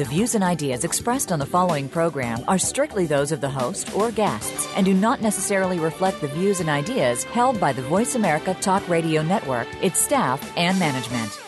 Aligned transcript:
The 0.00 0.06
views 0.06 0.34
and 0.34 0.42
ideas 0.42 0.84
expressed 0.84 1.30
on 1.30 1.38
the 1.38 1.44
following 1.44 1.86
program 1.86 2.42
are 2.48 2.56
strictly 2.56 3.04
those 3.04 3.32
of 3.32 3.42
the 3.42 3.50
host 3.50 3.94
or 3.94 4.10
guests 4.10 4.66
and 4.74 4.86
do 4.86 4.94
not 4.94 5.20
necessarily 5.20 5.78
reflect 5.78 6.22
the 6.22 6.28
views 6.28 6.60
and 6.60 6.70
ideas 6.70 7.24
held 7.24 7.60
by 7.60 7.74
the 7.74 7.82
Voice 7.82 8.14
America 8.14 8.56
Talk 8.62 8.88
Radio 8.88 9.20
Network, 9.20 9.68
its 9.82 10.00
staff, 10.00 10.56
and 10.56 10.78
management. 10.78 11.38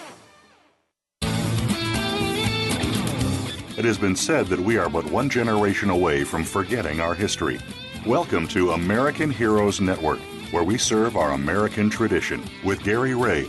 It 3.79 3.87
has 3.87 3.97
been 3.97 4.15
said 4.15 4.49
that 4.49 4.61
we 4.61 4.77
are 4.77 4.91
but 4.91 5.11
one 5.11 5.31
generation 5.31 5.89
away 5.89 6.23
from 6.23 6.45
forgetting 6.45 7.01
our 7.01 7.15
history. 7.15 7.59
Welcome 8.05 8.47
to 8.49 8.73
American 8.73 9.31
Heroes 9.31 9.81
Network 9.81 10.21
where 10.53 10.63
we 10.63 10.77
serve 10.79 11.17
our 11.17 11.33
American 11.33 11.89
tradition. 11.89 12.43
With 12.63 12.85
Gary 12.85 13.15
Ray, 13.15 13.49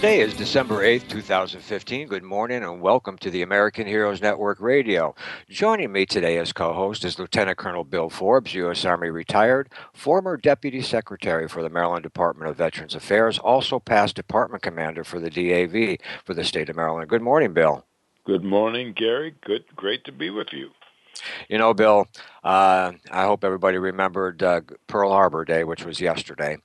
Today 0.00 0.20
is 0.20 0.32
December 0.32 0.76
8th, 0.76 1.10
2015. 1.10 2.08
Good 2.08 2.22
morning 2.22 2.64
and 2.64 2.80
welcome 2.80 3.18
to 3.18 3.30
the 3.30 3.42
American 3.42 3.86
Heroes 3.86 4.22
Network 4.22 4.58
Radio. 4.58 5.14
Joining 5.50 5.92
me 5.92 6.06
today 6.06 6.38
as 6.38 6.54
co 6.54 6.72
host 6.72 7.04
is 7.04 7.18
Lieutenant 7.18 7.58
Colonel 7.58 7.84
Bill 7.84 8.08
Forbes, 8.08 8.54
U.S. 8.54 8.86
Army 8.86 9.10
retired, 9.10 9.70
former 9.92 10.38
Deputy 10.38 10.80
Secretary 10.80 11.46
for 11.46 11.62
the 11.62 11.68
Maryland 11.68 12.02
Department 12.02 12.48
of 12.48 12.56
Veterans 12.56 12.94
Affairs, 12.94 13.38
also 13.38 13.78
past 13.78 14.16
Department 14.16 14.62
Commander 14.62 15.04
for 15.04 15.20
the 15.20 15.28
DAV 15.28 15.98
for 16.24 16.32
the 16.32 16.44
state 16.44 16.70
of 16.70 16.76
Maryland. 16.76 17.10
Good 17.10 17.20
morning, 17.20 17.52
Bill. 17.52 17.84
Good 18.24 18.42
morning, 18.42 18.94
Gary. 18.94 19.34
Good, 19.44 19.64
great 19.76 20.04
to 20.04 20.12
be 20.12 20.30
with 20.30 20.54
you. 20.54 20.70
You 21.50 21.58
know, 21.58 21.74
Bill, 21.74 22.08
uh, 22.42 22.92
I 23.10 23.24
hope 23.24 23.44
everybody 23.44 23.78
remembered 23.78 24.42
uh, 24.42 24.62
Pearl 24.86 25.10
Harbor 25.10 25.44
Day, 25.44 25.64
which 25.64 25.84
was 25.84 26.00
yesterday. 26.00 26.56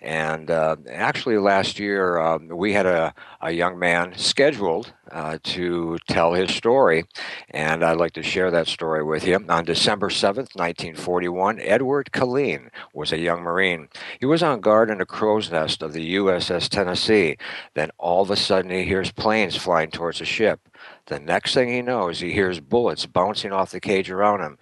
And 0.00 0.50
uh, 0.50 0.76
actually, 0.88 1.38
last 1.38 1.78
year, 1.78 2.18
um, 2.18 2.48
we 2.48 2.72
had 2.72 2.86
a, 2.86 3.14
a 3.40 3.50
young 3.50 3.78
man 3.78 4.16
scheduled 4.16 4.92
uh, 5.10 5.38
to 5.42 5.98
tell 6.08 6.34
his 6.34 6.54
story. 6.54 7.04
And 7.50 7.84
I'd 7.84 7.96
like 7.96 8.12
to 8.12 8.22
share 8.22 8.50
that 8.50 8.68
story 8.68 9.02
with 9.02 9.26
you. 9.26 9.44
On 9.48 9.64
December 9.64 10.08
7th, 10.08 10.54
1941, 10.54 11.60
Edward 11.60 12.10
Killeen 12.12 12.68
was 12.92 13.12
a 13.12 13.18
young 13.18 13.42
Marine. 13.42 13.88
He 14.20 14.26
was 14.26 14.42
on 14.42 14.60
guard 14.60 14.90
in 14.90 15.00
a 15.00 15.06
crow's 15.06 15.50
nest 15.50 15.82
of 15.82 15.92
the 15.92 16.16
USS 16.16 16.68
Tennessee. 16.68 17.36
Then 17.74 17.90
all 17.98 18.22
of 18.22 18.30
a 18.30 18.36
sudden, 18.36 18.70
he 18.70 18.84
hears 18.84 19.10
planes 19.10 19.56
flying 19.56 19.90
towards 19.90 20.18
the 20.18 20.24
ship. 20.24 20.60
The 21.06 21.18
next 21.18 21.52
thing 21.52 21.68
he 21.68 21.82
knows, 21.82 22.20
he 22.20 22.32
hears 22.32 22.60
bullets 22.60 23.04
bouncing 23.04 23.52
off 23.52 23.70
the 23.70 23.80
cage 23.80 24.10
around 24.10 24.40
him. 24.40 24.58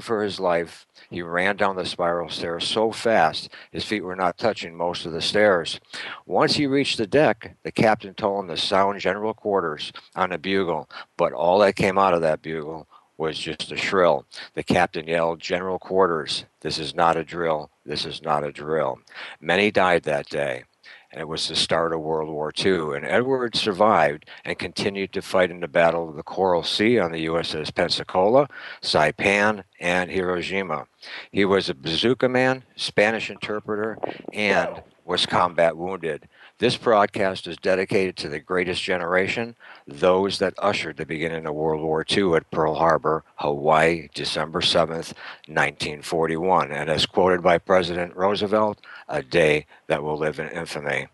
For 0.00 0.22
his 0.22 0.38
life, 0.38 0.86
he 1.10 1.22
ran 1.22 1.56
down 1.56 1.76
the 1.76 1.84
spiral 1.84 2.28
stairs 2.28 2.66
so 2.66 2.92
fast 2.92 3.48
his 3.70 3.84
feet 3.84 4.02
were 4.02 4.16
not 4.16 4.38
touching 4.38 4.76
most 4.76 5.04
of 5.04 5.12
the 5.12 5.20
stairs. 5.20 5.80
Once 6.24 6.54
he 6.54 6.66
reached 6.66 6.98
the 6.98 7.06
deck, 7.06 7.56
the 7.62 7.72
captain 7.72 8.14
told 8.14 8.44
him 8.44 8.48
to 8.48 8.56
sound 8.56 9.00
general 9.00 9.34
quarters 9.34 9.92
on 10.14 10.32
a 10.32 10.38
bugle, 10.38 10.88
but 11.16 11.32
all 11.32 11.58
that 11.58 11.76
came 11.76 11.98
out 11.98 12.14
of 12.14 12.20
that 12.22 12.42
bugle 12.42 12.86
was 13.16 13.38
just 13.38 13.72
a 13.72 13.76
shrill. 13.76 14.24
The 14.54 14.62
captain 14.62 15.06
yelled, 15.06 15.40
General 15.40 15.78
quarters, 15.78 16.44
this 16.60 16.78
is 16.78 16.94
not 16.94 17.16
a 17.16 17.24
drill, 17.24 17.70
this 17.84 18.04
is 18.04 18.22
not 18.22 18.44
a 18.44 18.52
drill. 18.52 19.00
Many 19.40 19.70
died 19.70 20.04
that 20.04 20.28
day 20.28 20.64
and 21.12 21.20
it 21.20 21.28
was 21.28 21.46
the 21.46 21.54
start 21.54 21.92
of 21.92 22.00
World 22.00 22.30
War 22.30 22.52
II. 22.58 22.96
And 22.96 23.04
Edward 23.04 23.54
survived 23.54 24.24
and 24.44 24.58
continued 24.58 25.12
to 25.12 25.22
fight 25.22 25.50
in 25.50 25.60
the 25.60 25.68
Battle 25.68 26.08
of 26.08 26.16
the 26.16 26.22
Coral 26.22 26.62
Sea 26.62 26.98
on 26.98 27.12
the 27.12 27.26
USS 27.26 27.74
Pensacola, 27.74 28.48
Saipan, 28.80 29.64
and 29.78 30.10
Hiroshima. 30.10 30.86
He 31.30 31.44
was 31.44 31.68
a 31.68 31.74
bazooka 31.74 32.28
man, 32.28 32.64
Spanish 32.76 33.30
interpreter, 33.30 33.98
and 34.32 34.82
was 35.04 35.26
combat 35.26 35.76
wounded. 35.76 36.28
This 36.62 36.76
broadcast 36.76 37.48
is 37.48 37.56
dedicated 37.56 38.16
to 38.18 38.28
the 38.28 38.38
greatest 38.38 38.84
generation, 38.84 39.56
those 39.84 40.38
that 40.38 40.54
ushered 40.58 40.96
the 40.96 41.04
beginning 41.04 41.44
of 41.44 41.56
World 41.56 41.82
War 41.82 42.06
II 42.08 42.34
at 42.34 42.48
Pearl 42.52 42.76
Harbor, 42.76 43.24
Hawaii, 43.34 44.06
December 44.14 44.60
7th, 44.60 45.12
1941, 45.48 46.70
and 46.70 46.88
as 46.88 47.04
quoted 47.04 47.42
by 47.42 47.58
President 47.58 48.14
Roosevelt, 48.14 48.78
a 49.08 49.24
day 49.24 49.66
that 49.88 50.04
will 50.04 50.16
live 50.16 50.38
in 50.38 50.50
infamy. 50.50 51.08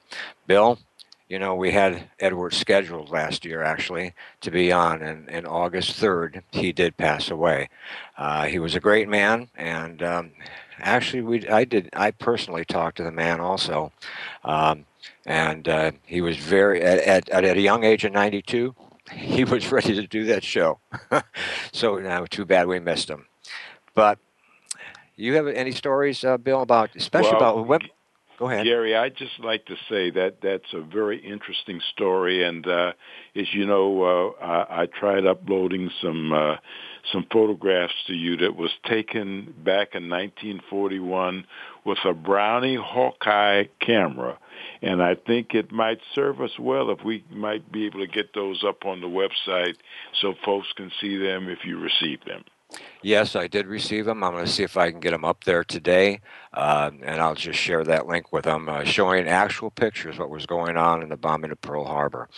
Bill, 0.46 0.80
you 1.30 1.38
know, 1.38 1.54
we 1.54 1.72
had 1.72 2.10
Edward 2.20 2.52
scheduled 2.52 3.08
last 3.08 3.46
year 3.46 3.62
actually 3.62 4.12
to 4.42 4.50
be 4.50 4.70
on, 4.70 5.00
and, 5.00 5.30
and 5.30 5.46
August 5.46 5.98
3rd, 5.98 6.42
he 6.50 6.72
did 6.72 6.98
pass 6.98 7.30
away. 7.30 7.70
Uh, 8.18 8.44
he 8.44 8.58
was 8.58 8.74
a 8.74 8.80
great 8.80 9.08
man, 9.08 9.48
and 9.56 10.02
um, 10.02 10.32
actually, 10.78 11.22
we 11.22 11.48
I 11.48 11.64
did 11.64 11.88
I 11.94 12.10
personally 12.10 12.66
talked 12.66 12.98
to 12.98 13.02
the 13.02 13.10
man 13.10 13.40
also. 13.40 13.92
Um, 14.44 14.84
and 15.26 15.68
uh, 15.68 15.92
he 16.04 16.20
was 16.20 16.36
very 16.36 16.82
at, 16.82 16.98
at, 17.00 17.28
at 17.28 17.56
a 17.56 17.60
young 17.60 17.84
age 17.84 18.04
of 18.04 18.12
92 18.12 18.74
he 19.12 19.44
was 19.44 19.70
ready 19.72 19.94
to 19.94 20.06
do 20.06 20.24
that 20.26 20.44
show. 20.44 20.78
So 21.72 21.96
now 21.98 22.24
too 22.24 22.44
bad 22.44 22.66
we 22.66 22.80
missed 22.80 23.08
him. 23.08 23.26
But 23.94 24.18
you 25.16 25.34
have 25.34 25.46
any 25.46 25.72
stories 25.72 26.24
uh, 26.24 26.38
bill 26.38 26.62
about 26.62 26.90
especially 26.96 27.32
well, 27.32 27.58
about 27.58 27.66
web 27.66 27.82
go 28.38 28.48
ahead. 28.48 28.64
Gary 28.64 28.96
i'd 28.96 29.16
just 29.16 29.38
like 29.40 29.64
to 29.66 29.76
say 29.88 30.10
that 30.10 30.40
that's 30.40 30.72
a 30.72 30.80
very 30.80 31.18
interesting 31.18 31.80
story. 31.92 32.44
And 32.44 32.66
uh, 32.66 32.92
as 33.36 33.52
you 33.52 33.66
know 33.66 34.34
uh, 34.40 34.44
I, 34.44 34.82
I 34.82 34.86
tried 34.86 35.26
uploading 35.26 35.90
some 36.02 36.32
uh, 36.32 36.56
some 37.12 37.26
photographs 37.32 37.94
to 38.06 38.14
you 38.14 38.36
that 38.38 38.56
was 38.56 38.70
taken 38.84 39.54
back 39.64 39.94
in 39.94 40.08
1941 40.08 41.46
with 41.84 41.98
a 42.04 42.12
Brownie 42.12 42.76
Hawkeye 42.76 43.64
camera 43.80 44.38
and 44.82 45.02
I 45.02 45.14
think 45.14 45.54
it 45.54 45.72
might 45.72 45.98
serve 46.14 46.40
us 46.40 46.58
well 46.58 46.90
if 46.90 47.04
we 47.04 47.24
might 47.30 47.70
be 47.70 47.86
able 47.86 48.00
to 48.00 48.06
get 48.06 48.34
those 48.34 48.64
up 48.64 48.84
on 48.84 49.00
the 49.00 49.06
website 49.06 49.76
so 50.20 50.34
folks 50.44 50.68
can 50.76 50.90
see 51.00 51.16
them 51.16 51.48
if 51.48 51.64
you 51.64 51.78
receive 51.78 52.24
them. 52.24 52.44
Yes, 53.00 53.34
I 53.34 53.46
did 53.46 53.66
receive 53.66 54.04
them. 54.04 54.22
I'm 54.22 54.32
going 54.32 54.44
to 54.44 54.50
see 54.50 54.62
if 54.62 54.76
I 54.76 54.90
can 54.90 55.00
get 55.00 55.12
them 55.12 55.24
up 55.24 55.44
there 55.44 55.64
today, 55.64 56.20
uh, 56.52 56.90
and 57.02 57.18
I'll 57.18 57.34
just 57.34 57.58
share 57.58 57.82
that 57.84 58.06
link 58.06 58.30
with 58.30 58.44
them, 58.44 58.68
uh, 58.68 58.84
showing 58.84 59.26
actual 59.26 59.70
pictures 59.70 60.18
what 60.18 60.28
was 60.28 60.44
going 60.44 60.76
on 60.76 61.02
in 61.02 61.08
the 61.08 61.16
bombing 61.16 61.50
of 61.50 61.60
Pearl 61.62 61.86
Harbor. 61.86 62.28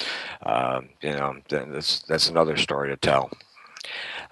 Uh, 0.40 0.82
you 1.02 1.10
know, 1.10 1.34
that's 1.48 2.00
that's 2.02 2.28
another 2.28 2.56
story 2.56 2.90
to 2.90 2.96
tell. 2.96 3.30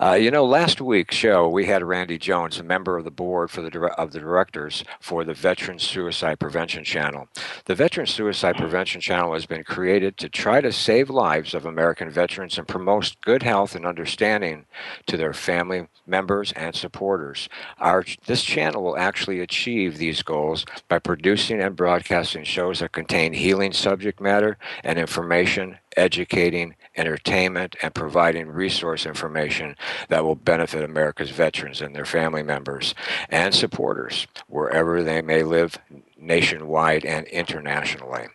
Uh, 0.00 0.12
you 0.12 0.30
know, 0.30 0.44
last 0.44 0.80
week's 0.80 1.16
show 1.16 1.48
we 1.48 1.66
had 1.66 1.82
Randy 1.82 2.18
Jones, 2.18 2.60
a 2.60 2.62
member 2.62 2.96
of 2.96 3.04
the 3.04 3.10
board 3.10 3.50
for 3.50 3.62
the 3.62 3.80
of 3.98 4.12
the 4.12 4.20
directors 4.20 4.84
for 5.00 5.24
the 5.24 5.34
Veteran 5.34 5.80
Suicide 5.80 6.38
Prevention 6.38 6.84
Channel. 6.84 7.26
The 7.64 7.74
Veteran 7.74 8.06
Suicide 8.06 8.56
Prevention 8.56 9.00
Channel 9.00 9.32
has 9.32 9.46
been 9.46 9.64
created 9.64 10.16
to 10.18 10.28
try 10.28 10.60
to 10.60 10.70
save 10.70 11.10
lives 11.10 11.52
of 11.52 11.66
American 11.66 12.10
veterans 12.10 12.56
and 12.58 12.68
promote 12.68 13.16
good 13.22 13.42
health 13.42 13.74
and 13.74 13.84
understanding 13.84 14.66
to 15.06 15.16
their 15.16 15.32
family 15.32 15.88
members 16.06 16.52
and 16.52 16.76
supporters. 16.76 17.48
Our 17.78 18.04
this 18.26 18.44
channel 18.44 18.84
will 18.84 18.96
actually 18.96 19.40
achieve 19.40 19.98
these 19.98 20.22
goals 20.22 20.64
by 20.88 21.00
producing 21.00 21.60
and 21.60 21.74
broadcasting 21.74 22.44
shows 22.44 22.78
that 22.78 22.92
contain 22.92 23.32
healing 23.32 23.72
subject 23.72 24.20
matter 24.20 24.58
and 24.84 24.96
information 24.96 25.78
educating, 25.98 26.74
entertainment, 26.96 27.76
and 27.82 27.94
providing 27.94 28.48
resource 28.48 29.04
information 29.04 29.76
that 30.08 30.24
will 30.24 30.36
benefit 30.36 30.84
America's 30.84 31.30
veterans 31.30 31.82
and 31.82 31.94
their 31.94 32.06
family 32.06 32.42
members 32.42 32.94
and 33.28 33.54
supporters 33.54 34.26
wherever 34.46 35.02
they 35.02 35.20
may 35.20 35.42
live 35.42 35.76
nationwide 36.16 37.04
and 37.04 37.26
internationally. 37.26 38.28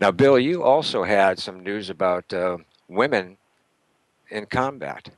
Now, 0.00 0.10
Bill, 0.10 0.38
you 0.38 0.62
also 0.62 1.04
had 1.04 1.38
some 1.38 1.62
news 1.62 1.90
about 1.90 2.32
uh, 2.32 2.56
women 2.88 3.36
in 4.30 4.46
combat. 4.46 5.10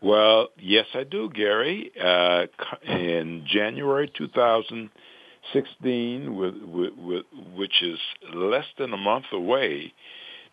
Well, 0.00 0.48
yes, 0.58 0.86
I 0.94 1.04
do, 1.04 1.30
Gary. 1.30 1.92
Uh, 1.98 2.46
in 2.86 3.46
January 3.46 4.12
2016, 4.14 6.36
with, 6.36 6.56
with, 6.56 6.92
with, 6.94 7.24
which 7.54 7.82
is 7.82 7.98
less 8.34 8.66
than 8.76 8.92
a 8.92 8.98
month 8.98 9.32
away, 9.32 9.94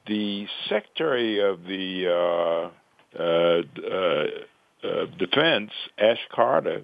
the 0.08 0.48
secretary 0.68 1.40
of 1.40 1.64
the 1.64 2.08
uh, 2.08 3.20
uh, 3.20 3.62
uh, 3.86 4.88
uh, 4.88 5.06
Defense, 5.18 5.72
Ash 5.98 6.20
Carter, 6.34 6.84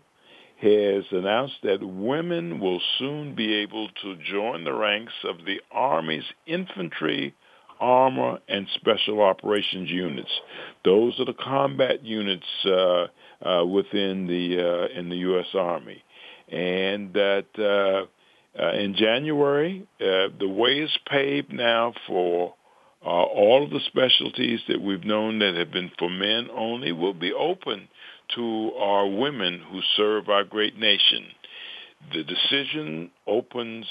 has 0.62 1.04
announced 1.12 1.56
that 1.64 1.80
women 1.82 2.60
will 2.60 2.82
soon 2.98 3.36
be 3.36 3.56
able 3.56 3.90
to 4.02 4.16
join 4.30 4.64
the 4.64 4.74
ranks 4.74 5.14
of 5.24 5.46
the 5.46 5.62
Army's 5.72 6.26
infantry, 6.46 7.34
armor, 7.80 8.40
and 8.48 8.68
special 8.74 9.22
operations 9.22 9.90
units. 9.90 10.32
Those 10.84 11.20
are 11.20 11.26
the 11.26 11.34
combat 11.34 12.04
units 12.04 12.48
uh, 12.66 13.08
uh, 13.42 13.66
within 13.66 14.26
the 14.26 14.90
in 14.96 15.10
the 15.10 15.18
U.S. 15.18 15.48
Army, 15.54 16.04
and 16.50 17.14
that 17.14 18.08
in 18.74 18.96
January 18.96 19.88
the 20.00 20.48
way 20.48 20.80
is 20.80 20.98
paved 21.08 21.54
now 21.54 21.94
for 22.08 22.56
all 23.10 23.64
of 23.64 23.70
the 23.70 23.80
specialties 23.88 24.60
that 24.68 24.82
we've 24.82 25.06
known 25.06 25.40
that 25.40 25.56
have 25.56 25.72
been 25.72 25.92
for 25.98 26.10
men 26.10 26.50
only 26.52 26.92
will 26.92 27.14
be 27.14 27.32
open 27.34 27.88
to 28.36 28.74
our 28.78 29.08
women 29.08 29.62
who 29.72 29.82
serve 29.96 30.28
our 30.30 30.44
great 30.44 30.78
nation. 30.78 31.28
The 32.14 32.24
decision 32.24 33.12
opens 33.26 33.86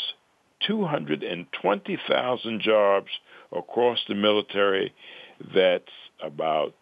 220,000 0.66 2.60
jobs 2.60 3.08
across 3.52 3.98
the 4.08 4.14
military. 4.14 4.92
That's 5.54 5.84
about 6.22 6.74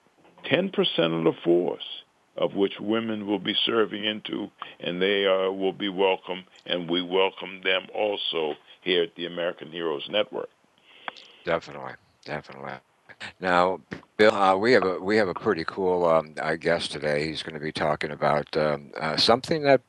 10% 0.51 0.71
of 1.19 1.25
the 1.25 1.33
force 1.43 1.83
of 2.37 2.55
which 2.55 2.81
women 2.81 3.27
will 3.27 3.39
be 3.39 3.55
serving 3.65 4.05
into, 4.05 4.51
and 4.81 5.01
they 5.01 5.25
uh, 5.27 5.51
will 5.53 5.73
be 5.73 5.89
welcome, 5.89 6.45
and 6.67 6.91
we 6.91 7.01
welcome 7.01 7.61
them 7.63 7.87
also 7.95 8.55
here 8.83 9.05
at 9.05 9.15
the 9.15 9.27
American 9.27 9.71
Heroes 9.71 10.09
Network. 10.11 10.49
Definitely, 11.45 11.93
definitely. 12.25 12.73
Now, 13.41 13.81
Bill, 14.17 14.35
uh, 14.35 14.57
we 14.57 14.73
have 14.73 14.85
a 14.85 14.99
we 14.99 15.17
have 15.17 15.29
a 15.29 15.35
pretty 15.35 15.65
cool 15.65 16.05
um, 16.07 16.35
guest 16.61 16.93
today. 16.93 17.27
He's 17.27 17.43
going 17.43 17.55
to 17.55 17.61
be 17.61 17.73
talking 17.73 18.11
about 18.11 18.57
um, 18.57 18.91
uh, 19.01 19.17
something 19.17 19.63
that 19.63 19.81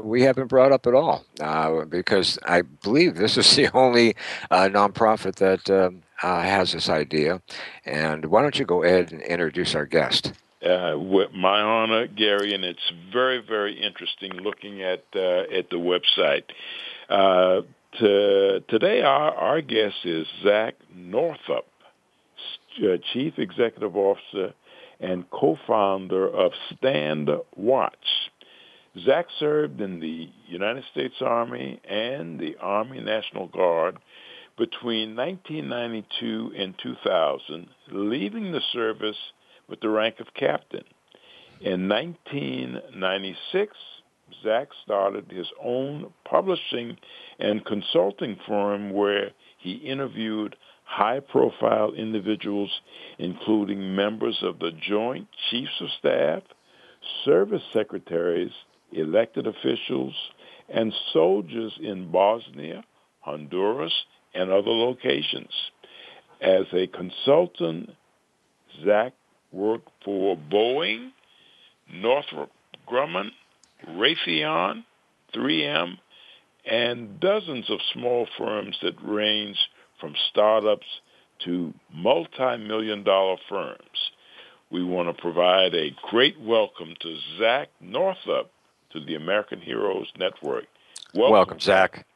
we 0.00 0.22
haven't 0.22 0.48
brought 0.48 0.72
up 0.72 0.86
at 0.86 0.94
all 0.94 1.24
uh, 1.40 1.84
because 1.84 2.38
I 2.44 2.62
believe 2.62 3.16
this 3.16 3.36
is 3.36 3.54
the 3.56 3.70
only 3.76 4.16
uh, 4.50 4.68
nonprofit 4.70 5.36
that 5.36 5.68
um, 5.70 6.02
uh, 6.22 6.42
has 6.42 6.72
this 6.72 6.88
idea. 6.88 7.42
And 7.84 8.26
why 8.26 8.42
don't 8.42 8.58
you 8.58 8.64
go 8.64 8.82
ahead 8.82 9.12
and 9.12 9.22
introduce 9.22 9.74
our 9.74 9.86
guest? 9.86 10.32
Uh, 10.62 10.96
my 11.34 11.60
honor, 11.60 12.08
Gary, 12.08 12.52
and 12.52 12.64
it's 12.64 12.92
very, 13.12 13.38
very 13.38 13.80
interesting 13.80 14.32
looking 14.32 14.82
at 14.82 15.04
uh, 15.14 15.42
at 15.56 15.70
the 15.70 15.76
website. 15.76 16.44
Uh, 17.08 17.62
to, 17.98 18.60
today, 18.68 19.02
our, 19.02 19.34
our 19.34 19.60
guest 19.60 19.96
is 20.04 20.26
Zach 20.42 20.74
Northup. 20.94 21.67
Uh, 22.78 22.96
Chief 23.12 23.34
Executive 23.38 23.96
Officer 23.96 24.54
and 25.00 25.28
co-founder 25.30 26.28
of 26.28 26.52
Stand 26.76 27.28
Watch. 27.56 28.30
Zach 29.04 29.26
served 29.38 29.80
in 29.80 29.98
the 30.00 30.28
United 30.46 30.84
States 30.92 31.16
Army 31.20 31.80
and 31.88 32.38
the 32.38 32.56
Army 32.60 33.00
National 33.00 33.48
Guard 33.48 33.98
between 34.56 35.16
1992 35.16 36.52
and 36.56 36.74
2000, 36.82 37.68
leaving 37.90 38.52
the 38.52 38.62
service 38.72 39.16
with 39.68 39.80
the 39.80 39.88
rank 39.88 40.20
of 40.20 40.26
captain. 40.34 40.84
In 41.60 41.88
1996, 41.88 43.76
Zach 44.42 44.68
started 44.84 45.30
his 45.30 45.48
own 45.62 46.12
publishing 46.28 46.96
and 47.40 47.64
consulting 47.64 48.36
firm 48.46 48.92
where 48.92 49.30
he 49.58 49.72
interviewed 49.72 50.54
high-profile 50.88 51.92
individuals, 51.92 52.70
including 53.18 53.94
members 53.94 54.38
of 54.42 54.58
the 54.58 54.72
Joint 54.88 55.28
Chiefs 55.50 55.80
of 55.80 55.88
Staff, 55.98 56.42
service 57.24 57.62
secretaries, 57.74 58.50
elected 58.92 59.46
officials, 59.46 60.14
and 60.68 60.92
soldiers 61.12 61.72
in 61.80 62.10
Bosnia, 62.10 62.82
Honduras, 63.20 63.92
and 64.34 64.50
other 64.50 64.70
locations. 64.70 65.52
As 66.40 66.64
a 66.72 66.86
consultant, 66.86 67.90
Zach 68.84 69.12
worked 69.52 69.90
for 70.04 70.36
Boeing, 70.36 71.10
Northrop 71.92 72.50
Grumman, 72.90 73.28
Raytheon, 73.90 74.84
3M, 75.34 75.98
and 76.64 77.20
dozens 77.20 77.68
of 77.70 77.78
small 77.92 78.26
firms 78.38 78.76
that 78.82 78.94
range 79.02 79.58
from 80.00 80.14
startups 80.30 80.86
to 81.44 81.72
multi-million 81.92 83.04
dollar 83.04 83.36
firms. 83.48 84.10
We 84.70 84.84
want 84.84 85.14
to 85.14 85.20
provide 85.20 85.74
a 85.74 85.94
great 86.10 86.38
welcome 86.40 86.94
to 87.00 87.16
Zach 87.38 87.68
Northup 87.80 88.50
to 88.90 89.04
the 89.04 89.14
American 89.14 89.60
Heroes 89.60 90.12
Network. 90.18 90.66
Welcome, 91.14 91.32
welcome 91.32 91.60
Zach. 91.60 92.06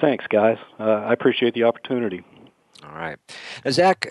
Thanks, 0.00 0.24
guys. 0.28 0.58
Uh, 0.78 0.84
I 0.84 1.12
appreciate 1.12 1.54
the 1.54 1.64
opportunity. 1.64 2.24
All 2.84 2.94
right. 2.94 3.18
Now, 3.64 3.70
Zach, 3.72 4.08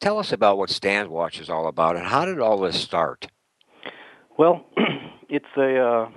tell 0.00 0.18
us 0.18 0.32
about 0.32 0.58
what 0.58 0.70
StandWatch 0.70 1.40
is 1.40 1.50
all 1.50 1.68
about 1.68 1.96
and 1.96 2.06
how 2.06 2.24
did 2.24 2.40
all 2.40 2.58
this 2.58 2.80
start? 2.80 3.28
Well, 4.38 4.64
it's 5.28 5.46
a 5.56 5.78
uh, 5.78 6.08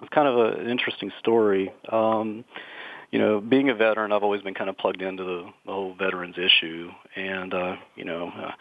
it's 0.00 0.08
kind 0.10 0.28
of 0.28 0.36
a, 0.36 0.60
an 0.60 0.68
interesting 0.68 1.12
story. 1.18 1.72
Um, 1.88 2.44
you 3.12 3.18
know, 3.18 3.42
being 3.42 3.68
a 3.68 3.74
veteran, 3.74 4.10
I've 4.10 4.22
always 4.22 4.40
been 4.40 4.54
kind 4.54 4.70
of 4.70 4.78
plugged 4.78 5.02
into 5.02 5.22
the, 5.22 5.44
the 5.66 5.72
whole 5.72 5.94
veterans 5.94 6.36
issue, 6.38 6.90
and 7.14 7.52
uh, 7.52 7.76
you 7.94 8.04
know, 8.04 8.32
uh, 8.34 8.52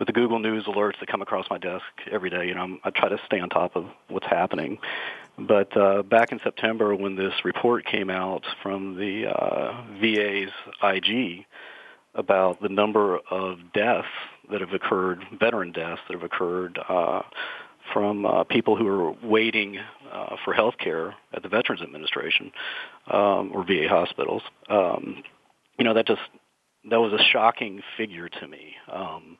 with 0.00 0.06
the 0.06 0.12
Google 0.12 0.40
News 0.40 0.64
alerts 0.64 0.98
that 0.98 1.08
come 1.08 1.22
across 1.22 1.46
my 1.48 1.58
desk 1.58 1.84
every 2.10 2.28
day, 2.28 2.48
you 2.48 2.54
know, 2.54 2.62
I'm, 2.62 2.80
I 2.82 2.90
try 2.90 3.08
to 3.08 3.18
stay 3.26 3.38
on 3.38 3.48
top 3.48 3.76
of 3.76 3.86
what's 4.08 4.26
happening. 4.26 4.78
But 5.38 5.74
uh, 5.76 6.02
back 6.02 6.32
in 6.32 6.40
September, 6.42 6.94
when 6.94 7.14
this 7.14 7.32
report 7.44 7.86
came 7.86 8.10
out 8.10 8.44
from 8.64 8.96
the 8.96 9.28
uh, 9.28 9.84
VA's 10.00 10.50
IG 10.82 11.46
about 12.16 12.60
the 12.60 12.68
number 12.68 13.20
of 13.30 13.58
deaths 13.72 14.08
that 14.50 14.60
have 14.60 14.72
occurred, 14.72 15.24
veteran 15.38 15.70
deaths 15.70 16.00
that 16.08 16.14
have 16.14 16.24
occurred 16.24 16.80
uh, 16.88 17.22
from 17.92 18.26
uh, 18.26 18.44
people 18.44 18.76
who 18.76 18.86
are 18.86 19.12
waiting 19.22 19.78
uh, 20.12 20.36
for 20.44 20.52
health 20.52 20.74
care 20.78 21.14
at 21.32 21.42
the 21.42 21.48
Veterans 21.48 21.82
Administration 21.82 22.52
um, 23.10 23.52
or 23.54 23.64
VA 23.64 23.88
hospitals. 23.88 24.42
Um, 24.68 25.22
you 25.78 25.84
know, 25.84 25.94
that 25.94 26.06
just 26.06 26.20
that 26.90 27.00
was 27.00 27.12
a 27.12 27.22
shocking 27.32 27.82
figure 27.96 28.28
to 28.28 28.48
me, 28.48 28.74
um, 28.90 29.36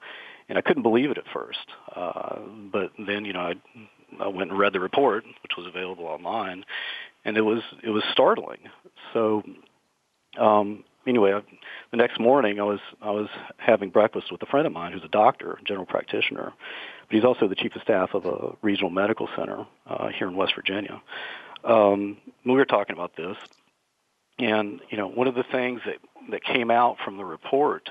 and 0.49 0.58
I 0.58 0.61
couldn't 0.61 0.82
believe 0.82 1.11
it 1.11 1.19
at 1.19 1.25
first. 1.32 1.67
Uh, 1.94 2.38
but 2.73 2.91
then, 3.06 3.25
you 3.25 3.32
know, 3.32 3.41
I, 3.41 3.55
I 4.20 4.29
went 4.29 4.50
and 4.50 4.58
read 4.58 4.73
the 4.73 4.81
report, 4.81 5.25
which 5.42 5.52
was 5.57 5.66
available 5.66 6.07
online, 6.07 6.64
and 7.25 7.37
it 7.37 7.42
was 7.42 7.62
it 7.83 7.90
was 7.90 8.02
startling. 8.12 8.59
So, 9.12 9.42
um, 10.38 10.85
anyway, 11.07 11.33
I, 11.33 11.40
the 11.90 11.97
next 11.97 12.21
morning 12.21 12.61
I 12.61 12.64
was 12.64 12.80
I 13.00 13.11
was 13.11 13.28
having 13.59 13.90
breakfast 13.90 14.30
with 14.30 14.42
a 14.42 14.47
friend 14.47 14.66
of 14.66 14.73
mine 14.73 14.92
who's 14.92 15.04
a 15.04 15.09
doctor, 15.09 15.59
general 15.66 15.87
practitioner, 15.87 16.52
but 17.09 17.14
he's 17.14 17.25
also 17.25 17.49
the 17.49 17.54
chief 17.54 17.75
of 17.76 17.83
staff 17.83 18.14
of 18.14 18.26
a 18.26 18.57
regional 18.62 18.90
medical 18.90 19.28
center 19.37 19.66
uh, 19.87 20.09
here 20.09 20.28
in 20.28 20.37
West 20.37 20.54
Virginia. 20.54 21.00
Um, 21.64 22.19
we 22.45 22.52
were 22.52 22.64
talking 22.64 22.95
about 22.95 23.16
this, 23.16 23.37
and 24.38 24.80
you 24.90 24.97
know, 24.97 25.09
one 25.09 25.28
of 25.28 25.35
the 25.35 25.45
things 25.45 25.80
that 25.87 25.99
that 26.30 26.45
came 26.45 26.71
out 26.71 26.97
from 27.04 27.16
the 27.16 27.25
report 27.25 27.90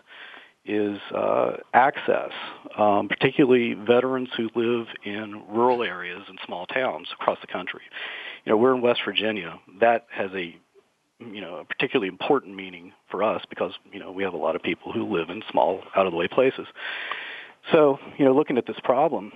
is 0.66 1.00
uh, 1.16 1.58
access, 1.74 2.32
um, 2.78 3.08
particularly 3.08 3.74
veterans 3.74 4.30
who 4.36 4.50
live 4.56 4.88
in 5.04 5.42
rural 5.50 5.84
areas 5.84 6.22
and 6.28 6.38
small 6.46 6.66
towns 6.68 7.08
across 7.14 7.40
the 7.42 7.48
country. 7.48 7.82
You 8.46 8.52
know, 8.52 8.58
we're 8.58 8.76
in 8.76 8.82
West 8.82 9.02
Virginia. 9.04 9.60
That 9.80 10.06
has 10.12 10.30
a 10.36 10.56
you 11.20 11.42
know, 11.42 11.58
a 11.58 11.66
particularly 11.66 12.08
important 12.08 12.56
meaning 12.56 12.94
for 13.10 13.24
us 13.24 13.44
because, 13.50 13.74
you 13.92 14.00
know, 14.00 14.12
we 14.12 14.24
have 14.24 14.34
a 14.34 14.38
lot 14.38 14.56
of 14.56 14.64
people 14.64 14.92
who 14.92 15.06
live 15.06 15.30
in 15.30 15.44
small, 15.52 15.82
out 15.96 16.06
of 16.06 16.12
the 16.12 16.18
way 16.18 16.28
places. 16.28 16.68
So, 17.72 18.00
you 18.18 18.26
know, 18.26 18.34
looking 18.34 18.58
at 18.58 18.66
this 18.66 18.80
problem, 18.84 19.32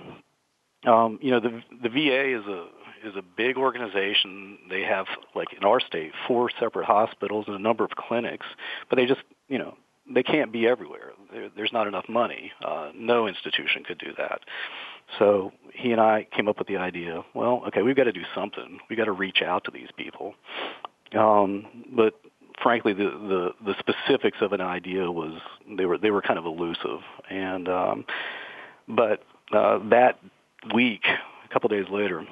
um, 0.86 1.18
you 1.22 1.30
know, 1.30 1.40
the 1.40 1.62
the 1.82 1.88
VA 1.88 2.38
is 2.38 2.46
a 2.46 2.66
is 3.06 3.16
a 3.16 3.22
big 3.22 3.56
organization. 3.56 4.58
They 4.70 4.82
have, 4.82 5.06
like 5.34 5.48
in 5.52 5.64
our 5.64 5.80
state, 5.80 6.12
four 6.26 6.50
separate 6.58 6.86
hospitals 6.86 7.44
and 7.46 7.56
a 7.56 7.58
number 7.58 7.84
of 7.84 7.90
clinics, 7.90 8.46
but 8.88 8.96
they 8.96 9.06
just, 9.06 9.20
you 9.48 9.58
know, 9.58 9.76
they 10.12 10.22
can't 10.22 10.52
be 10.52 10.66
everywhere. 10.66 11.12
There, 11.32 11.50
there's 11.54 11.72
not 11.72 11.86
enough 11.86 12.08
money. 12.08 12.52
Uh, 12.64 12.90
no 12.94 13.26
institution 13.26 13.84
could 13.84 13.98
do 13.98 14.12
that. 14.16 14.40
So 15.18 15.52
he 15.72 15.92
and 15.92 16.00
I 16.00 16.26
came 16.34 16.48
up 16.48 16.58
with 16.58 16.68
the 16.68 16.78
idea. 16.78 17.22
Well, 17.34 17.62
okay, 17.68 17.82
we've 17.82 17.96
got 17.96 18.04
to 18.04 18.12
do 18.12 18.24
something. 18.34 18.78
We've 18.88 18.96
got 18.98 19.04
to 19.04 19.12
reach 19.12 19.42
out 19.42 19.64
to 19.64 19.70
these 19.70 19.88
people. 19.96 20.34
Um, 21.14 21.66
but 21.94 22.14
frankly, 22.62 22.92
the, 22.92 23.04
the 23.04 23.50
the 23.64 23.74
specifics 23.78 24.38
of 24.40 24.52
an 24.52 24.60
idea 24.60 25.10
was 25.10 25.40
they 25.76 25.86
were 25.86 25.98
they 25.98 26.10
were 26.10 26.22
kind 26.22 26.38
of 26.38 26.44
elusive. 26.44 27.00
And 27.30 27.68
um, 27.68 28.04
but 28.88 29.22
uh, 29.52 29.78
that 29.90 30.18
week, 30.74 31.04
a 31.06 31.52
couple 31.52 31.68
days 31.68 31.86
later, 31.90 32.24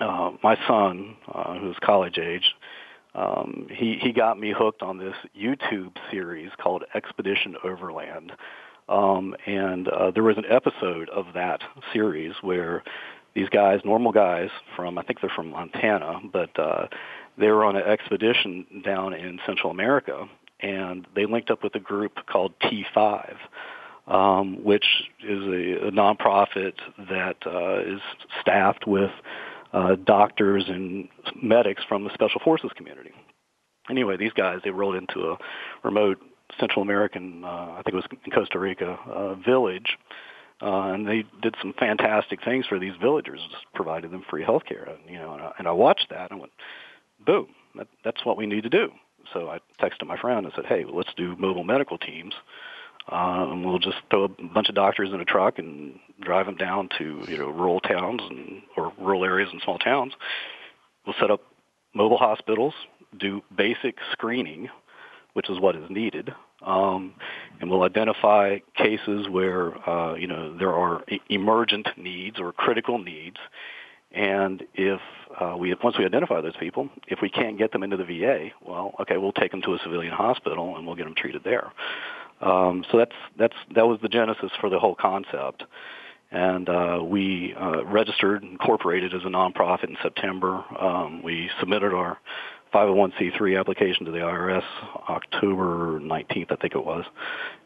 uh, 0.00 0.32
my 0.42 0.56
son, 0.66 1.16
uh, 1.32 1.58
who's 1.58 1.76
college 1.82 2.18
age, 2.18 2.54
um, 3.14 3.66
he 3.70 3.98
he 4.00 4.12
got 4.12 4.38
me 4.38 4.52
hooked 4.56 4.82
on 4.82 4.98
this 4.98 5.14
YouTube 5.38 5.96
series 6.10 6.50
called 6.60 6.84
Expedition 6.94 7.56
Overland. 7.64 8.32
Um, 8.88 9.36
and 9.46 9.86
uh, 9.86 10.10
there 10.10 10.24
was 10.24 10.36
an 10.36 10.46
episode 10.48 11.08
of 11.10 11.26
that 11.34 11.60
series 11.92 12.34
where 12.40 12.82
these 13.34 13.48
guys, 13.48 13.80
normal 13.84 14.10
guys 14.10 14.50
from 14.74 14.98
I 14.98 15.02
think 15.02 15.20
they're 15.20 15.30
from 15.34 15.50
Montana, 15.50 16.20
but 16.32 16.58
uh, 16.58 16.88
they 17.38 17.48
were 17.48 17.64
on 17.64 17.76
an 17.76 17.82
expedition 17.82 18.82
down 18.84 19.14
in 19.14 19.38
Central 19.46 19.70
America, 19.70 20.28
and 20.60 21.06
they 21.14 21.26
linked 21.26 21.50
up 21.50 21.62
with 21.62 21.74
a 21.74 21.80
group 21.80 22.12
called 22.30 22.52
T5, 22.60 23.36
um, 24.06 24.64
which 24.64 24.84
is 25.26 25.40
a, 25.42 25.88
a 25.88 25.90
nonprofit 25.90 26.74
that 26.98 27.36
uh, 27.46 27.80
is 27.80 28.00
staffed 28.40 28.86
with 28.86 29.10
uh, 29.72 29.96
doctors 30.04 30.64
and 30.68 31.08
medics 31.40 31.82
from 31.88 32.04
the 32.04 32.12
Special 32.14 32.40
Forces 32.42 32.70
community. 32.76 33.12
Anyway, 33.88 34.16
these 34.16 34.32
guys 34.32 34.58
they 34.64 34.70
rolled 34.70 34.96
into 34.96 35.30
a 35.30 35.38
remote 35.82 36.18
Central 36.58 36.82
American, 36.82 37.44
uh, 37.44 37.76
I 37.78 37.82
think 37.84 37.94
it 37.94 37.96
was 37.96 38.06
in 38.24 38.32
Costa 38.32 38.58
Rica, 38.58 38.98
uh, 39.06 39.34
village, 39.34 39.96
uh, 40.62 40.92
and 40.92 41.06
they 41.06 41.24
did 41.40 41.54
some 41.60 41.72
fantastic 41.78 42.44
things 42.44 42.66
for 42.66 42.78
these 42.78 42.92
villagers, 43.00 43.40
provided 43.74 44.10
them 44.10 44.24
free 44.28 44.42
health 44.44 44.64
care. 44.68 44.88
You 45.08 45.18
know, 45.18 45.34
and 45.34 45.42
I, 45.42 45.52
and 45.58 45.68
I 45.68 45.72
watched 45.72 46.08
that 46.10 46.30
and 46.30 46.40
went, 46.40 46.52
boom, 47.24 47.48
that, 47.76 47.88
that's 48.04 48.24
what 48.24 48.36
we 48.36 48.46
need 48.46 48.62
to 48.62 48.70
do. 48.70 48.90
So 49.32 49.48
I 49.48 49.58
texted 49.82 50.06
my 50.06 50.16
friend 50.16 50.44
and 50.44 50.52
said, 50.54 50.66
hey, 50.66 50.84
well, 50.84 50.96
let's 50.96 51.14
do 51.16 51.36
mobile 51.36 51.64
medical 51.64 51.98
teams. 51.98 52.34
And 53.08 53.64
we'll 53.64 53.78
just 53.78 53.96
throw 54.10 54.24
a 54.24 54.28
bunch 54.28 54.68
of 54.68 54.74
doctors 54.74 55.10
in 55.12 55.20
a 55.20 55.24
truck 55.24 55.58
and 55.58 55.98
drive 56.20 56.46
them 56.46 56.56
down 56.56 56.88
to 56.98 57.24
you 57.28 57.38
know 57.38 57.48
rural 57.48 57.80
towns 57.80 58.20
and 58.28 58.62
or 58.76 58.92
rural 58.98 59.24
areas 59.24 59.48
and 59.52 59.60
small 59.62 59.78
towns. 59.78 60.12
We'll 61.04 61.16
set 61.18 61.30
up 61.30 61.40
mobile 61.94 62.18
hospitals, 62.18 62.74
do 63.18 63.42
basic 63.56 63.96
screening, 64.12 64.68
which 65.32 65.50
is 65.50 65.58
what 65.58 65.74
is 65.76 65.90
needed, 65.90 66.32
um, 66.62 67.14
and 67.60 67.70
we'll 67.70 67.82
identify 67.82 68.58
cases 68.76 69.28
where 69.28 69.88
uh, 69.88 70.14
you 70.14 70.26
know 70.26 70.56
there 70.56 70.72
are 70.74 71.02
emergent 71.28 71.88
needs 71.96 72.38
or 72.38 72.52
critical 72.52 72.98
needs, 72.98 73.38
and 74.12 74.62
if 74.74 75.00
uh, 75.38 75.56
we 75.56 75.74
once 75.82 75.98
we 75.98 76.04
identify 76.04 76.40
those 76.40 76.56
people, 76.58 76.88
if 77.08 77.20
we 77.22 77.28
can't 77.28 77.58
get 77.58 77.72
them 77.72 77.82
into 77.82 77.96
the 77.96 78.04
VA, 78.04 78.48
well, 78.66 78.94
okay, 79.00 79.16
we'll 79.16 79.32
take 79.32 79.50
them 79.50 79.62
to 79.62 79.74
a 79.74 79.78
civilian 79.82 80.12
hospital 80.12 80.76
and 80.76 80.86
we'll 80.86 80.96
get 80.96 81.04
them 81.04 81.14
treated 81.14 81.44
there. 81.44 81.72
Um, 82.40 82.84
so 82.90 82.98
that's 82.98 83.14
that's 83.38 83.56
that 83.74 83.86
was 83.86 83.98
the 84.02 84.08
genesis 84.08 84.50
for 84.60 84.70
the 84.70 84.78
whole 84.78 84.94
concept, 84.94 85.62
and 86.30 86.68
uh, 86.68 87.00
we 87.02 87.54
uh, 87.60 87.84
registered, 87.84 88.42
incorporated 88.42 89.14
as 89.14 89.22
a 89.24 89.28
nonprofit 89.28 89.88
in 89.88 89.96
September. 90.02 90.64
Um, 90.78 91.22
we 91.22 91.50
submitted 91.60 91.92
our 91.92 92.18
501c3 92.72 93.58
application 93.58 94.06
to 94.06 94.12
the 94.12 94.18
IRS 94.18 94.62
October 95.08 96.00
19th, 96.00 96.52
I 96.52 96.56
think 96.56 96.74
it 96.74 96.84
was. 96.84 97.04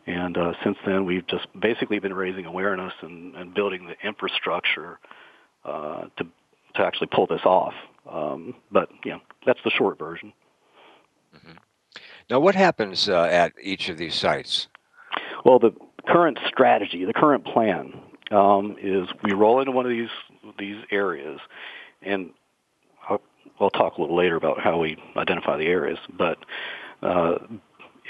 And 0.06 0.37
uh, 0.37 0.52
since 0.62 0.76
then, 0.87 1.04
we've 1.04 1.26
just 1.26 1.47
basically 1.59 1.99
been 1.99 2.14
raising 2.14 2.47
awareness 2.47 2.92
and, 3.02 3.35
and 3.37 3.54
building 3.54 3.87
the 3.87 4.06
infrastructure 4.06 4.99
uh, 5.64 6.06
to 6.16 6.26
to 6.75 6.83
actually 6.83 7.09
pull 7.09 7.26
this 7.26 7.45
off. 7.45 7.75
Um, 8.11 8.54
but 8.71 8.90
know, 9.12 9.21
that's 9.47 9.61
the 9.64 9.71
short 9.71 9.99
version. 9.99 10.33
Mm-hmm. 11.35 11.52
Now, 12.31 12.40
what 12.40 12.54
happens 12.54 13.09
uh, 13.09 13.25
at 13.25 13.52
each 13.61 13.88
of 13.88 13.99
these 13.99 14.14
sites? 14.14 14.69
Well, 15.45 15.59
the 15.59 15.73
current 16.07 16.38
strategy, 16.47 17.04
the 17.04 17.12
current 17.12 17.45
plan, 17.45 17.95
um, 18.31 18.76
is 18.81 19.09
we 19.23 19.33
roll 19.33 19.61
into 19.61 19.73
one 19.73 19.85
of 19.85 19.90
these 19.90 20.09
these 20.59 20.83
areas, 20.90 21.40
and 22.02 22.31
I'll, 23.09 23.21
I'll, 23.61 23.71
talk 23.71 23.97
a 23.97 24.00
little 24.00 24.16
later 24.16 24.37
about 24.37 24.61
how 24.61 24.78
we 24.78 24.97
identify 25.16 25.57
the 25.57 25.66
areas. 25.66 25.99
But 26.16 26.38
uh, 27.02 27.38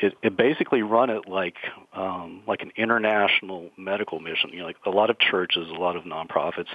it, 0.05 0.15
it 0.23 0.37
basically 0.37 0.83
run 0.83 1.11
it 1.11 1.29
like 1.29 1.57
um, 1.95 2.43
like 2.47 2.63
an 2.63 2.73
international 2.77 3.71
medical 3.77 4.21
mission. 4.21 4.51
You 4.53 4.61
know, 4.61 4.67
like 4.67 4.77
a 4.85 4.91
lot 4.91 5.11
of 5.11 5.19
churches, 5.19 5.69
a 5.69 5.81
lot 5.81 5.97
of 5.97 6.05
nonprofits, 6.05 6.69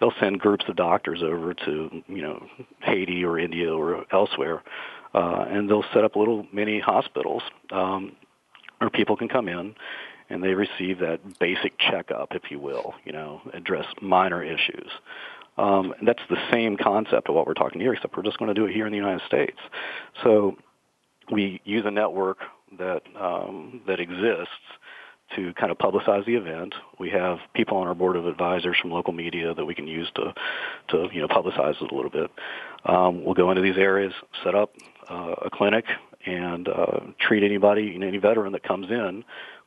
they'll 0.00 0.14
send 0.18 0.40
groups 0.40 0.64
of 0.68 0.76
doctors 0.76 1.22
over 1.22 1.54
to 1.54 2.02
you 2.08 2.22
know 2.22 2.46
Haiti 2.80 3.24
or 3.24 3.38
India 3.38 3.72
or 3.72 4.04
elsewhere, 4.12 4.62
uh, 5.14 5.46
and 5.48 5.70
they'll 5.70 5.84
set 5.94 6.04
up 6.04 6.16
little 6.16 6.46
mini 6.52 6.80
hospitals 6.80 7.42
um, 7.70 8.16
where 8.78 8.90
people 8.90 9.16
can 9.16 9.28
come 9.28 9.48
in 9.48 9.74
and 10.28 10.42
they 10.42 10.54
receive 10.54 10.98
that 10.98 11.20
basic 11.38 11.78
checkup, 11.78 12.32
if 12.32 12.50
you 12.50 12.58
will. 12.58 12.94
You 13.04 13.12
know, 13.12 13.42
address 13.54 13.86
minor 14.00 14.42
issues. 14.42 14.90
Um, 15.58 15.94
and 15.98 16.08
that's 16.08 16.22
the 16.30 16.38
same 16.50 16.76
concept 16.78 17.28
of 17.28 17.34
what 17.34 17.46
we're 17.46 17.54
talking 17.54 17.80
here, 17.80 17.92
except 17.92 18.16
we're 18.16 18.22
just 18.22 18.38
going 18.38 18.48
to 18.48 18.54
do 18.54 18.64
it 18.64 18.72
here 18.72 18.86
in 18.86 18.92
the 18.92 18.98
United 18.98 19.20
States. 19.26 19.58
So 20.24 20.56
we 21.30 21.60
use 21.64 21.84
a 21.86 21.90
network 21.90 22.38
that 22.78 23.02
um, 23.20 23.82
that 23.86 24.00
exists 24.00 24.50
to 25.36 25.52
kind 25.54 25.72
of 25.72 25.78
publicize 25.78 26.26
the 26.26 26.34
event. 26.34 26.74
We 26.98 27.10
have 27.10 27.38
people 27.54 27.78
on 27.78 27.86
our 27.86 27.94
board 27.94 28.16
of 28.16 28.26
advisors 28.26 28.76
from 28.80 28.90
local 28.90 29.12
media 29.12 29.54
that 29.54 29.64
we 29.64 29.74
can 29.74 29.86
use 29.86 30.10
to 30.16 30.34
to 30.88 31.08
you 31.12 31.20
know 31.20 31.28
publicize 31.28 31.80
it 31.82 31.90
a 31.90 31.94
little 31.94 32.10
bit. 32.10 32.30
Um, 32.84 33.24
we'll 33.24 33.34
go 33.34 33.50
into 33.50 33.62
these 33.62 33.78
areas, 33.78 34.12
set 34.44 34.54
up 34.54 34.74
uh, 35.08 35.34
a 35.42 35.50
clinic, 35.50 35.84
and 36.26 36.68
uh, 36.68 37.00
treat 37.20 37.42
anybody, 37.42 37.82
you 37.82 37.98
know, 37.98 38.08
any 38.08 38.18
veteran 38.18 38.52
that 38.52 38.62
comes 38.62 38.90
in. 38.90 39.24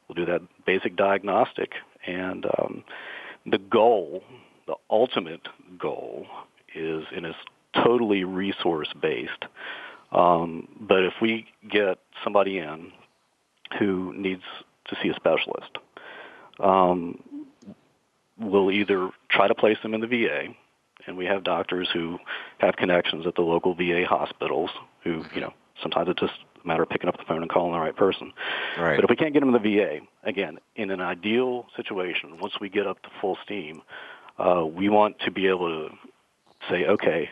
We'll 0.07 0.25
do 0.25 0.31
that 0.31 0.41
basic 0.65 0.95
diagnostic, 0.95 1.71
and 2.05 2.45
um, 2.57 2.83
the 3.45 3.57
goal, 3.57 4.24
the 4.67 4.75
ultimate 4.89 5.47
goal, 5.79 6.27
is 6.75 7.05
and 7.15 7.25
is 7.25 7.35
totally 7.83 8.24
resource 8.24 8.89
based. 9.01 9.45
Um, 10.12 10.67
but 10.79 11.03
if 11.03 11.13
we 11.21 11.47
get 11.69 11.97
somebody 12.24 12.57
in 12.59 12.91
who 13.79 14.13
needs 14.15 14.43
to 14.89 14.97
see 15.01 15.09
a 15.09 15.15
specialist, 15.15 15.77
um, 16.59 17.24
we'll 18.38 18.71
either 18.71 19.09
try 19.29 19.47
to 19.47 19.55
place 19.55 19.77
them 19.81 19.93
in 19.93 20.01
the 20.01 20.07
VA, 20.07 20.47
and 21.07 21.17
we 21.17 21.25
have 21.25 21.43
doctors 21.43 21.89
who 21.93 22.19
have 22.59 22.75
connections 22.75 23.25
at 23.27 23.35
the 23.35 23.41
local 23.41 23.75
VA 23.75 24.05
hospitals 24.07 24.69
who, 25.03 25.24
you 25.33 25.41
know, 25.41 25.53
sometimes 25.81 26.09
it's 26.09 26.19
just 26.19 26.33
a 26.63 26.67
matter 26.67 26.83
of 26.83 26.89
picking 26.89 27.09
up 27.09 27.17
the 27.17 27.24
phone 27.25 27.41
and 27.41 27.50
calling 27.50 27.74
the 27.74 27.79
right 27.79 27.95
person. 27.95 28.31
Right. 28.79 28.95
But 28.95 29.03
if 29.03 29.09
we 29.09 29.15
can't 29.15 29.33
get 29.33 29.41
them 29.41 29.53
in 29.53 29.62
the 29.62 29.77
VA, 29.77 30.00
again, 30.24 30.59
in 30.75 30.91
an 30.91 31.01
ideal 31.01 31.67
situation, 31.75 32.39
once 32.39 32.53
we 32.59 32.69
get 32.69 32.88
up 32.88 33.01
to 33.03 33.09
full 33.21 33.38
steam, 33.43 33.81
uh, 34.38 34.65
we 34.65 34.89
want 34.89 35.19
to 35.19 35.31
be 35.31 35.47
able 35.47 35.89
to 35.89 35.95
say, 36.69 36.85
okay, 36.85 37.29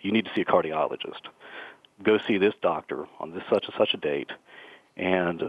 you 0.00 0.12
need 0.12 0.24
to 0.24 0.30
see 0.34 0.42
a 0.42 0.44
cardiologist 0.44 1.22
go 2.02 2.18
see 2.26 2.38
this 2.38 2.54
doctor 2.62 3.06
on 3.20 3.32
this 3.32 3.42
such 3.50 3.64
and 3.64 3.74
such 3.78 3.94
a 3.94 3.96
date, 3.96 4.30
and 4.96 5.42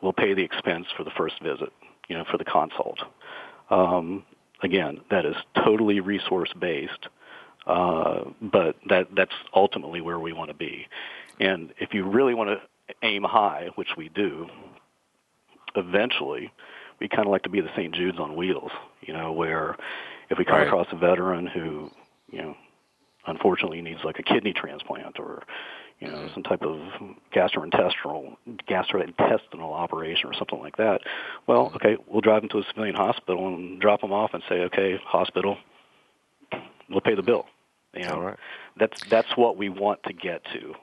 we'll 0.00 0.12
pay 0.12 0.34
the 0.34 0.42
expense 0.42 0.86
for 0.96 1.04
the 1.04 1.10
first 1.16 1.42
visit, 1.42 1.72
you 2.08 2.16
know, 2.16 2.24
for 2.30 2.38
the 2.38 2.44
consult. 2.44 2.98
Um, 3.70 4.24
again, 4.62 5.00
that 5.10 5.24
is 5.24 5.36
totally 5.64 6.00
resource 6.00 6.52
based, 6.58 7.08
uh, 7.66 8.24
but 8.40 8.76
that 8.88 9.08
that's 9.16 9.34
ultimately 9.54 10.00
where 10.00 10.18
we 10.18 10.32
want 10.32 10.50
to 10.50 10.56
be. 10.56 10.86
And 11.40 11.72
if 11.78 11.94
you 11.94 12.04
really 12.04 12.34
want 12.34 12.50
to 12.50 12.94
aim 13.02 13.22
high, 13.24 13.70
which 13.76 13.96
we 13.96 14.08
do, 14.10 14.46
eventually 15.74 16.52
we 17.00 17.08
kind 17.08 17.26
of 17.26 17.32
like 17.32 17.42
to 17.42 17.48
be 17.48 17.60
the 17.60 17.70
St. 17.76 17.94
Jude's 17.94 18.18
on 18.18 18.36
wheels, 18.36 18.70
you 19.02 19.12
know, 19.12 19.32
where 19.32 19.76
if 20.30 20.38
we 20.38 20.44
come 20.44 20.58
right. 20.58 20.66
across 20.66 20.86
a 20.92 20.96
veteran 20.96 21.46
who, 21.46 21.90
you 22.30 22.42
know, 22.42 22.54
unfortunately 23.26 23.80
needs 23.80 24.00
like 24.04 24.18
a 24.18 24.22
kidney 24.22 24.52
transplant 24.52 25.18
or 25.18 25.42
you 26.00 26.08
know, 26.08 26.28
some 26.34 26.42
type 26.42 26.62
of 26.62 26.78
gastrointestinal 27.34 28.36
gastrointestinal 28.68 29.72
operation 29.72 30.28
or 30.28 30.34
something 30.34 30.58
like 30.58 30.76
that. 30.76 31.00
Well, 31.46 31.72
okay, 31.76 31.96
we'll 32.06 32.20
drive 32.20 32.42
them 32.42 32.50
to 32.50 32.58
a 32.58 32.64
civilian 32.64 32.94
hospital 32.94 33.48
and 33.48 33.80
drop 33.80 34.00
them 34.00 34.12
off 34.12 34.34
and 34.34 34.42
say, 34.48 34.56
okay, 34.62 34.98
hospital, 35.04 35.56
we'll 36.90 37.00
pay 37.00 37.14
the 37.14 37.22
bill. 37.22 37.46
You 37.94 38.02
know, 38.02 38.14
All 38.14 38.22
right. 38.22 38.38
that's 38.76 39.00
that's 39.08 39.36
what 39.36 39.56
we 39.56 39.68
want 39.68 40.02
to 40.04 40.12
get 40.12 40.42
to. 40.52 40.74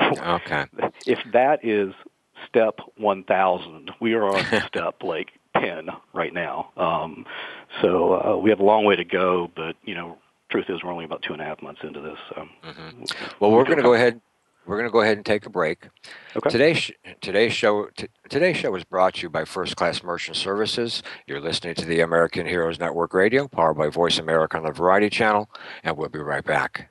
okay. 0.34 0.66
If 1.06 1.20
that 1.32 1.64
is 1.64 1.94
step 2.46 2.80
1,000, 2.96 3.90
we 3.98 4.12
are 4.12 4.24
on 4.24 4.44
step 4.66 5.02
like 5.02 5.30
10 5.56 5.88
right 6.12 6.34
now. 6.34 6.70
Um, 6.76 7.24
so 7.80 8.14
uh, 8.14 8.36
we 8.36 8.50
have 8.50 8.60
a 8.60 8.64
long 8.64 8.84
way 8.84 8.96
to 8.96 9.04
go, 9.04 9.50
but 9.56 9.76
you 9.84 9.94
know, 9.94 10.18
truth 10.50 10.66
is 10.68 10.82
we're 10.82 10.92
only 10.92 11.06
about 11.06 11.22
two 11.22 11.32
and 11.32 11.40
a 11.40 11.44
half 11.46 11.62
months 11.62 11.80
into 11.82 12.00
this. 12.00 12.18
So. 12.28 12.46
Mm-hmm. 12.64 13.04
Well, 13.40 13.52
we're 13.52 13.64
going 13.64 13.78
to 13.78 13.82
go 13.82 13.94
ahead 13.94 14.20
we're 14.66 14.76
going 14.76 14.88
to 14.88 14.92
go 14.92 15.00
ahead 15.00 15.16
and 15.16 15.26
take 15.26 15.46
a 15.46 15.50
break. 15.50 15.88
Okay. 16.36 16.50
Today's 16.50 16.90
today's 17.20 17.52
show 17.52 17.88
t- 17.96 18.08
today's 18.28 18.56
show 18.56 18.74
is 18.74 18.84
brought 18.84 19.14
to 19.14 19.22
you 19.22 19.30
by 19.30 19.44
First 19.44 19.76
Class 19.76 20.02
Merchant 20.02 20.36
Services. 20.36 21.02
You're 21.26 21.40
listening 21.40 21.74
to 21.76 21.84
the 21.84 22.00
American 22.00 22.46
Heroes 22.46 22.78
Network 22.78 23.14
Radio, 23.14 23.48
powered 23.48 23.76
by 23.76 23.88
Voice 23.88 24.18
America 24.18 24.56
on 24.56 24.64
the 24.64 24.72
Variety 24.72 25.10
Channel, 25.10 25.50
and 25.82 25.96
we'll 25.96 26.08
be 26.08 26.18
right 26.18 26.44
back. 26.44 26.90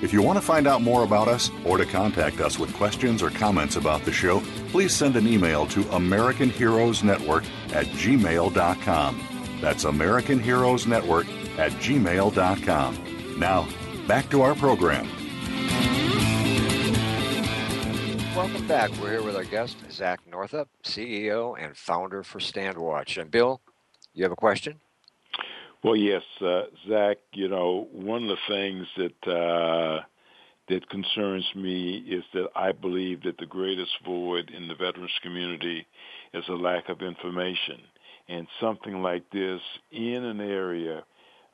If 0.00 0.12
you 0.12 0.22
want 0.22 0.38
to 0.38 0.44
find 0.44 0.68
out 0.68 0.80
more 0.80 1.02
about 1.02 1.26
us 1.26 1.50
or 1.64 1.76
to 1.76 1.84
contact 1.84 2.40
us 2.40 2.56
with 2.56 2.72
questions 2.74 3.20
or 3.20 3.30
comments 3.30 3.74
about 3.74 4.04
the 4.04 4.12
show, 4.12 4.40
please 4.68 4.94
send 4.94 5.16
an 5.16 5.26
email 5.26 5.66
to 5.66 5.80
American 5.90 6.50
Heroes 6.50 7.02
Network 7.02 7.42
at 7.72 7.86
gmail.com. 7.86 9.58
That's 9.60 9.84
American 9.84 10.38
Heroes 10.38 10.86
Network 10.86 11.26
at 11.58 11.72
gmail.com. 11.72 13.38
Now, 13.40 13.68
back 14.06 14.30
to 14.30 14.42
our 14.42 14.54
program. 14.54 15.08
Welcome 18.36 18.68
back. 18.68 18.92
We're 19.00 19.10
here 19.10 19.22
with 19.22 19.34
our 19.34 19.42
guest, 19.42 19.78
Zach 19.90 20.20
Northup, 20.30 20.68
CEO 20.84 21.60
and 21.60 21.76
founder 21.76 22.22
for 22.22 22.38
StandWatch. 22.38 23.20
And 23.20 23.32
Bill, 23.32 23.60
you 24.14 24.22
have 24.22 24.30
a 24.30 24.36
question? 24.36 24.78
Well, 25.82 25.96
yes, 25.96 26.22
uh, 26.40 26.62
Zach. 26.88 27.18
You 27.32 27.48
know, 27.48 27.88
one 27.92 28.24
of 28.24 28.28
the 28.28 28.36
things 28.48 28.86
that 28.96 29.32
uh, 29.32 30.00
that 30.68 30.88
concerns 30.88 31.46
me 31.54 31.98
is 31.98 32.24
that 32.34 32.48
I 32.56 32.72
believe 32.72 33.22
that 33.22 33.38
the 33.38 33.46
greatest 33.46 33.92
void 34.04 34.50
in 34.50 34.68
the 34.68 34.74
veterans 34.74 35.12
community 35.22 35.86
is 36.34 36.44
a 36.48 36.52
lack 36.52 36.88
of 36.88 37.00
information, 37.00 37.80
and 38.28 38.46
something 38.60 39.02
like 39.02 39.30
this 39.30 39.60
in 39.92 40.24
an 40.24 40.40
area 40.40 41.04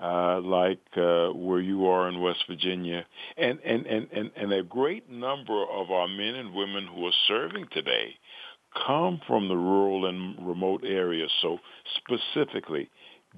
uh, 0.01 0.41
like 0.41 0.81
uh, 0.97 1.29
where 1.29 1.61
you 1.61 1.87
are 1.87 2.09
in 2.09 2.21
West 2.21 2.45
Virginia, 2.49 3.05
and, 3.37 3.59
and, 3.65 3.87
and, 3.87 4.09
and, 4.13 4.31
and 4.37 4.53
a 4.53 4.63
great 4.63 5.09
number 5.11 5.65
of 5.71 5.91
our 5.91 6.09
men 6.09 6.35
and 6.35 6.55
women 6.55 6.87
who 6.87 7.07
are 7.07 7.13
serving 7.29 7.67
today 7.73 8.15
come 8.87 9.21
from 9.27 9.49
the 9.49 9.57
rural 9.57 10.07
and 10.07 10.47
remote 10.47 10.83
areas. 10.85 11.31
So 11.41 11.59
specifically, 11.97 12.91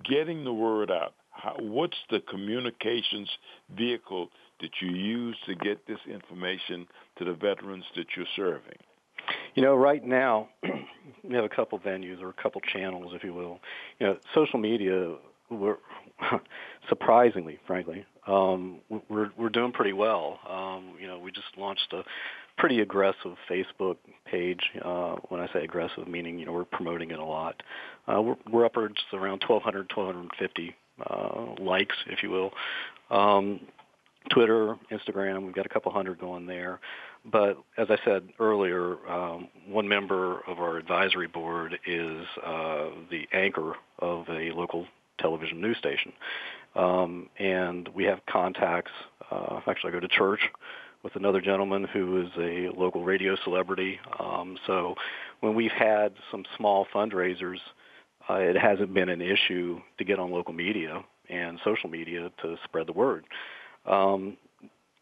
getting 0.04 0.44
the 0.44 0.52
word 0.52 0.90
out. 0.90 1.14
How, 1.30 1.56
what's 1.58 1.96
the 2.10 2.20
communications 2.20 3.28
vehicle 3.76 4.30
that 4.60 4.70
you 4.80 4.90
use 4.90 5.36
to 5.46 5.54
get 5.54 5.86
this 5.86 5.98
information 6.10 6.86
to 7.18 7.24
the 7.24 7.34
veterans 7.34 7.84
that 7.94 8.06
you're 8.16 8.26
serving? 8.34 8.78
You 9.54 9.62
know, 9.62 9.74
right 9.74 10.04
now 10.04 10.48
we 11.24 11.34
have 11.34 11.44
a 11.44 11.48
couple 11.48 11.78
venues 11.78 12.22
or 12.22 12.28
a 12.28 12.42
couple 12.42 12.60
channels, 12.72 13.12
if 13.14 13.24
you 13.24 13.34
will. 13.34 13.60
You 13.98 14.06
know, 14.06 14.16
social 14.34 14.58
media. 14.58 15.16
We're 15.48 15.76
surprisingly, 16.88 17.58
frankly, 17.66 18.04
um, 18.26 18.80
we're 19.08 19.30
we're 19.36 19.48
doing 19.48 19.72
pretty 19.72 19.92
well. 19.92 20.40
Um, 20.48 20.94
you 21.00 21.06
know, 21.06 21.18
we 21.18 21.30
just 21.30 21.46
launched 21.56 21.92
a 21.92 22.02
pretty 22.56 22.80
aggressive 22.80 23.36
Facebook 23.50 23.96
page. 24.24 24.70
Uh, 24.82 25.16
when 25.28 25.40
I 25.40 25.52
say 25.52 25.64
aggressive, 25.64 26.08
meaning 26.08 26.38
you 26.38 26.46
know 26.46 26.52
we're 26.52 26.64
promoting 26.64 27.10
it 27.10 27.18
a 27.18 27.24
lot. 27.24 27.62
Uh, 28.06 28.22
we're, 28.22 28.36
we're 28.50 28.64
upwards 28.64 28.96
around 29.12 29.42
1,200, 29.46 29.90
1,250 29.94 30.74
uh, 31.08 31.62
likes, 31.62 31.96
if 32.06 32.22
you 32.22 32.30
will. 32.30 32.52
Um, 33.10 33.60
Twitter, 34.30 34.76
Instagram, 34.90 35.44
we've 35.44 35.54
got 35.54 35.66
a 35.66 35.68
couple 35.68 35.92
hundred 35.92 36.18
going 36.18 36.46
there. 36.46 36.80
But 37.24 37.58
as 37.76 37.88
I 37.90 37.96
said 38.04 38.28
earlier, 38.38 38.96
um, 39.08 39.48
one 39.68 39.88
member 39.88 40.40
of 40.46 40.58
our 40.58 40.76
advisory 40.76 41.26
board 41.26 41.78
is 41.86 42.26
uh, 42.44 42.90
the 43.10 43.26
anchor 43.32 43.74
of 43.98 44.28
a 44.28 44.50
local 44.52 44.86
television 45.18 45.60
news 45.60 45.78
station. 45.78 46.12
Um, 46.74 47.28
and 47.38 47.88
we 47.94 48.04
have 48.04 48.20
contacts. 48.30 48.92
Uh, 49.30 49.60
actually, 49.66 49.90
I 49.90 49.94
go 49.94 50.00
to 50.00 50.08
church 50.08 50.40
with 51.06 51.14
another 51.14 51.40
gentleman 51.40 51.84
who 51.84 52.20
is 52.20 52.30
a 52.36 52.68
local 52.76 53.04
radio 53.04 53.36
celebrity. 53.44 54.00
Um, 54.18 54.58
so 54.66 54.96
when 55.38 55.54
we've 55.54 55.70
had 55.70 56.12
some 56.32 56.44
small 56.56 56.84
fundraisers, 56.92 57.58
uh, 58.28 58.34
it 58.34 58.56
hasn't 58.56 58.92
been 58.92 59.08
an 59.08 59.20
issue 59.20 59.80
to 59.98 60.04
get 60.04 60.18
on 60.18 60.32
local 60.32 60.52
media 60.52 61.04
and 61.30 61.60
social 61.64 61.88
media 61.88 62.32
to 62.42 62.56
spread 62.64 62.88
the 62.88 62.92
word. 62.92 63.24
Um, 63.88 64.36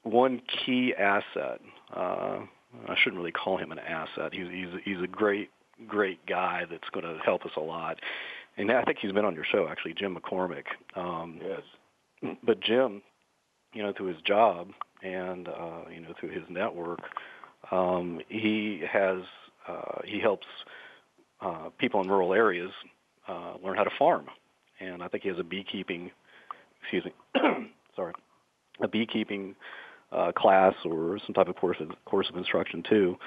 one 0.02 0.42
key 0.46 0.92
asset, 0.94 1.62
uh, 1.96 2.40
I 2.86 2.96
shouldn't 2.98 3.18
really 3.18 3.32
call 3.32 3.56
him 3.56 3.72
an 3.72 3.78
asset. 3.78 4.34
He's 4.34 4.48
he's 4.50 4.68
he's 4.84 5.02
a 5.02 5.06
great 5.06 5.48
great 5.88 6.26
guy 6.26 6.64
that's 6.70 6.90
going 6.92 7.06
to 7.06 7.18
help 7.24 7.46
us 7.46 7.52
a 7.56 7.60
lot. 7.60 7.98
And 8.58 8.70
I 8.70 8.82
think 8.82 8.98
he's 9.00 9.12
been 9.12 9.24
on 9.24 9.34
your 9.34 9.46
show 9.50 9.68
actually, 9.70 9.94
Jim 9.94 10.14
McCormick. 10.14 10.66
Um, 10.96 11.40
yes. 11.42 12.36
But 12.42 12.60
Jim, 12.60 13.00
you 13.72 13.82
know, 13.82 13.94
through 13.96 14.08
his 14.08 14.20
job 14.20 14.68
and 15.04 15.46
uh, 15.46 15.84
you 15.92 16.00
know 16.00 16.14
through 16.18 16.30
his 16.30 16.42
network, 16.48 17.00
um, 17.70 18.20
he 18.28 18.82
has 18.90 19.18
uh, 19.68 20.00
he 20.04 20.18
helps 20.18 20.46
uh, 21.40 21.68
people 21.78 22.00
in 22.00 22.08
rural 22.08 22.32
areas 22.32 22.70
uh, 23.28 23.54
learn 23.62 23.76
how 23.76 23.84
to 23.84 23.90
farm. 23.98 24.26
And 24.80 25.02
I 25.02 25.08
think 25.08 25.22
he 25.22 25.28
has 25.28 25.38
a 25.38 25.44
beekeeping, 25.44 26.10
excuse 26.80 27.04
me, 27.04 27.12
sorry, 27.96 28.14
a 28.80 28.88
beekeeping 28.88 29.54
uh, 30.10 30.32
class 30.32 30.74
or 30.84 31.18
some 31.24 31.34
type 31.34 31.48
of 31.48 31.56
course 31.56 31.76
of, 31.80 31.90
course 32.04 32.28
of 32.28 32.36
instruction 32.36 32.82
too. 32.82 33.18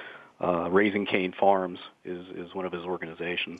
Uh, 0.44 0.70
Raising 0.70 1.06
Cane 1.06 1.34
Farms 1.38 1.80
is, 2.06 2.28
is 2.36 2.54
one 2.54 2.66
of 2.66 2.72
his 2.72 2.84
organizations. 2.84 3.60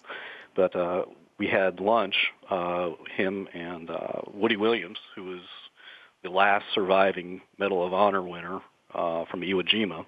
But 0.56 0.76
uh, 0.76 1.06
we 1.40 1.48
had 1.48 1.80
lunch, 1.80 2.16
uh, 2.50 2.92
him 3.16 3.48
and 3.54 3.90
uh, 3.90 4.22
Woody 4.34 4.58
Williams, 4.58 5.00
who 5.16 5.24
was 5.24 5.42
the 6.24 6.30
last 6.30 6.66
surviving 6.74 7.42
Medal 7.58 7.86
of 7.86 7.94
Honor 7.94 8.22
winner 8.22 8.60
uh, 8.94 9.26
from 9.30 9.42
Iwo 9.42 9.64
Jima. 9.68 10.06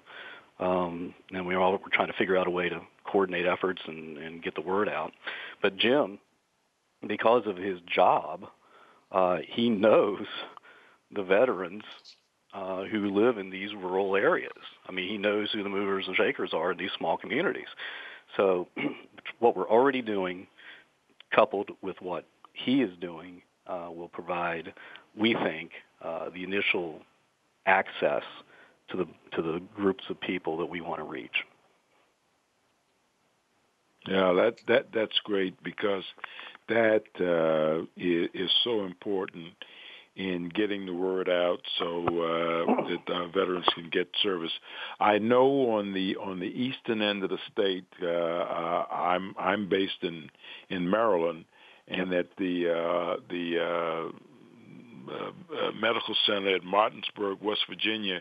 Um, 0.58 1.14
and 1.32 1.46
we 1.46 1.54
are 1.54 1.60
all 1.60 1.72
were 1.72 1.78
trying 1.92 2.08
to 2.08 2.18
figure 2.18 2.36
out 2.36 2.46
a 2.46 2.50
way 2.50 2.68
to 2.68 2.80
coordinate 3.04 3.46
efforts 3.46 3.80
and, 3.86 4.18
and 4.18 4.42
get 4.42 4.54
the 4.54 4.60
word 4.60 4.88
out. 4.88 5.12
But 5.62 5.76
Jim, 5.76 6.18
because 7.06 7.46
of 7.46 7.56
his 7.56 7.78
job, 7.92 8.44
uh, 9.10 9.38
he 9.46 9.70
knows 9.70 10.26
the 11.14 11.22
veterans 11.22 11.82
uh, 12.52 12.84
who 12.84 13.10
live 13.10 13.38
in 13.38 13.50
these 13.50 13.70
rural 13.74 14.16
areas. 14.16 14.52
I 14.86 14.92
mean, 14.92 15.08
he 15.08 15.16
knows 15.16 15.50
who 15.52 15.62
the 15.62 15.68
movers 15.68 16.04
and 16.06 16.16
shakers 16.16 16.50
are 16.52 16.72
in 16.72 16.78
these 16.78 16.90
small 16.98 17.16
communities. 17.16 17.68
So, 18.36 18.68
what 19.38 19.56
we're 19.56 19.68
already 19.68 20.02
doing, 20.02 20.46
coupled 21.34 21.70
with 21.82 21.96
what 22.00 22.26
he 22.52 22.82
is 22.82 22.90
doing, 23.00 23.42
uh, 23.66 23.88
will 23.90 24.08
provide, 24.08 24.72
we 25.16 25.34
think, 25.34 25.70
uh, 26.02 26.30
the 26.30 26.44
initial 26.44 27.00
access 27.66 28.22
to 28.90 28.96
the 28.96 29.06
to 29.36 29.42
the 29.42 29.60
groups 29.76 30.04
of 30.10 30.20
people 30.20 30.56
that 30.58 30.66
we 30.66 30.80
want 30.80 31.00
to 31.00 31.04
reach. 31.04 31.44
Yeah, 34.06 34.32
that 34.32 34.54
that 34.66 34.86
that's 34.92 35.18
great 35.24 35.62
because 35.62 36.04
that 36.68 37.04
uh, 37.20 37.82
is, 37.96 38.28
is 38.34 38.50
so 38.64 38.84
important 38.84 39.52
in 40.16 40.50
getting 40.54 40.86
the 40.86 40.92
word 40.92 41.28
out 41.28 41.60
so 41.78 42.04
uh, 42.06 42.88
that 42.88 43.14
uh, 43.14 43.26
veterans 43.28 43.66
can 43.74 43.88
get 43.90 44.08
service. 44.22 44.52
I 44.98 45.18
know 45.18 45.70
on 45.70 45.92
the 45.92 46.16
on 46.16 46.40
the 46.40 46.46
eastern 46.46 47.02
end 47.02 47.22
of 47.22 47.30
the 47.30 47.38
state, 47.52 47.86
uh, 48.02 48.06
uh, 48.06 48.86
I'm 48.90 49.34
I'm 49.38 49.68
based 49.68 50.02
in 50.02 50.28
in 50.68 50.88
Maryland, 50.88 51.44
and 51.88 52.10
that 52.12 52.28
the 52.38 52.70
uh, 52.70 53.20
the 53.28 54.10
uh, 55.10 55.30
uh, 55.54 55.72
Medical 55.72 56.14
Center 56.26 56.54
at 56.54 56.64
Martinsburg, 56.64 57.38
West 57.42 57.62
Virginia, 57.68 58.20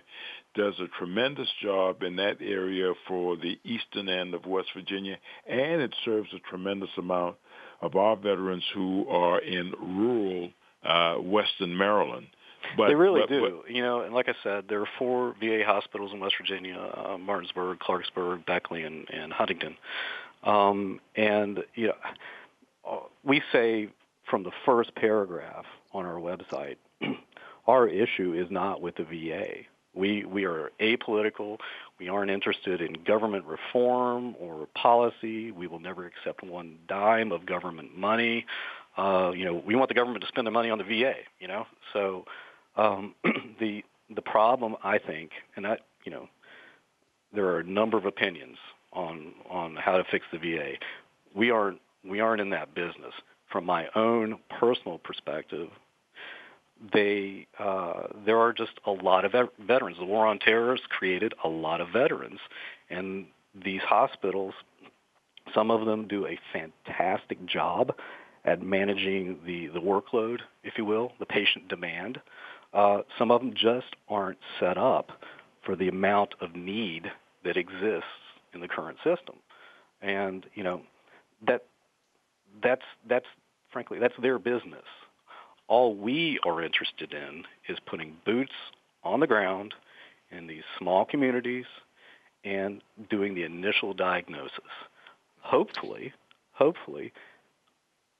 does 0.56 0.74
a 0.80 0.88
tremendous 0.98 1.50
job 1.62 2.04
in 2.04 2.16
that 2.18 2.38
area 2.42 2.94
for 3.08 3.38
the 3.38 3.60
eastern 3.64 4.10
end 4.10 4.34
of 4.34 4.46
West 4.46 4.70
Virginia, 4.76 5.18
and 5.48 5.82
it 5.82 5.94
serves 6.04 6.30
a 6.34 6.40
tremendous 6.50 6.90
amount 6.98 7.36
of 7.82 7.96
our 7.96 8.16
veterans 8.16 8.64
who 8.74 9.08
are 9.08 9.40
in 9.40 9.74
rural 9.80 10.50
uh, 10.84 11.16
Western 11.16 11.78
Maryland. 11.78 12.28
But, 12.76 12.90
they 12.90 12.96
really 12.96 13.22
but, 13.22 13.30
do. 13.30 13.62
But, 13.64 13.74
you 13.74 13.82
know, 13.82 14.02
and 14.02 14.14
like 14.14 14.28
I 14.28 14.34
said, 14.44 14.66
there 14.68 14.82
are 14.82 14.90
four 14.98 15.36
VA 15.40 15.62
hospitals 15.66 16.12
in 16.14 16.20
West 16.20 16.36
Virginia: 16.40 16.78
uh, 16.78 17.18
Martinsburg, 17.18 17.80
Clarksburg, 17.80 18.46
Beckley, 18.46 18.84
and, 18.84 19.08
and 19.10 19.32
Huntington. 19.32 19.78
Um, 20.44 21.00
and 21.16 21.60
you 21.76 21.88
know, 21.88 21.94
uh, 22.90 22.98
we 23.24 23.42
say 23.52 23.90
from 24.30 24.44
the 24.44 24.52
first 24.66 24.94
paragraph 24.96 25.66
on 25.92 26.06
our 26.06 26.16
website, 26.16 26.78
our 27.68 27.88
issue 27.88 28.34
is 28.34 28.50
not 28.50 28.82
with 28.82 28.96
the 28.96 29.04
VA. 29.04 29.66
We 29.94 30.24
we 30.24 30.46
are 30.46 30.72
apolitical. 30.80 31.58
We 32.00 32.10
aren't 32.10 32.32
interested 32.32 32.82
in 32.82 32.94
government 33.06 33.46
reform 33.46 34.36
or 34.40 34.68
policy. 34.76 35.52
We 35.52 35.68
will 35.68 35.80
never 35.80 36.06
accept 36.06 36.44
one 36.44 36.78
dime 36.88 37.32
of 37.32 37.46
government 37.46 37.98
money. 37.98 38.46
Uh, 38.98 39.32
you 39.36 39.46
know, 39.46 39.62
we 39.66 39.76
want 39.76 39.90
the 39.90 39.96
government 39.96 40.22
to 40.22 40.28
spend 40.28 40.46
their 40.46 40.52
money 40.52 40.70
on 40.70 40.78
the 40.78 40.84
VA. 40.84 41.16
You 41.40 41.48
know, 41.48 41.66
so 41.94 42.26
um, 42.76 43.16
the 43.60 43.84
the 44.14 44.22
problem 44.22 44.76
I 44.84 44.98
think, 45.00 45.32
and 45.56 45.66
I, 45.66 45.78
you 46.06 46.12
know, 46.12 46.28
there 47.34 47.46
are 47.48 47.60
a 47.60 47.64
number 47.64 47.98
of 47.98 48.06
opinions 48.06 48.58
on 48.94 49.34
on 49.50 49.76
how 49.76 49.98
to 49.98 50.04
fix 50.12 50.26
the 50.32 50.38
VA. 50.38 50.74
We 51.34 51.52
aren't 51.52 51.80
we 52.04 52.20
aren't 52.20 52.42
in 52.42 52.52
that 52.52 52.74
business. 52.74 53.14
From 53.52 53.66
my 53.66 53.88
own 53.96 54.40
personal 54.60 55.00
perspective, 55.00 55.70
they 56.94 57.48
uh, 57.58 58.04
there 58.26 58.40
are 58.40 58.54
just 58.54 58.80
a 58.86 58.92
lot 58.92 59.26
of 59.26 59.34
veterans. 59.60 59.98
The 59.98 60.06
war 60.06 60.26
on 60.26 60.40
terror 60.40 60.72
has 60.72 60.86
created 60.90 61.34
a 61.44 61.48
lot 61.48 61.82
of 61.82 61.90
veterans, 61.90 62.40
and 62.90 63.26
these 63.64 63.82
hospitals, 63.82 64.54
some 65.54 65.72
of 65.72 65.86
them 65.86 66.08
do 66.08 66.26
a 66.26 66.40
fantastic 66.54 67.44
job 67.46 67.94
at 68.46 68.62
managing 68.62 69.40
the 69.46 69.68
the 69.68 69.80
workload, 69.80 70.40
if 70.64 70.78
you 70.78 70.86
will, 70.86 71.12
the 71.20 71.26
patient 71.26 71.68
demand. 71.68 72.22
Uh, 72.74 73.00
some 73.18 73.32
of 73.32 73.42
them 73.42 73.54
just 73.54 73.96
aren't 74.08 74.38
set 74.60 74.78
up 74.78 75.12
for 75.64 75.76
the 75.76 75.88
amount 75.88 76.36
of 76.40 76.56
need 76.56 77.12
that 77.44 77.58
exists 77.58 78.06
in 78.54 78.62
the 78.62 78.68
current 78.68 78.98
system, 79.04 79.36
and 80.02 80.46
you 80.54 80.64
know 80.64 80.82
that 81.46 81.66
that's 82.64 82.86
that's 83.08 83.26
frankly 83.72 84.00
that's 84.00 84.16
their 84.22 84.40
business 84.40 84.86
all 85.70 85.96
we 85.96 86.40
are 86.44 86.62
interested 86.62 87.14
in 87.14 87.44
is 87.70 87.78
putting 87.86 88.18
boots 88.26 88.52
on 89.04 89.20
the 89.20 89.28
ground 89.28 89.76
in 90.32 90.48
these 90.48 90.64
small 90.78 91.06
communities 91.06 91.66
and 92.44 92.82
doing 93.10 93.36
the 93.36 93.44
initial 93.44 93.94
diagnosis. 93.94 94.60
Hopefully, 95.42 96.14
hopefully, 96.54 97.14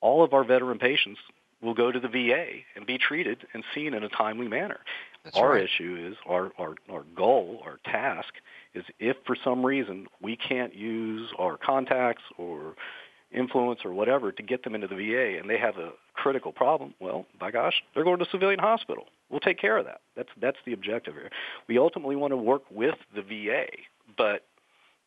all 0.00 0.22
of 0.22 0.32
our 0.32 0.44
veteran 0.44 0.78
patients 0.78 1.20
will 1.60 1.74
go 1.74 1.92
to 1.92 2.00
the 2.00 2.08
VA 2.08 2.60
and 2.74 2.86
be 2.86 2.96
treated 2.96 3.46
and 3.52 3.64
seen 3.74 3.94
in 3.94 4.02
a 4.02 4.08
timely 4.08 4.48
manner. 4.48 4.78
That's 5.24 5.36
our 5.36 5.54
right. 5.54 5.64
issue 5.64 6.08
is 6.10 6.16
our, 6.26 6.52
our, 6.56 6.76
our 6.90 7.04
goal, 7.14 7.62
our 7.64 7.78
task 7.84 8.32
is 8.74 8.84
if 8.98 9.16
for 9.26 9.36
some 9.44 9.66
reason 9.66 10.06
we 10.22 10.36
can't 10.36 10.74
use 10.74 11.28
our 11.38 11.58
contacts 11.58 12.22
or 12.38 12.74
influence 13.32 13.80
or 13.84 13.92
whatever 13.92 14.32
to 14.32 14.42
get 14.42 14.64
them 14.64 14.74
into 14.74 14.86
the 14.86 14.96
VA 14.96 15.38
and 15.38 15.48
they 15.48 15.58
have 15.58 15.76
a 15.76 15.92
critical 16.14 16.52
problem, 16.52 16.94
well, 17.00 17.26
by 17.38 17.50
gosh, 17.50 17.82
they're 17.94 18.04
going 18.04 18.18
to 18.18 18.26
a 18.26 18.30
civilian 18.30 18.58
hospital. 18.58 19.06
We'll 19.28 19.40
take 19.40 19.58
care 19.58 19.78
of 19.78 19.86
that. 19.86 20.00
That's 20.16 20.28
that's 20.40 20.58
the 20.66 20.72
objective 20.72 21.14
here. 21.14 21.30
We 21.68 21.78
ultimately 21.78 22.16
want 22.16 22.32
to 22.32 22.36
work 22.36 22.62
with 22.70 22.96
the 23.14 23.22
VA, 23.22 23.66
but 24.16 24.44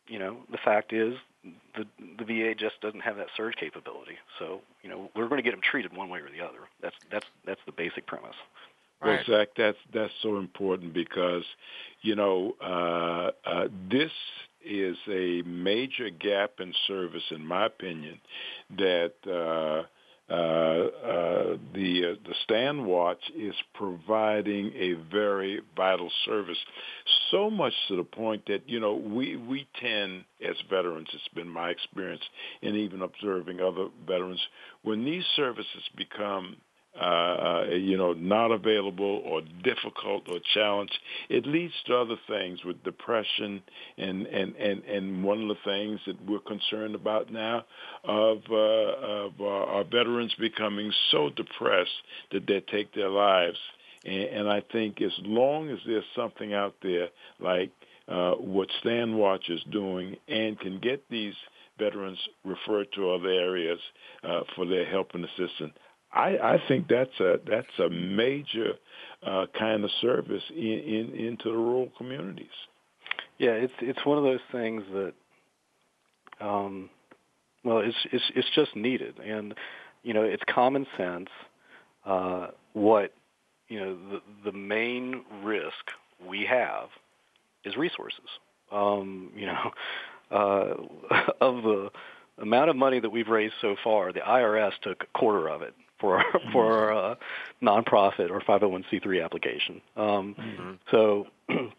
you 0.06 0.18
know, 0.18 0.38
the 0.50 0.58
fact 0.58 0.92
is 0.92 1.14
the 1.76 1.86
the 2.18 2.24
VA 2.24 2.54
just 2.54 2.80
doesn't 2.80 3.00
have 3.00 3.16
that 3.16 3.28
surge 3.36 3.54
capability. 3.56 4.16
So, 4.38 4.60
you 4.82 4.88
know, 4.88 5.10
we're 5.14 5.28
going 5.28 5.38
to 5.38 5.42
get 5.42 5.52
them 5.52 5.60
treated 5.62 5.94
one 5.96 6.08
way 6.08 6.20
or 6.20 6.30
the 6.30 6.44
other. 6.44 6.60
That's 6.80 6.96
that's 7.10 7.26
that's 7.44 7.60
the 7.66 7.72
basic 7.72 8.06
premise. 8.06 8.36
Well, 9.02 9.18
Zach, 9.26 9.48
that's 9.56 9.78
that's 9.92 10.12
so 10.22 10.38
important 10.38 10.94
because, 10.94 11.44
you 12.00 12.14
know, 12.14 12.56
uh, 12.62 13.30
uh, 13.46 13.68
this 13.90 14.12
is 14.64 14.96
a 15.08 15.42
major 15.46 16.10
gap 16.10 16.52
in 16.60 16.72
service, 16.86 17.22
in 17.30 17.46
my 17.46 17.66
opinion, 17.66 18.20
that 18.76 19.14
uh, 19.26 19.86
uh, 20.30 20.32
uh, 20.32 21.56
the 21.74 22.16
uh, 22.16 22.28
the 22.28 22.34
StandWatch 22.48 23.18
is 23.36 23.54
providing 23.74 24.72
a 24.74 24.94
very 25.12 25.60
vital 25.76 26.10
service. 26.24 26.56
So 27.30 27.50
much 27.50 27.74
to 27.88 27.96
the 27.96 28.04
point 28.04 28.42
that 28.46 28.62
you 28.66 28.80
know 28.80 28.94
we 28.94 29.36
we 29.36 29.68
tend 29.78 30.24
as 30.42 30.56
veterans. 30.70 31.08
It's 31.12 31.34
been 31.34 31.48
my 31.48 31.68
experience, 31.68 32.22
and 32.62 32.74
even 32.74 33.02
observing 33.02 33.60
other 33.60 33.88
veterans, 34.06 34.40
when 34.82 35.04
these 35.04 35.24
services 35.36 35.82
become 35.94 36.56
uh, 37.64 37.74
you 37.74 37.96
know, 37.96 38.12
not 38.12 38.50
available 38.50 39.22
or 39.24 39.40
difficult 39.62 40.28
or 40.28 40.38
challenged, 40.52 40.98
it 41.28 41.46
leads 41.46 41.74
to 41.86 41.96
other 41.96 42.16
things 42.28 42.64
with 42.64 42.82
depression 42.84 43.62
and 43.98 44.26
and 44.26 44.54
and 44.56 44.84
and 44.84 45.24
one 45.24 45.42
of 45.42 45.48
the 45.48 45.58
things 45.64 46.00
that 46.06 46.16
we're 46.26 46.38
concerned 46.40 46.94
about 46.94 47.32
now 47.32 47.64
of 48.04 48.38
uh, 48.50 48.54
of 48.54 49.32
uh, 49.40 49.44
our 49.44 49.84
veterans 49.84 50.34
becoming 50.38 50.92
so 51.10 51.30
depressed 51.30 51.90
that 52.32 52.46
they 52.46 52.60
take 52.60 52.92
their 52.94 53.10
lives. 53.10 53.58
And, 54.04 54.22
and 54.22 54.48
I 54.48 54.62
think 54.72 55.00
as 55.00 55.12
long 55.22 55.70
as 55.70 55.78
there's 55.86 56.04
something 56.14 56.52
out 56.52 56.74
there 56.82 57.08
like 57.40 57.70
uh, 58.08 58.32
what 58.32 58.68
StandWatch 58.84 59.50
is 59.50 59.60
doing 59.70 60.16
and 60.28 60.58
can 60.60 60.78
get 60.78 61.08
these 61.08 61.34
veterans 61.78 62.18
referred 62.44 62.86
to 62.94 63.10
other 63.10 63.28
areas 63.28 63.80
uh, 64.22 64.40
for 64.54 64.66
their 64.66 64.84
help 64.84 65.10
and 65.14 65.24
assistance, 65.24 65.72
I, 66.14 66.38
I 66.54 66.62
think 66.68 66.86
that's 66.88 67.18
a 67.20 67.36
that's 67.48 67.78
a 67.78 67.90
major 67.90 68.74
uh, 69.26 69.46
kind 69.58 69.84
of 69.84 69.90
service 70.00 70.42
in, 70.50 70.56
in 70.56 71.14
into 71.14 71.50
the 71.50 71.56
rural 71.56 71.90
communities. 71.98 72.46
Yeah, 73.38 73.50
it's 73.50 73.72
it's 73.80 74.04
one 74.06 74.16
of 74.16 74.24
those 74.24 74.40
things 74.52 74.84
that, 74.92 75.12
um, 76.40 76.88
well, 77.64 77.78
it's 77.78 77.96
it's 78.12 78.24
it's 78.36 78.48
just 78.54 78.76
needed, 78.76 79.18
and 79.18 79.54
you 80.04 80.14
know, 80.14 80.22
it's 80.22 80.42
common 80.48 80.86
sense. 80.96 81.28
Uh, 82.06 82.48
what 82.74 83.12
you 83.68 83.80
know, 83.80 83.96
the 84.10 84.50
the 84.50 84.56
main 84.56 85.24
risk 85.42 85.74
we 86.26 86.46
have 86.46 86.90
is 87.64 87.76
resources. 87.76 88.28
Um, 88.70 89.32
you 89.34 89.46
know, 89.46 89.70
uh, 90.30 91.22
of 91.40 91.62
the 91.64 91.90
amount 92.38 92.70
of 92.70 92.76
money 92.76 93.00
that 93.00 93.10
we've 93.10 93.28
raised 93.28 93.54
so 93.60 93.74
far, 93.82 94.12
the 94.12 94.20
IRS 94.20 94.72
took 94.82 95.02
a 95.02 95.18
quarter 95.18 95.48
of 95.48 95.62
it 95.62 95.74
for 96.00 96.18
our, 96.18 96.24
for 96.52 96.92
uh, 96.92 97.14
nonprofit 97.62 98.30
or 98.30 98.40
501c3 98.40 99.24
application. 99.24 99.80
Um, 99.96 100.36
mm-hmm. 100.38 100.72
So 100.90 101.26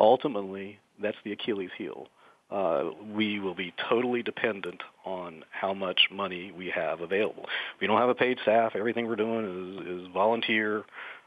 ultimately, 0.00 0.78
that's 1.00 1.16
the 1.24 1.32
Achilles 1.32 1.70
heel. 1.76 2.08
Uh, 2.50 2.90
we 3.12 3.40
will 3.40 3.54
be 3.54 3.72
totally 3.88 4.22
dependent 4.22 4.80
on 5.04 5.44
how 5.50 5.74
much 5.74 6.02
money 6.12 6.52
we 6.56 6.70
have 6.70 7.00
available. 7.00 7.46
We 7.80 7.86
don't 7.86 7.98
have 7.98 8.10
a 8.10 8.14
paid 8.14 8.38
staff. 8.42 8.72
Everything 8.76 9.08
we're 9.08 9.16
doing 9.16 9.80
is, 9.80 10.02
is 10.02 10.12
volunteer. 10.12 10.84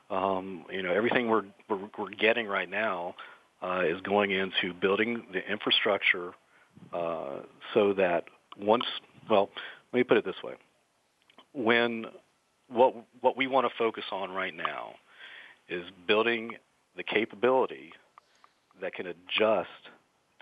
Um, 0.10 0.66
you 0.72 0.84
know, 0.84 0.94
everything 0.94 1.28
we're, 1.28 1.44
we're, 1.70 1.90
we're 1.98 2.10
getting 2.12 2.48
right 2.48 2.70
now 2.70 3.16
uh, 3.62 3.82
is 3.86 4.00
going 4.02 4.32
into 4.32 4.74
building 4.80 5.24
the 5.34 5.40
infrastructure 5.52 6.32
uh, 6.94 7.40
so 7.74 7.94
that 7.94 8.26
once, 8.58 8.86
well, 9.30 9.50
let 9.92 10.00
me 10.00 10.04
put 10.04 10.18
it 10.18 10.26
this 10.26 10.42
way. 10.44 10.54
When 11.58 12.06
what 12.70 12.94
what 13.22 13.36
we 13.36 13.48
want 13.48 13.68
to 13.68 13.74
focus 13.78 14.04
on 14.12 14.32
right 14.32 14.56
now 14.56 14.94
is 15.68 15.84
building 16.08 16.56
the 16.96 17.04
capability 17.04 17.94
that 18.82 18.94
can 18.94 19.08
adjust 19.08 19.70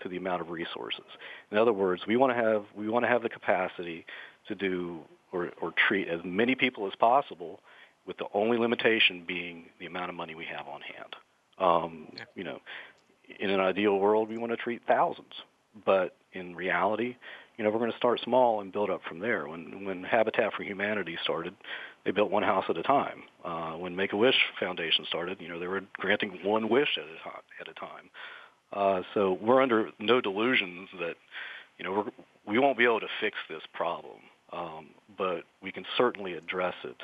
to 0.02 0.08
the 0.08 0.16
amount 0.16 0.42
of 0.42 0.50
resources. 0.50 1.06
In 1.50 1.58
other 1.58 1.72
words, 1.72 2.02
we 2.06 2.16
want 2.16 2.36
to 2.36 2.42
have 2.42 2.64
we 2.74 2.88
want 2.88 3.04
to 3.04 3.08
have 3.08 3.22
the 3.22 3.30
capacity 3.30 4.04
to 4.48 4.54
do 4.54 5.00
or, 5.32 5.50
or 5.60 5.72
treat 5.88 6.08
as 6.08 6.20
many 6.24 6.54
people 6.54 6.86
as 6.86 6.92
possible, 6.98 7.60
with 8.06 8.16
the 8.18 8.26
only 8.34 8.58
limitation 8.58 9.24
being 9.26 9.64
the 9.80 9.86
amount 9.86 10.10
of 10.10 10.14
money 10.14 10.34
we 10.34 10.44
have 10.44 10.66
on 10.68 10.80
hand. 10.80 11.16
Um, 11.58 12.08
yeah. 12.14 12.24
You 12.34 12.44
know, 12.44 12.58
in 13.40 13.50
an 13.50 13.60
ideal 13.60 13.98
world, 13.98 14.28
we 14.28 14.38
want 14.38 14.52
to 14.52 14.56
treat 14.56 14.82
thousands, 14.86 15.32
but 15.84 16.14
in 16.32 16.54
reality, 16.54 17.16
you 17.56 17.64
know, 17.64 17.70
we're 17.70 17.78
going 17.78 17.92
to 17.92 17.96
start 17.96 18.20
small 18.20 18.60
and 18.60 18.72
build 18.72 18.90
up 18.90 19.00
from 19.08 19.18
there. 19.18 19.48
When 19.48 19.84
when 19.84 20.04
Habitat 20.04 20.52
for 20.54 20.62
Humanity 20.62 21.16
started, 21.22 21.54
they 22.04 22.10
built 22.10 22.30
one 22.30 22.42
house 22.42 22.64
at 22.68 22.76
a 22.76 22.82
time. 22.82 23.22
Uh, 23.44 23.72
when 23.72 23.96
Make 23.96 24.12
a 24.12 24.16
Wish 24.16 24.36
Foundation 24.60 25.04
started, 25.08 25.40
you 25.40 25.48
know, 25.48 25.58
they 25.58 25.66
were 25.66 25.82
granting 25.98 26.38
one 26.44 26.68
wish 26.68 26.98
at 26.98 27.04
a 27.04 27.18
time. 27.28 27.42
At 27.60 27.68
a 27.68 27.74
time. 27.74 28.10
Uh, 28.72 29.02
so 29.14 29.38
we're 29.40 29.62
under 29.62 29.90
no 29.98 30.20
delusions 30.20 30.88
that, 31.00 31.14
you 31.78 31.84
know, 31.84 31.92
we're, 31.92 32.10
we 32.46 32.58
won't 32.58 32.76
be 32.76 32.84
able 32.84 33.00
to 33.00 33.08
fix 33.20 33.36
this 33.48 33.62
problem, 33.72 34.18
um, 34.52 34.88
but 35.16 35.44
we 35.62 35.70
can 35.72 35.84
certainly 35.96 36.34
address 36.34 36.74
it 36.84 37.00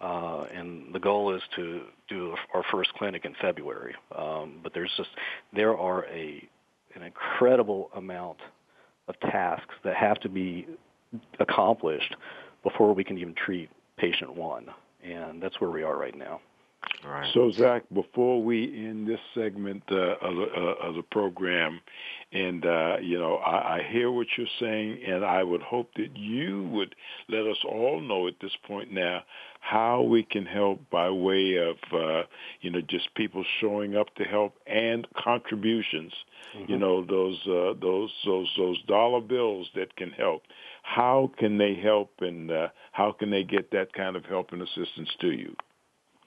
Uh, 0.00 0.44
and 0.54 0.94
the 0.94 0.98
goal 0.98 1.34
is 1.34 1.42
to 1.56 1.82
do 2.08 2.34
our 2.54 2.62
first 2.70 2.92
clinic 2.94 3.24
in 3.24 3.34
February. 3.40 3.94
Um, 4.16 4.60
but 4.62 4.74
there's 4.74 4.92
just 4.96 5.08
there 5.54 5.76
are 5.76 6.04
a 6.06 6.46
an 6.94 7.02
incredible 7.02 7.90
amount 7.94 8.38
of 9.08 9.18
tasks 9.20 9.74
that 9.84 9.94
have 9.94 10.18
to 10.20 10.28
be 10.28 10.66
accomplished 11.38 12.14
before 12.62 12.92
we 12.94 13.04
can 13.04 13.18
even 13.18 13.34
treat 13.34 13.70
patient 13.96 14.34
one, 14.34 14.66
and 15.02 15.42
that's 15.42 15.60
where 15.60 15.70
we 15.70 15.82
are 15.82 15.96
right 15.96 16.16
now. 16.16 16.40
Right. 17.04 17.30
So, 17.34 17.50
Zach, 17.52 17.84
before 17.92 18.42
we 18.42 18.64
end 18.64 19.08
this 19.08 19.20
segment 19.34 19.84
uh, 19.90 20.16
of, 20.20 20.38
uh, 20.38 20.88
of, 20.88 20.94
the 20.96 21.02
program, 21.02 21.80
and 22.32 22.64
uh, 22.66 22.96
you 23.00 23.18
know, 23.18 23.36
I, 23.36 23.78
I, 23.78 23.88
hear 23.88 24.10
what 24.10 24.26
you're 24.36 24.46
saying, 24.58 25.02
and 25.06 25.24
I 25.24 25.42
would 25.42 25.62
hope 25.62 25.90
that 25.96 26.16
you 26.16 26.64
would 26.72 26.94
let 27.28 27.46
us 27.46 27.58
all 27.64 28.00
know 28.00 28.26
at 28.26 28.34
this 28.40 28.56
point 28.66 28.92
now 28.92 29.22
how 29.60 30.02
we 30.02 30.22
can 30.22 30.46
help 30.46 30.80
by 30.90 31.10
way 31.10 31.56
of 31.56 31.76
uh, 31.92 32.22
you 32.60 32.70
know 32.70 32.80
just 32.80 33.14
people 33.14 33.44
showing 33.60 33.96
up 33.96 34.14
to 34.16 34.24
help 34.24 34.54
and 34.66 35.06
contributions. 35.16 36.12
Mm-hmm. 36.56 36.72
You 36.72 36.78
know, 36.78 37.04
those 37.04 37.40
uh, 37.46 37.78
those 37.80 38.12
those 38.24 38.52
those 38.56 38.82
dollar 38.82 39.20
bills 39.20 39.68
that 39.74 39.94
can 39.96 40.10
help. 40.10 40.42
How 40.82 41.30
can 41.38 41.58
they 41.58 41.74
help, 41.74 42.12
and 42.20 42.50
uh, 42.50 42.68
how 42.92 43.12
can 43.12 43.30
they 43.30 43.44
get 43.44 43.70
that 43.72 43.92
kind 43.92 44.16
of 44.16 44.24
help 44.24 44.52
and 44.52 44.62
assistance 44.62 45.10
to 45.20 45.30
you? 45.32 45.56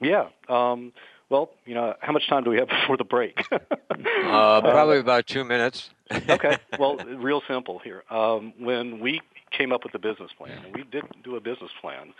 Yeah. 0.00 0.28
Um, 0.48 0.92
well, 1.28 1.50
you 1.64 1.74
know, 1.74 1.94
how 2.00 2.12
much 2.12 2.28
time 2.28 2.44
do 2.44 2.50
we 2.50 2.58
have 2.58 2.68
before 2.82 2.96
the 2.96 3.04
break? 3.04 3.40
uh, 3.50 3.58
probably 4.60 4.98
about 4.98 5.26
two 5.26 5.44
minutes. 5.44 5.90
okay. 6.28 6.58
Well, 6.78 6.96
real 6.96 7.42
simple 7.48 7.78
here. 7.78 8.02
Um, 8.10 8.52
when 8.58 9.00
we 9.00 9.20
came 9.56 9.72
up 9.72 9.84
with 9.84 9.92
the 9.92 9.98
business 9.98 10.30
plan, 10.36 10.58
we 10.74 10.82
did 10.82 11.04
do 11.22 11.36
a 11.36 11.40
business 11.40 11.70
plan 11.80 12.12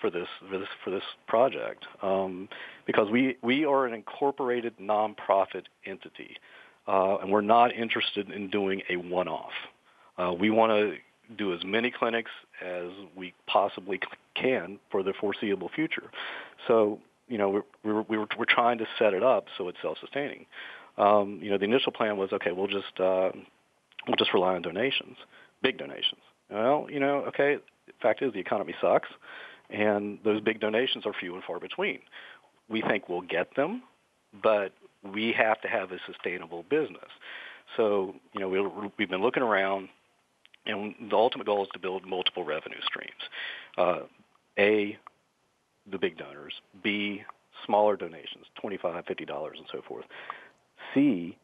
for 0.00 0.10
this 0.10 0.28
for 0.48 0.58
this 0.58 0.68
for 0.84 0.90
this 0.90 1.02
project, 1.26 1.86
um, 2.02 2.48
because 2.86 3.10
we 3.10 3.36
we 3.42 3.64
are 3.64 3.86
an 3.86 3.94
incorporated 3.94 4.74
nonprofit 4.78 5.64
entity, 5.84 6.36
uh, 6.86 7.16
and 7.16 7.30
we're 7.30 7.40
not 7.40 7.74
interested 7.74 8.30
in 8.30 8.48
doing 8.48 8.82
a 8.88 8.96
one-off. 8.96 9.52
Uh, 10.18 10.32
we 10.32 10.50
want 10.50 10.70
to 10.70 10.96
do 11.36 11.52
as 11.54 11.64
many 11.64 11.90
clinics 11.90 12.30
as 12.64 12.90
we 13.16 13.32
possibly 13.46 13.98
can 14.34 14.78
for 14.90 15.02
the 15.02 15.12
foreseeable 15.18 15.70
future. 15.74 16.10
So 16.68 17.00
you 17.28 17.38
know, 17.38 17.48
we're, 17.48 17.62
we're, 17.84 18.02
we're, 18.02 18.26
we're 18.38 18.44
trying 18.48 18.78
to 18.78 18.86
set 18.98 19.14
it 19.14 19.22
up 19.22 19.46
so 19.56 19.68
it's 19.68 19.78
self-sustaining. 19.82 20.46
Um, 20.98 21.38
you 21.42 21.50
know, 21.50 21.58
the 21.58 21.64
initial 21.64 21.92
plan 21.92 22.16
was, 22.16 22.32
okay, 22.32 22.52
we'll 22.52 22.66
just, 22.66 23.00
uh, 23.00 23.30
we'll 24.06 24.16
just 24.18 24.34
rely 24.34 24.54
on 24.54 24.62
donations, 24.62 25.16
big 25.62 25.78
donations. 25.78 26.20
Well, 26.50 26.86
you 26.90 27.00
know, 27.00 27.24
okay, 27.28 27.56
the 27.86 27.92
fact 28.02 28.22
is 28.22 28.32
the 28.32 28.40
economy 28.40 28.74
sucks, 28.80 29.08
and 29.70 30.18
those 30.24 30.40
big 30.42 30.60
donations 30.60 31.06
are 31.06 31.12
few 31.18 31.34
and 31.34 31.42
far 31.44 31.58
between. 31.58 32.00
We 32.68 32.82
think 32.82 33.08
we'll 33.08 33.22
get 33.22 33.56
them, 33.56 33.82
but 34.42 34.72
we 35.02 35.32
have 35.32 35.60
to 35.62 35.68
have 35.68 35.92
a 35.92 35.98
sustainable 36.06 36.64
business. 36.68 37.08
So, 37.76 38.14
you 38.34 38.40
know, 38.40 38.48
we, 38.48 38.60
we've 38.98 39.08
been 39.08 39.22
looking 39.22 39.42
around, 39.42 39.88
and 40.66 40.94
the 41.10 41.16
ultimate 41.16 41.46
goal 41.46 41.62
is 41.62 41.70
to 41.72 41.78
build 41.78 42.06
multiple 42.06 42.44
revenue 42.44 42.80
streams. 42.84 43.12
Uh, 43.78 44.00
a, 44.58 44.98
the 45.90 45.98
big 45.98 46.18
donors. 46.18 46.54
B, 46.82 47.22
smaller 47.66 47.96
donations, 47.96 48.46
$25, 48.62 48.80
$50, 49.04 49.56
and 49.56 49.66
so 49.70 49.82
forth. 49.86 50.04
C, 50.94 51.36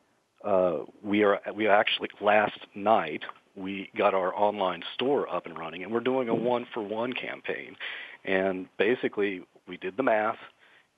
uh, 0.44 0.78
we 1.02 1.24
are 1.24 1.40
we 1.54 1.66
actually 1.66 2.08
last 2.20 2.58
night 2.74 3.22
we 3.56 3.90
got 3.96 4.14
our 4.14 4.34
online 4.34 4.82
store 4.94 5.28
up 5.32 5.46
and 5.46 5.58
running, 5.58 5.82
and 5.82 5.92
we're 5.92 6.00
doing 6.00 6.28
a 6.28 6.34
one 6.34 6.66
for 6.72 6.82
one 6.82 7.12
campaign. 7.12 7.76
And 8.24 8.68
basically, 8.78 9.42
we 9.66 9.76
did 9.76 9.96
the 9.96 10.02
math, 10.02 10.38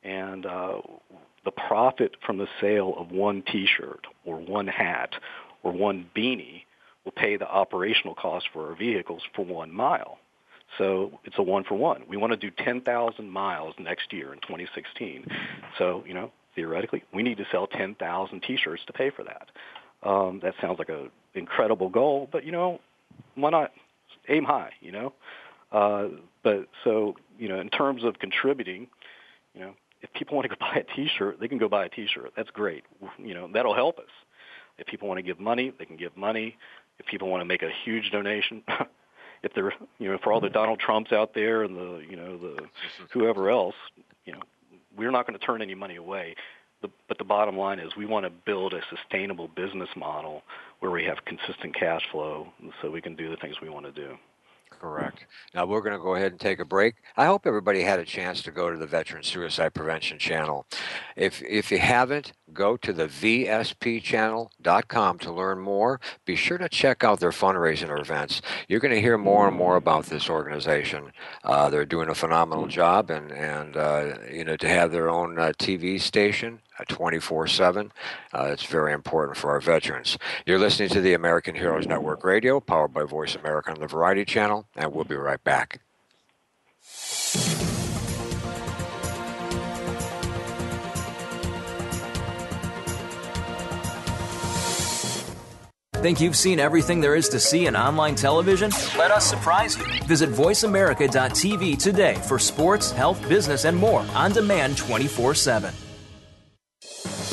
and 0.02 0.44
uh, 0.44 0.80
the 1.44 1.50
profit 1.50 2.16
from 2.24 2.38
the 2.38 2.48
sale 2.60 2.94
of 2.98 3.10
one 3.10 3.42
T-shirt 3.50 4.06
or 4.24 4.36
one 4.36 4.66
hat 4.66 5.14
or 5.62 5.72
one 5.72 6.08
beanie 6.14 6.62
will 7.04 7.12
pay 7.12 7.36
the 7.36 7.48
operational 7.48 8.14
cost 8.14 8.46
for 8.52 8.68
our 8.68 8.76
vehicles 8.76 9.22
for 9.34 9.44
one 9.44 9.72
mile. 9.72 10.18
So 10.78 11.18
it's 11.24 11.36
a 11.38 11.42
one 11.42 11.64
for 11.64 11.74
one. 11.74 12.02
We 12.08 12.16
want 12.16 12.32
to 12.32 12.36
do 12.36 12.50
10,000 12.50 13.28
miles 13.28 13.74
next 13.78 14.12
year 14.12 14.32
in 14.32 14.40
2016. 14.40 15.26
So, 15.78 16.04
you 16.06 16.14
know, 16.14 16.30
theoretically, 16.54 17.02
we 17.12 17.22
need 17.22 17.38
to 17.38 17.46
sell 17.50 17.66
10,000 17.66 18.42
T-shirts 18.42 18.82
to 18.86 18.92
pay 18.92 19.10
for 19.10 19.24
that. 19.24 19.48
Um, 20.02 20.40
that 20.42 20.54
sounds 20.60 20.78
like 20.78 20.88
an 20.88 21.10
incredible 21.34 21.88
goal, 21.88 22.28
but 22.30 22.44
you 22.44 22.52
know, 22.52 22.80
why 23.34 23.50
not 23.50 23.72
aim 24.28 24.44
high? 24.44 24.70
You 24.80 24.92
know, 24.92 25.12
uh, 25.72 26.08
but 26.42 26.68
so 26.84 27.16
you 27.38 27.48
know, 27.48 27.60
in 27.60 27.68
terms 27.68 28.02
of 28.04 28.18
contributing, 28.18 28.88
you 29.54 29.60
know, 29.60 29.74
if 30.00 30.12
people 30.14 30.36
want 30.36 30.48
to 30.50 30.56
go 30.56 30.58
buy 30.60 30.80
a 30.80 30.96
T-shirt, 30.96 31.38
they 31.38 31.48
can 31.48 31.58
go 31.58 31.68
buy 31.68 31.84
a 31.84 31.88
T-shirt. 31.88 32.32
That's 32.36 32.50
great. 32.50 32.84
You 33.18 33.34
know, 33.34 33.48
that'll 33.52 33.74
help 33.74 33.98
us. 33.98 34.10
If 34.78 34.86
people 34.86 35.08
want 35.08 35.18
to 35.18 35.22
give 35.22 35.38
money, 35.38 35.72
they 35.78 35.84
can 35.84 35.96
give 35.96 36.16
money. 36.16 36.56
If 36.98 37.06
people 37.06 37.28
want 37.28 37.42
to 37.42 37.44
make 37.44 37.62
a 37.62 37.70
huge 37.84 38.10
donation, 38.10 38.62
if 39.42 39.52
they're 39.54 39.72
you 39.98 40.10
know 40.10 40.18
for 40.22 40.32
all 40.32 40.40
the 40.40 40.50
Donald 40.50 40.80
Trumps 40.80 41.12
out 41.12 41.34
there 41.34 41.62
and 41.62 41.76
the 41.76 42.02
you 42.08 42.16
know 42.16 42.36
the 42.36 42.56
whoever 43.10 43.50
else, 43.50 43.74
you 44.24 44.32
know, 44.32 44.40
we're 44.96 45.10
not 45.10 45.26
going 45.26 45.38
to 45.38 45.44
turn 45.44 45.62
any 45.62 45.74
money 45.74 45.96
away. 45.96 46.34
The, 46.82 46.88
but 47.08 47.18
the 47.18 47.24
bottom 47.24 47.58
line 47.58 47.78
is 47.78 47.94
we 47.96 48.06
want 48.06 48.24
to 48.24 48.30
build 48.30 48.72
a 48.72 48.80
sustainable 48.88 49.48
business 49.48 49.90
model 49.96 50.42
where 50.78 50.90
we 50.90 51.04
have 51.04 51.18
consistent 51.26 51.74
cash 51.74 52.02
flow 52.10 52.48
so 52.80 52.90
we 52.90 53.02
can 53.02 53.14
do 53.14 53.28
the 53.28 53.36
things 53.36 53.56
we 53.60 53.68
want 53.68 53.84
to 53.84 53.92
do. 53.92 54.16
Correct. 54.80 55.26
Now 55.54 55.66
we're 55.66 55.82
going 55.82 55.92
to 55.92 56.02
go 56.02 56.14
ahead 56.14 56.32
and 56.32 56.40
take 56.40 56.58
a 56.58 56.64
break. 56.64 56.94
I 57.14 57.26
hope 57.26 57.46
everybody 57.46 57.82
had 57.82 57.98
a 57.98 58.04
chance 58.04 58.40
to 58.42 58.50
go 58.50 58.70
to 58.70 58.78
the 58.78 58.86
Veteran 58.86 59.22
Suicide 59.22 59.74
Prevention 59.74 60.18
channel. 60.18 60.64
If 61.16 61.42
if 61.42 61.70
you 61.70 61.78
haven't, 61.78 62.32
go 62.54 62.78
to 62.78 62.94
the 62.94 63.06
vspchannel.com 63.06 65.18
to 65.18 65.32
learn 65.32 65.60
more. 65.60 66.00
Be 66.24 66.34
sure 66.34 66.56
to 66.56 66.70
check 66.70 67.04
out 67.04 67.20
their 67.20 67.30
fundraising 67.30 68.00
events. 68.00 68.40
You're 68.68 68.80
going 68.80 68.94
to 68.94 69.02
hear 69.02 69.18
more 69.18 69.46
and 69.46 69.56
more 69.56 69.76
about 69.76 70.06
this 70.06 70.30
organization. 70.30 71.12
Uh, 71.44 71.68
they're 71.68 71.84
doing 71.84 72.08
a 72.08 72.14
phenomenal 72.14 72.66
job, 72.66 73.10
and 73.10 73.30
and 73.32 73.76
uh, 73.76 74.14
you 74.32 74.44
know 74.44 74.56
to 74.56 74.68
have 74.68 74.92
their 74.92 75.10
own 75.10 75.38
uh, 75.38 75.52
TV 75.58 76.00
station 76.00 76.60
24 76.88 77.46
7. 77.46 77.92
Uh, 78.32 78.48
it's 78.52 78.64
very 78.64 78.92
important 78.92 79.36
for 79.36 79.50
our 79.50 79.60
veterans. 79.60 80.18
You're 80.46 80.58
listening 80.58 80.88
to 80.90 81.00
the 81.00 81.14
American 81.14 81.54
Heroes 81.54 81.86
Network 81.86 82.24
Radio, 82.24 82.60
powered 82.60 82.92
by 82.92 83.04
Voice 83.04 83.34
America 83.34 83.70
on 83.70 83.80
the 83.80 83.86
Variety 83.86 84.24
Channel, 84.24 84.66
and 84.76 84.92
we'll 84.92 85.04
be 85.04 85.16
right 85.16 85.42
back. 85.42 85.80
Think 96.00 96.18
you've 96.18 96.36
seen 96.36 96.58
everything 96.58 97.02
there 97.02 97.14
is 97.14 97.28
to 97.28 97.38
see 97.38 97.66
in 97.66 97.76
online 97.76 98.14
television? 98.14 98.70
Let 98.96 99.10
us 99.10 99.28
surprise 99.28 99.76
you. 99.76 99.84
Visit 100.06 100.30
VoiceAmerica.tv 100.30 101.76
today 101.76 102.14
for 102.26 102.38
sports, 102.38 102.90
health, 102.90 103.28
business, 103.28 103.66
and 103.66 103.76
more 103.76 104.06
on 104.14 104.32
demand 104.32 104.78
24 104.78 105.34
7. 105.34 105.74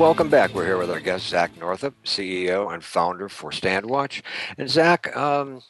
Welcome 0.00 0.30
back. 0.30 0.54
We're 0.54 0.64
here 0.64 0.78
with 0.78 0.90
our 0.90 0.98
guest, 0.98 1.28
Zach 1.28 1.54
Northup, 1.58 1.92
CEO 2.06 2.72
and 2.72 2.82
founder 2.82 3.28
for 3.28 3.50
StandWatch. 3.50 4.22
And 4.56 4.66
Zach, 4.66 5.14
um, 5.14 5.60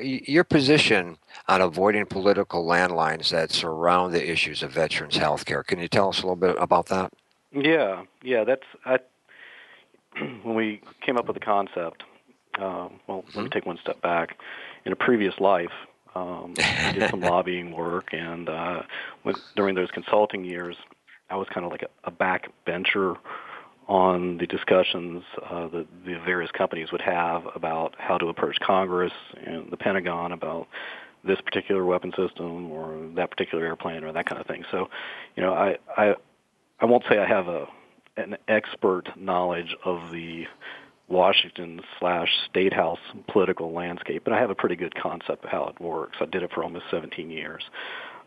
your 0.00 0.44
position 0.44 1.18
on 1.46 1.60
avoiding 1.60 2.06
political 2.06 2.64
landlines 2.64 3.28
that 3.32 3.52
surround 3.52 4.14
the 4.14 4.30
issues 4.30 4.62
of 4.62 4.72
veterans 4.72 5.18
health 5.18 5.44
care. 5.44 5.62
Can 5.62 5.78
you 5.78 5.88
tell 5.88 6.08
us 6.08 6.20
a 6.20 6.22
little 6.22 6.36
bit 6.36 6.56
about 6.58 6.86
that? 6.86 7.12
Yeah, 7.52 8.04
yeah, 8.22 8.44
that's 8.44 8.62
I, 8.86 8.98
when 10.42 10.54
we 10.54 10.80
came 11.02 11.18
up 11.18 11.26
with 11.26 11.34
the 11.34 11.44
concept. 11.44 12.02
Uh, 12.54 12.88
well, 13.06 13.18
mm-hmm. 13.18 13.18
let 13.18 13.26
me 13.26 13.42
mm-hmm. 13.42 13.48
take 13.48 13.66
one 13.66 13.78
step 13.82 14.00
back. 14.00 14.38
In 14.86 14.92
a 14.92 14.96
previous 14.96 15.38
life, 15.38 15.72
um, 16.14 16.54
I 16.58 16.92
did 16.92 17.10
some 17.10 17.20
lobbying 17.20 17.72
work, 17.72 18.14
and 18.14 18.48
uh, 18.48 18.82
when, 19.22 19.34
during 19.54 19.74
those 19.74 19.90
consulting 19.90 20.46
years, 20.46 20.76
I 21.28 21.36
was 21.36 21.46
kind 21.52 21.66
of 21.66 21.72
like 21.72 21.82
a, 21.82 21.88
a 22.04 22.10
backbencher 22.10 23.18
on 23.88 24.38
the 24.38 24.46
discussions 24.46 25.22
uh, 25.48 25.68
that 25.68 25.86
the 26.04 26.18
various 26.24 26.50
companies 26.50 26.90
would 26.90 27.00
have 27.00 27.44
about 27.54 27.94
how 27.98 28.18
to 28.18 28.28
approach 28.28 28.58
Congress 28.60 29.12
and 29.44 29.70
the 29.70 29.76
Pentagon 29.76 30.32
about 30.32 30.66
this 31.24 31.40
particular 31.40 31.84
weapon 31.84 32.12
system 32.16 32.70
or 32.70 33.08
that 33.14 33.30
particular 33.30 33.64
airplane 33.64 34.04
or 34.04 34.12
that 34.12 34.26
kind 34.26 34.40
of 34.40 34.46
thing. 34.46 34.64
So, 34.70 34.88
you 35.36 35.42
know, 35.42 35.52
I 35.54 35.76
I 35.96 36.14
I 36.80 36.86
won't 36.86 37.04
say 37.08 37.18
I 37.18 37.26
have 37.26 37.48
a 37.48 37.66
an 38.16 38.36
expert 38.48 39.08
knowledge 39.16 39.76
of 39.84 40.10
the 40.10 40.46
Washington 41.08 41.80
slash 42.00 42.28
State 42.48 42.72
House 42.72 42.98
political 43.28 43.72
landscape, 43.72 44.24
but 44.24 44.32
I 44.32 44.40
have 44.40 44.50
a 44.50 44.54
pretty 44.54 44.76
good 44.76 44.94
concept 44.94 45.44
of 45.44 45.50
how 45.50 45.68
it 45.68 45.80
works. 45.80 46.16
I 46.20 46.24
did 46.24 46.42
it 46.42 46.50
for 46.52 46.64
almost 46.64 46.86
17 46.90 47.30
years. 47.30 47.62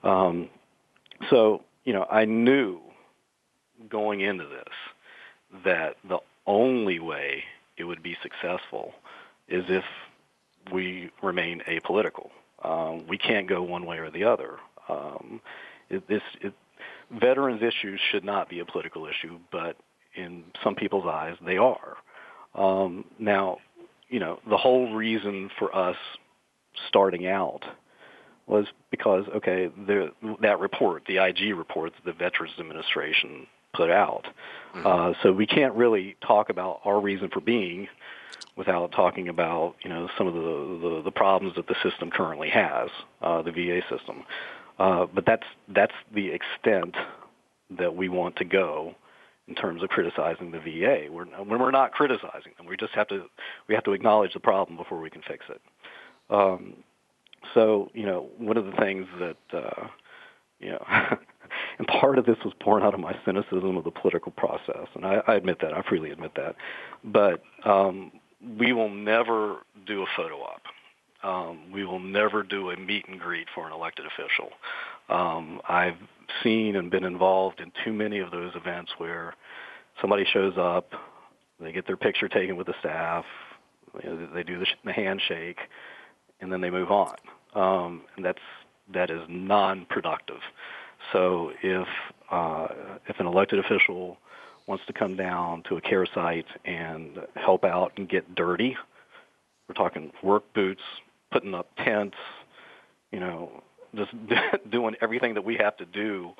Um, 0.04 0.50
so, 1.30 1.64
you 1.84 1.92
know, 1.92 2.06
I 2.10 2.26
knew 2.26 2.80
going 3.90 4.22
into 4.22 4.46
this 4.46 4.74
that 5.66 5.96
the 6.08 6.20
only 6.46 7.00
way 7.00 7.44
it 7.78 7.84
would 7.84 8.04
be 8.04 8.18
successful 8.22 8.94
is 9.48 9.64
if 9.68 9.84
we 10.72 11.12
remain 11.24 11.62
apolitical. 11.68 12.30
Um, 12.64 13.08
we 13.08 13.18
can't 13.18 13.48
go 13.48 13.64
one 13.64 13.86
way 13.86 13.98
or 13.98 14.12
the 14.12 14.26
other. 14.26 14.58
Um, 14.88 15.42
it, 15.90 16.08
this 16.08 16.22
it, 16.42 16.54
veterans 17.12 17.62
issues 17.62 18.00
should 18.12 18.24
not 18.24 18.50
be 18.50 18.60
a 18.60 18.66
political 18.66 19.08
issue, 19.08 19.40
but 19.52 19.78
in 20.16 20.44
some 20.64 20.76
people's 20.76 21.06
eyes, 21.06 21.36
they 21.46 21.58
are. 21.58 21.98
Um, 22.56 23.06
now, 23.18 23.58
you 24.10 24.20
know, 24.20 24.40
the 24.50 24.58
whole 24.58 24.94
reason 24.94 25.50
for 25.58 25.74
us 25.76 25.96
starting 26.88 27.28
out 27.28 27.62
was 28.48 28.66
because, 28.90 29.26
okay, 29.36 29.70
the, 29.88 30.12
that 30.42 30.60
report, 30.60 31.04
the 31.08 31.18
IG 31.18 31.56
report 31.56 31.94
that 31.94 32.06
the 32.06 32.18
Veterans 32.18 32.54
Administration 32.60 33.46
put 33.74 33.92
out. 33.92 34.26
Mm-hmm. 34.74 34.86
Uh, 34.86 35.14
so 35.24 35.32
we 35.32 35.48
can't 35.48 35.74
really 35.76 36.16
talk 36.26 36.50
about 36.50 36.82
our 36.86 37.00
reason 37.00 37.30
for 37.30 37.42
being 37.42 37.88
without 38.56 38.92
talking 38.92 39.30
about 39.30 39.76
you 39.84 39.90
know 39.90 40.10
some 40.18 40.28
of 40.28 40.34
the 40.34 40.90
the, 40.90 41.02
the 41.06 41.12
problems 41.12 41.56
that 41.56 41.68
the 41.68 41.76
system 41.84 42.12
currently 42.12 42.50
has, 42.50 42.90
uh, 43.22 43.42
the 43.42 43.52
VA 43.52 43.82
system. 43.90 44.24
Uh, 44.78 45.06
but 45.14 45.26
that's 45.26 45.46
that's 45.68 45.94
the 46.14 46.32
extent 46.32 46.96
that 47.78 47.96
we 47.96 48.10
want 48.10 48.36
to 48.38 48.46
go 48.46 48.96
in 49.48 49.56
terms 49.56 49.84
of 49.84 49.90
criticizing 49.90 50.52
the 50.52 50.60
VA. 50.60 51.12
We're, 51.12 51.26
when 51.26 51.60
we're 51.60 51.72
not 51.72 51.92
criticizing 51.92 52.54
them, 52.58 52.68
we 52.68 52.78
just 52.78 52.94
have 52.94 53.08
to 53.08 53.26
we 53.68 53.76
have 53.76 53.84
to 53.86 53.94
acknowledge 53.94 54.34
the 54.34 54.40
problem 54.40 54.78
before 54.78 55.00
we 55.00 55.10
can 55.10 55.22
fix 55.28 55.46
it. 55.50 55.62
Um, 56.30 56.76
so 57.54 57.90
you 57.94 58.06
know, 58.06 58.30
one 58.38 58.58
of 58.58 58.66
the 58.66 58.74
things 58.74 59.08
that 59.20 59.38
uh, 59.54 59.88
you 60.60 60.72
know 60.72 60.86
And 61.80 61.88
part 61.88 62.18
of 62.18 62.26
this 62.26 62.38
was 62.44 62.54
born 62.64 62.84
out 62.84 62.94
of 62.94 63.00
my 63.00 63.16
cynicism 63.26 63.78
of 63.78 63.86
the 63.86 63.92
political 63.92 64.34
process, 64.34 64.88
and 64.96 65.06
I, 65.06 65.22
I 65.28 65.36
admit 65.36 65.60
that. 65.62 65.74
I 65.74 65.82
freely 65.82 66.12
admit 66.12 66.32
that. 66.36 66.56
But 67.04 67.42
um, 67.64 68.12
we 68.60 68.74
will 68.74 68.90
never 68.90 69.60
do 69.88 70.04
a 70.04 70.06
photo 70.16 70.42
op. 70.42 70.62
Um, 71.24 71.72
we 71.72 71.86
will 71.86 72.00
never 72.00 72.44
do 72.44 72.70
a 72.70 72.78
meet 72.78 73.08
and 73.08 73.20
greet 73.20 73.48
for 73.56 73.66
an 73.66 73.74
elected 73.74 74.06
official. 74.06 74.52
Um, 75.10 75.62
I've 75.68 75.98
seen 76.44 76.76
and 76.76 76.92
been 76.92 77.04
involved 77.04 77.60
in 77.62 77.72
too 77.84 77.94
many 77.94 78.20
of 78.20 78.32
those 78.32 78.52
events 78.56 78.92
where 78.98 79.34
somebody 80.02 80.26
shows 80.32 80.54
up, 80.58 80.92
they 81.60 81.72
get 81.72 81.88
their 81.88 81.98
picture 81.98 82.28
taken 82.28 82.56
with 82.56 82.68
the 82.68 82.76
staff, 82.80 83.26
they 84.34 84.44
do 84.44 84.60
the, 84.60 84.66
the 84.86 84.94
handshake, 84.94 85.60
and 86.42 86.52
then 86.52 86.62
they 86.62 86.70
move 86.70 86.92
on. 86.92 87.16
Um, 87.54 88.04
and 88.16 88.24
that's 88.24 88.40
that 88.94 89.10
is 89.10 89.22
non-productive. 89.28 90.40
So 91.12 91.52
if 91.62 91.88
uh, 92.32 92.68
if 93.08 93.20
an 93.20 93.26
elected 93.26 93.60
official 93.60 94.18
wants 94.68 94.86
to 94.86 94.94
come 94.94 95.16
down 95.16 95.64
to 95.64 95.78
a 95.78 95.82
care 95.82 96.06
site 96.06 96.46
and 96.64 97.20
help 97.36 97.64
out 97.64 97.94
and 97.98 98.08
get 98.08 98.36
dirty, 98.36 98.78
we're 99.68 99.76
talking 99.76 100.12
work 100.22 100.44
boots, 100.54 100.82
putting 101.32 101.56
up 101.56 101.68
tents, 101.78 102.18
you 103.12 103.20
know, 103.20 103.64
just 103.96 104.12
doing 104.70 104.96
everything 105.02 105.34
that 105.34 105.44
we 105.44 105.56
have 105.58 105.76
to 105.78 105.86
do 105.86 106.32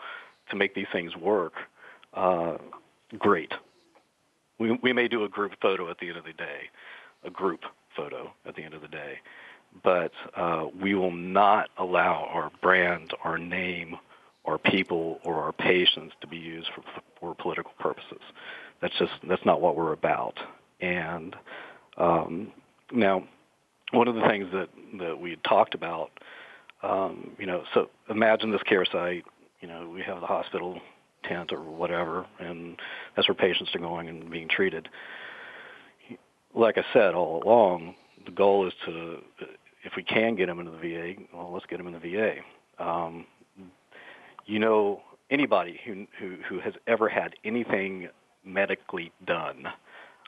to 0.50 0.56
make 0.56 0.76
these 0.76 0.88
things 0.92 1.16
work. 1.16 1.54
Uh, 2.14 2.58
great. 3.18 3.52
We, 4.60 4.78
we 4.84 4.94
may 4.94 5.08
do 5.08 5.24
a 5.24 5.30
group 5.30 5.54
photo 5.62 5.90
at 5.90 5.98
the 6.00 6.10
end 6.10 6.18
of 6.18 6.26
the 6.26 6.34
day, 6.34 6.70
a 7.24 7.30
group 7.30 7.62
photo 7.96 8.32
at 8.46 8.56
the 8.56 8.64
end 8.64 8.74
of 8.74 8.82
the 8.82 8.88
day, 8.88 9.20
but 9.84 10.12
uh, 10.36 10.68
we 10.80 10.94
will 10.96 11.12
not 11.12 11.70
allow 11.78 12.28
our 12.32 12.52
brand, 12.62 13.14
our 13.24 13.38
name, 13.38 13.96
our 14.50 14.58
people 14.58 15.20
or 15.24 15.36
our 15.36 15.52
patients 15.52 16.14
to 16.22 16.28
be 16.28 16.38
used 16.38 16.70
for, 16.76 16.84
for 17.20 17.36
political 17.36 17.72
purposes. 17.80 18.22
That's 18.82 18.98
just 18.98 19.12
that's 19.28 19.46
not 19.46 19.62
what 19.62 19.76
we're 19.76 19.94
about. 19.94 20.36
And 20.82 21.36
um, 21.98 22.52
now, 22.92 23.24
one 23.92 24.08
of 24.08 24.16
the 24.16 24.28
things 24.28 24.48
that 24.54 24.70
that 25.00 25.20
we 25.20 25.38
talked 25.48 25.74
about, 25.74 26.12
um, 26.84 27.32
you 27.38 27.46
know, 27.46 27.64
so 27.74 27.90
imagine 28.10 28.52
this 28.52 28.64
care 28.64 28.86
site. 28.86 29.26
You 29.62 29.68
know, 29.68 29.90
we 29.94 30.02
have 30.04 30.22
the 30.22 30.28
hospital 30.28 30.80
tent 31.26 31.52
or 31.52 31.62
whatever, 31.62 32.26
and 32.40 32.78
that's 33.16 33.28
where 33.28 33.36
patients 33.36 33.72
are 33.76 33.80
going 33.80 34.08
and 34.08 34.30
being 34.32 34.48
treated. 34.48 34.88
Like 36.56 36.78
I 36.78 36.84
said 36.94 37.14
all 37.14 37.44
along, 37.44 37.96
the 38.26 38.32
goal 38.32 38.68
is 38.68 38.74
to, 38.86 39.18
if 39.84 39.94
we 39.96 40.04
can 40.04 40.36
get 40.36 40.48
them 40.48 40.60
into 40.60 40.72
the 40.72 40.78
VA, 40.78 41.14
well, 41.34 41.52
let's 41.54 41.66
get 41.66 41.78
them 41.78 41.88
in 41.88 41.94
the 41.94 42.00
VA. 42.00 42.36
Um, 42.84 43.26
you 44.50 44.60
know 44.60 45.02
anybody 45.30 45.80
who 45.86 46.08
who, 46.20 46.38
who 46.48 46.60
has 46.60 46.74
ever 46.88 47.08
had 47.08 47.36
anything 47.46 48.10
medically 48.44 49.12
done, 49.26 49.68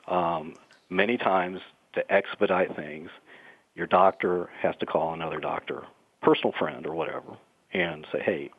um, 0.06 0.54
many 0.88 1.16
times 1.16 1.60
to 1.94 2.12
expedite 2.12 2.74
things, 2.76 3.10
your 3.74 3.86
doctor 3.86 4.48
has 4.60 4.74
to 4.80 4.86
call 4.86 5.12
another 5.12 5.40
doctor, 5.40 5.82
personal 6.22 6.52
friend 6.58 6.86
or 6.86 6.94
whatever, 6.94 7.36
and 7.72 8.06
say, 8.12 8.20
"Hey, 8.20 8.50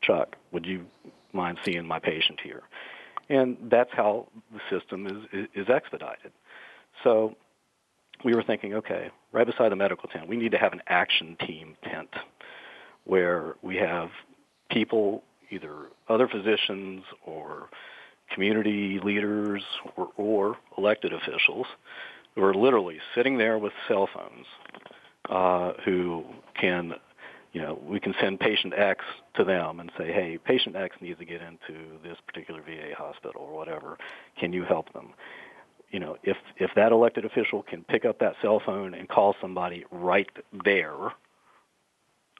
Chuck, 0.00 0.36
would 0.52 0.64
you 0.64 0.86
mind 1.32 1.58
seeing 1.64 1.86
my 1.86 1.98
patient 1.98 2.40
here?" 2.42 2.62
And 3.28 3.58
that's 3.70 3.90
how 3.92 4.28
the 4.52 4.60
system 4.70 5.06
is 5.06 5.18
is, 5.32 5.48
is 5.54 5.68
expedited. 5.68 6.32
So 7.04 7.36
we 8.24 8.34
were 8.34 8.42
thinking, 8.42 8.72
okay, 8.74 9.10
right 9.32 9.46
beside 9.46 9.70
the 9.70 9.76
medical 9.76 10.08
tent, 10.08 10.28
we 10.28 10.36
need 10.36 10.52
to 10.52 10.58
have 10.58 10.72
an 10.72 10.82
action 10.86 11.36
team 11.46 11.76
tent 11.84 12.08
where 13.04 13.54
we 13.62 13.76
have 13.76 14.08
people, 14.70 15.22
either 15.50 15.86
other 16.08 16.28
physicians 16.28 17.04
or 17.24 17.68
community 18.30 18.98
leaders 19.00 19.62
or, 19.96 20.08
or 20.16 20.56
elected 20.76 21.12
officials, 21.12 21.66
who 22.34 22.42
are 22.42 22.54
literally 22.54 22.98
sitting 23.14 23.38
there 23.38 23.58
with 23.58 23.72
cell 23.88 24.08
phones, 24.12 24.46
uh, 25.30 25.72
who 25.84 26.24
can, 26.54 26.94
you 27.52 27.62
know, 27.62 27.78
we 27.82 27.98
can 27.98 28.14
send 28.20 28.38
patient 28.38 28.74
X 28.76 29.04
to 29.34 29.44
them 29.44 29.80
and 29.80 29.90
say, 29.96 30.12
hey, 30.12 30.38
patient 30.44 30.76
X 30.76 30.96
needs 31.00 31.18
to 31.18 31.24
get 31.24 31.40
into 31.40 31.98
this 32.02 32.18
particular 32.26 32.60
VA 32.62 32.94
hospital 32.96 33.42
or 33.42 33.56
whatever. 33.56 33.96
Can 34.38 34.52
you 34.52 34.64
help 34.64 34.92
them? 34.92 35.14
You 35.90 36.00
know, 36.00 36.16
if 36.24 36.36
if 36.56 36.72
that 36.74 36.92
elected 36.92 37.24
official 37.24 37.62
can 37.62 37.84
pick 37.84 38.04
up 38.04 38.18
that 38.18 38.34
cell 38.42 38.60
phone 38.64 38.92
and 38.92 39.08
call 39.08 39.34
somebody 39.40 39.84
right 39.90 40.28
there, 40.64 41.12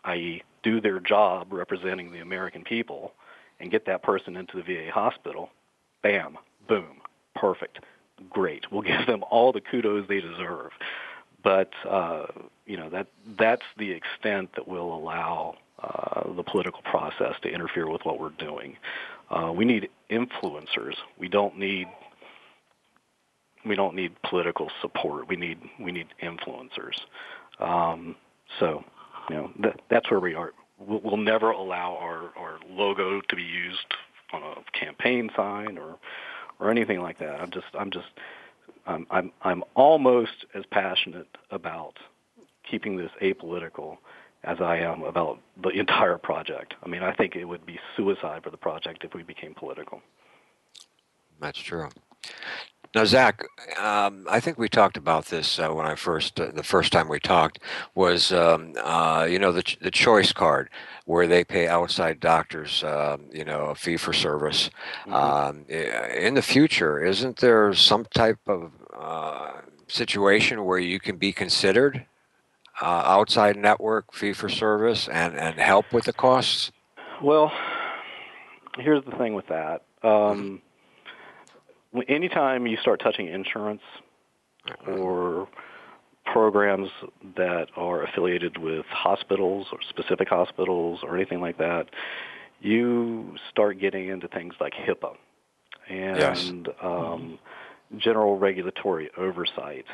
i.e., 0.06 0.42
do 0.62 0.80
their 0.80 1.00
job 1.00 1.52
representing 1.52 2.10
the 2.12 2.20
American 2.20 2.62
people 2.64 3.12
and 3.60 3.70
get 3.70 3.86
that 3.86 4.02
person 4.02 4.36
into 4.36 4.56
the 4.56 4.62
VA 4.62 4.90
hospital, 4.92 5.50
bam, 6.02 6.36
boom, 6.68 7.00
perfect, 7.34 7.80
great. 8.30 8.70
We'll 8.72 8.82
give 8.94 9.06
them 9.06 9.24
all 9.30 9.52
the 9.52 9.60
kudos 9.60 10.08
they 10.08 10.20
deserve. 10.20 10.72
but 11.42 11.70
uh, 11.88 12.26
you 12.66 12.76
know 12.76 12.90
that 12.90 13.06
that's 13.38 13.62
the 13.78 13.92
extent 13.92 14.50
that 14.56 14.66
will 14.66 14.92
allow 14.94 15.54
uh, 15.82 16.32
the 16.34 16.42
political 16.42 16.82
process 16.82 17.34
to 17.42 17.48
interfere 17.48 17.88
with 17.88 18.04
what 18.04 18.18
we're 18.18 18.30
doing. 18.30 18.76
Uh, 19.30 19.52
we 19.54 19.64
need 19.64 19.88
influencers. 20.10 20.94
We 21.18 21.28
don't 21.28 21.58
need 21.58 21.86
we 23.64 23.74
don't 23.74 23.94
need 23.94 24.12
political 24.22 24.70
support. 24.80 25.28
We 25.28 25.36
need 25.36 25.58
we 25.78 25.92
need 25.92 26.08
influencers. 26.22 26.98
Um, 27.60 28.16
so, 28.60 28.84
you 29.30 29.36
know, 29.36 29.50
that, 29.60 29.80
that's 29.88 30.10
where 30.10 30.20
we 30.20 30.34
are. 30.34 30.52
We'll, 30.78 31.00
we'll 31.00 31.16
never 31.16 31.50
allow 31.50 31.96
our, 31.96 32.30
our 32.36 32.58
logo 32.68 33.20
to 33.20 33.36
be 33.36 33.42
used 33.42 33.94
on 34.32 34.42
a 34.42 34.78
campaign 34.78 35.30
sign 35.36 35.78
or 35.78 35.98
or 36.58 36.70
anything 36.70 37.00
like 37.00 37.18
that. 37.18 37.40
I'm 37.40 37.50
just 37.50 37.66
I'm 37.78 37.90
just 37.90 38.08
I'm 38.86 39.06
I'm, 39.10 39.32
I'm 39.42 39.64
almost 39.74 40.46
as 40.54 40.64
passionate 40.70 41.28
about 41.50 41.98
keeping 42.68 42.96
this 42.96 43.10
apolitical 43.22 43.98
as 44.44 44.60
I 44.60 44.78
am 44.78 45.02
about 45.02 45.40
the 45.60 45.70
entire 45.70 46.18
project. 46.18 46.74
I 46.82 46.88
mean, 46.88 47.02
I 47.02 47.12
think 47.12 47.36
it 47.36 47.44
would 47.44 47.66
be 47.66 47.78
suicide 47.96 48.42
for 48.44 48.50
the 48.50 48.56
project 48.56 49.04
if 49.04 49.14
we 49.14 49.22
became 49.22 49.54
political. 49.54 50.00
That's 51.40 51.58
true. 51.58 51.88
Now, 52.94 53.04
Zach, 53.04 53.44
um, 53.78 54.26
I 54.30 54.40
think 54.40 54.58
we 54.58 54.68
talked 54.68 54.96
about 54.96 55.26
this 55.26 55.58
uh, 55.58 55.68
when 55.68 55.86
I 55.86 55.94
first, 55.94 56.40
uh, 56.40 56.50
the 56.52 56.62
first 56.62 56.92
time 56.92 57.08
we 57.08 57.20
talked, 57.20 57.58
was 57.94 58.32
um, 58.32 58.72
uh, 58.82 59.26
you 59.28 59.38
know 59.38 59.52
the 59.52 59.76
the 59.80 59.90
choice 59.90 60.32
card 60.32 60.70
where 61.06 61.26
they 61.26 61.44
pay 61.44 61.68
outside 61.68 62.20
doctors, 62.20 62.82
um, 62.84 63.26
you 63.32 63.44
know, 63.44 63.66
a 63.66 63.74
fee 63.74 63.96
for 63.96 64.12
service. 64.12 64.70
Mm-hmm. 65.06 65.14
Um, 65.14 65.64
in 65.68 66.34
the 66.34 66.42
future, 66.42 67.02
isn't 67.04 67.36
there 67.36 67.72
some 67.74 68.06
type 68.06 68.40
of 68.48 68.72
uh, 68.98 69.52
situation 69.86 70.64
where 70.64 70.78
you 70.78 70.98
can 70.98 71.16
be 71.16 71.32
considered 71.32 72.04
uh, 72.82 73.02
outside 73.06 73.56
network 73.56 74.12
fee 74.12 74.32
for 74.32 74.48
service 74.48 75.08
and, 75.08 75.38
and 75.38 75.58
help 75.60 75.92
with 75.92 76.04
the 76.04 76.12
costs? 76.12 76.72
Well, 77.22 77.52
here's 78.78 79.04
the 79.04 79.12
thing 79.12 79.34
with 79.34 79.46
that. 79.46 79.84
Um, 80.02 80.60
anytime 82.08 82.66
you 82.66 82.76
start 82.76 83.00
touching 83.00 83.28
insurance 83.28 83.82
or 84.86 85.48
programs 86.24 86.88
that 87.36 87.68
are 87.76 88.02
affiliated 88.02 88.58
with 88.58 88.84
hospitals 88.86 89.68
or 89.72 89.78
specific 89.88 90.28
hospitals 90.28 91.00
or 91.02 91.16
anything 91.16 91.40
like 91.40 91.58
that, 91.58 91.86
you 92.60 93.36
start 93.50 93.78
getting 93.78 94.08
into 94.08 94.28
things 94.28 94.54
like 94.60 94.72
HIPAA 94.74 95.16
and 95.88 96.18
yes. 96.18 96.52
um, 96.82 97.38
general 97.96 98.38
regulatory 98.38 99.10
oversight. 99.16 99.86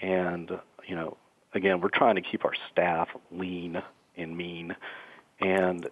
And, 0.00 0.50
you 0.86 0.94
know, 0.94 1.16
again, 1.54 1.80
we're 1.80 1.90
trying 1.90 2.14
to 2.14 2.22
keep 2.22 2.44
our 2.44 2.54
staff 2.72 3.08
lean 3.30 3.82
and 4.16 4.36
mean. 4.36 4.74
And 5.40 5.88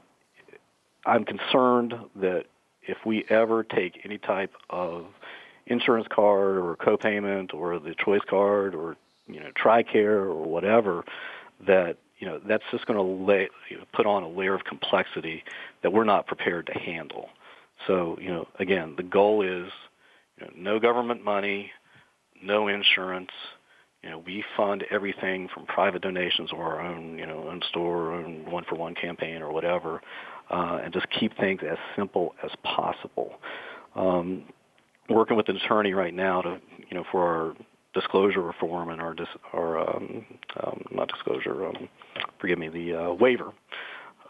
I'm 1.04 1.24
concerned 1.24 1.94
that 2.16 2.44
if 2.82 2.98
we 3.04 3.24
ever 3.28 3.62
take 3.62 4.00
any 4.04 4.18
type 4.18 4.54
of 4.70 5.06
insurance 5.66 6.06
card 6.10 6.58
or 6.58 6.76
copayment 6.76 7.54
or 7.54 7.78
the 7.78 7.94
choice 8.04 8.22
card 8.28 8.74
or 8.74 8.96
you 9.26 9.40
know 9.40 9.50
TRICARE 9.62 10.24
or 10.26 10.42
whatever, 10.42 11.04
that 11.66 11.98
you 12.18 12.26
know 12.26 12.40
that's 12.46 12.64
just 12.70 12.86
going 12.86 12.98
to 12.98 13.24
lay, 13.24 13.48
you 13.70 13.78
know, 13.78 13.84
put 13.92 14.06
on 14.06 14.22
a 14.22 14.28
layer 14.28 14.54
of 14.54 14.64
complexity 14.64 15.44
that 15.82 15.92
we're 15.92 16.04
not 16.04 16.26
prepared 16.26 16.66
to 16.66 16.78
handle. 16.78 17.28
So 17.86 18.18
you 18.20 18.28
know, 18.28 18.48
again, 18.58 18.94
the 18.96 19.02
goal 19.02 19.42
is 19.42 19.70
you 20.38 20.46
know, 20.46 20.52
no 20.56 20.80
government 20.80 21.24
money, 21.24 21.70
no 22.42 22.68
insurance, 22.68 23.30
you 24.06 24.12
know, 24.12 24.22
we 24.24 24.44
fund 24.56 24.84
everything 24.90 25.48
from 25.52 25.66
private 25.66 26.00
donations 26.00 26.50
or 26.52 26.62
our 26.62 26.80
own, 26.80 27.18
you 27.18 27.26
know, 27.26 27.48
own 27.48 27.60
store, 27.68 28.12
own 28.12 28.48
one 28.48 28.62
for 28.68 28.76
one 28.76 28.94
campaign 28.94 29.42
or 29.42 29.50
whatever, 29.52 30.00
uh, 30.48 30.78
and 30.84 30.92
just 30.92 31.06
keep 31.10 31.36
things 31.36 31.60
as 31.68 31.76
simple 31.96 32.32
as 32.44 32.52
possible. 32.62 33.32
Um, 33.96 34.44
working 35.08 35.36
with 35.36 35.48
an 35.48 35.56
attorney 35.56 35.92
right 35.94 36.14
now 36.14 36.42
to, 36.42 36.60
you 36.90 36.96
know, 36.96 37.04
for 37.10 37.22
our 37.22 37.54
disclosure 37.94 38.42
reform 38.42 38.90
and 38.90 39.00
our, 39.00 39.14
dis, 39.14 39.28
our 39.52 39.78
um, 39.78 40.26
um, 40.62 40.84
not 40.90 41.08
disclosure, 41.08 41.66
um, 41.66 41.88
forgive 42.38 42.58
me, 42.58 42.68
the 42.68 42.94
uh, 42.94 43.12
waiver, 43.12 43.52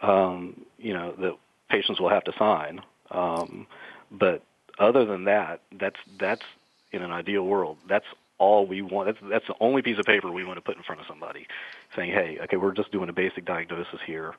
um, 0.03 0.65
you 0.79 0.95
know, 0.95 1.15
that 1.19 1.33
patients 1.69 2.01
will 2.01 2.09
have 2.09 2.25
to 2.25 2.33
sign. 2.39 2.81
Um, 3.11 3.67
but 4.11 4.43
other 4.79 5.05
than 5.05 5.25
that, 5.25 5.61
that's 5.79 5.97
that's 6.19 6.43
in 6.93 7.03
an 7.03 7.11
ideal 7.11 7.43
world. 7.43 7.79
That's 7.89 8.05
all 8.39 8.67
we 8.67 8.83
want. 8.83 9.09
That's, 9.09 9.31
that's 9.31 9.47
the 9.47 9.55
only 9.61 9.83
piece 9.83 9.99
of 9.99 10.05
paper 10.05 10.31
we 10.31 10.45
want 10.45 10.59
to 10.59 10.61
put 10.61 10.77
in 10.77 10.83
front 10.83 11.01
of 11.01 11.07
somebody, 11.07 11.47
saying, 11.95 12.13
"Hey, 12.13 12.39
okay, 12.45 12.57
we're 12.57 12.73
just 12.73 12.93
doing 12.93 13.09
a 13.09 13.13
basic 13.13 13.45
diagnosis 13.45 14.01
here. 14.07 14.35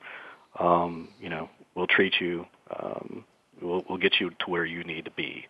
Um, 0.58 1.08
you 1.20 1.28
know, 1.28 1.50
we'll 1.74 1.86
treat 1.86 2.14
you. 2.20 2.46
Um, 2.74 3.24
we'll, 3.60 3.84
we'll 3.88 3.98
get 3.98 4.20
you 4.20 4.30
to 4.30 4.50
where 4.50 4.64
you 4.64 4.84
need 4.84 5.04
to 5.04 5.10
be." 5.10 5.46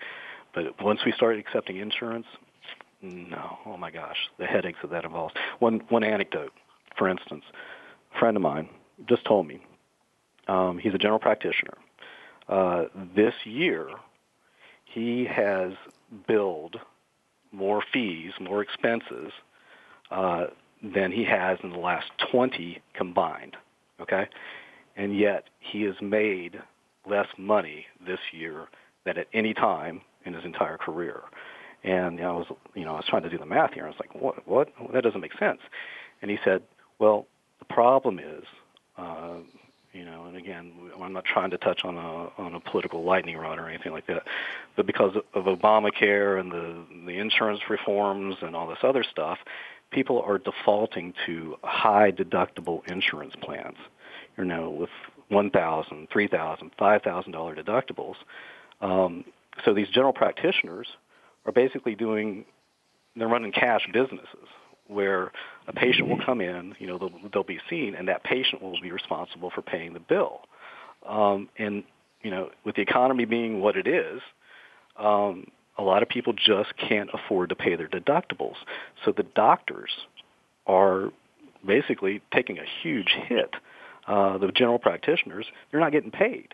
But 0.64 0.82
once 0.84 1.04
we 1.04 1.12
start 1.12 1.38
accepting 1.38 1.76
insurance, 1.76 2.26
no, 3.00 3.58
oh 3.64 3.76
my 3.76 3.90
gosh, 3.90 4.16
the 4.38 4.46
headaches 4.46 4.78
that 4.82 4.90
that 4.90 5.04
involves. 5.04 5.34
One 5.60 5.82
one 5.88 6.02
anecdote, 6.02 6.52
for 6.96 7.08
instance, 7.08 7.44
a 8.14 8.18
friend 8.18 8.36
of 8.36 8.42
mine 8.42 8.68
just 9.08 9.24
told 9.24 9.46
me 9.46 9.64
um, 10.48 10.78
he's 10.78 10.94
a 10.94 10.98
general 10.98 11.20
practitioner. 11.20 11.74
Uh, 12.48 12.86
this 13.14 13.34
year, 13.44 13.88
he 14.84 15.26
has 15.26 15.72
billed 16.26 16.76
more 17.52 17.82
fees, 17.92 18.32
more 18.40 18.60
expenses 18.60 19.32
uh, 20.10 20.46
than 20.82 21.12
he 21.12 21.24
has 21.24 21.58
in 21.62 21.70
the 21.70 21.78
last 21.78 22.10
20 22.32 22.80
combined. 22.94 23.56
Okay, 24.00 24.26
and 24.96 25.16
yet 25.16 25.44
he 25.60 25.82
has 25.82 25.94
made 26.00 26.60
less 27.06 27.28
money 27.36 27.86
this 28.04 28.20
year 28.32 28.66
than 29.04 29.18
at 29.18 29.28
any 29.32 29.54
time 29.54 30.00
in 30.24 30.34
his 30.34 30.44
entire 30.44 30.76
career. 30.76 31.22
And 31.84 32.18
you 32.18 32.24
know, 32.24 32.34
I 32.34 32.38
was, 32.38 32.46
you 32.74 32.84
know, 32.84 32.92
I 32.94 32.96
was 32.96 33.06
trying 33.06 33.22
to 33.22 33.30
do 33.30 33.38
the 33.38 33.46
math 33.46 33.72
here. 33.72 33.84
I 33.84 33.88
was 33.88 34.00
like, 34.00 34.14
what? 34.14 34.46
What? 34.48 34.68
That 34.92 35.04
doesn't 35.04 35.20
make 35.20 35.36
sense. 35.38 35.60
And 36.20 36.30
he 36.30 36.38
said, 36.44 36.62
well, 36.98 37.26
the 37.60 37.64
problem 37.66 38.18
is, 38.18 38.44
uh, 38.96 39.36
you 39.92 40.04
know, 40.04 40.24
and 40.26 40.36
again, 40.36 40.72
I'm 41.00 41.12
not 41.12 41.24
trying 41.24 41.50
to 41.50 41.58
touch 41.58 41.84
on 41.84 41.96
a 41.96 42.40
on 42.40 42.54
a 42.54 42.60
political 42.60 43.04
lightning 43.04 43.36
rod 43.36 43.58
or 43.58 43.68
anything 43.68 43.92
like 43.92 44.06
that, 44.08 44.24
but 44.76 44.86
because 44.86 45.16
of 45.34 45.44
Obamacare 45.44 46.38
and 46.38 46.52
the 46.52 46.84
the 47.06 47.18
insurance 47.18 47.60
reforms 47.70 48.36
and 48.42 48.54
all 48.54 48.68
this 48.68 48.78
other 48.82 49.04
stuff, 49.04 49.38
people 49.90 50.20
are 50.20 50.38
defaulting 50.38 51.14
to 51.26 51.56
high 51.62 52.10
deductible 52.12 52.86
insurance 52.90 53.34
plans. 53.40 53.76
You 54.36 54.44
know, 54.44 54.70
with 54.70 54.90
one 55.28 55.50
thousand, 55.50 56.08
three 56.10 56.28
thousand, 56.28 56.72
five 56.78 57.02
thousand 57.02 57.32
dollar 57.32 57.56
deductibles. 57.56 58.16
Um, 58.80 59.24
so 59.64 59.74
these 59.74 59.88
general 59.88 60.12
practitioners 60.12 60.86
are 61.46 61.52
basically 61.52 61.94
doing 61.94 62.44
they're 63.16 63.28
running 63.28 63.52
cash 63.52 63.88
businesses 63.92 64.46
where 64.86 65.32
a 65.66 65.72
patient 65.72 66.08
will 66.08 66.20
come 66.24 66.40
in, 66.40 66.74
you 66.78 66.86
know, 66.86 66.98
they'll, 66.98 67.12
they'll 67.32 67.42
be 67.42 67.58
seen, 67.68 67.94
and 67.94 68.08
that 68.08 68.24
patient 68.24 68.62
will 68.62 68.80
be 68.80 68.90
responsible 68.90 69.50
for 69.50 69.60
paying 69.60 69.92
the 69.92 70.00
bill. 70.00 70.40
Um, 71.06 71.48
and 71.58 71.84
you 72.22 72.30
know, 72.30 72.50
with 72.64 72.74
the 72.74 72.82
economy 72.82 73.24
being 73.24 73.60
what 73.60 73.76
it 73.76 73.86
is, 73.86 74.20
um, 74.98 75.46
a 75.76 75.82
lot 75.82 76.02
of 76.02 76.08
people 76.08 76.32
just 76.32 76.76
can't 76.76 77.10
afford 77.12 77.50
to 77.50 77.54
pay 77.54 77.76
their 77.76 77.88
deductibles. 77.88 78.56
So 79.04 79.12
the 79.12 79.22
doctors 79.22 79.90
are 80.66 81.12
basically 81.64 82.20
taking 82.34 82.58
a 82.58 82.64
huge 82.82 83.16
hit. 83.28 83.54
Uh, 84.06 84.38
the 84.38 84.48
general 84.48 84.78
practitioners, 84.78 85.46
they're 85.70 85.80
not 85.80 85.92
getting 85.92 86.10
paid. 86.10 86.48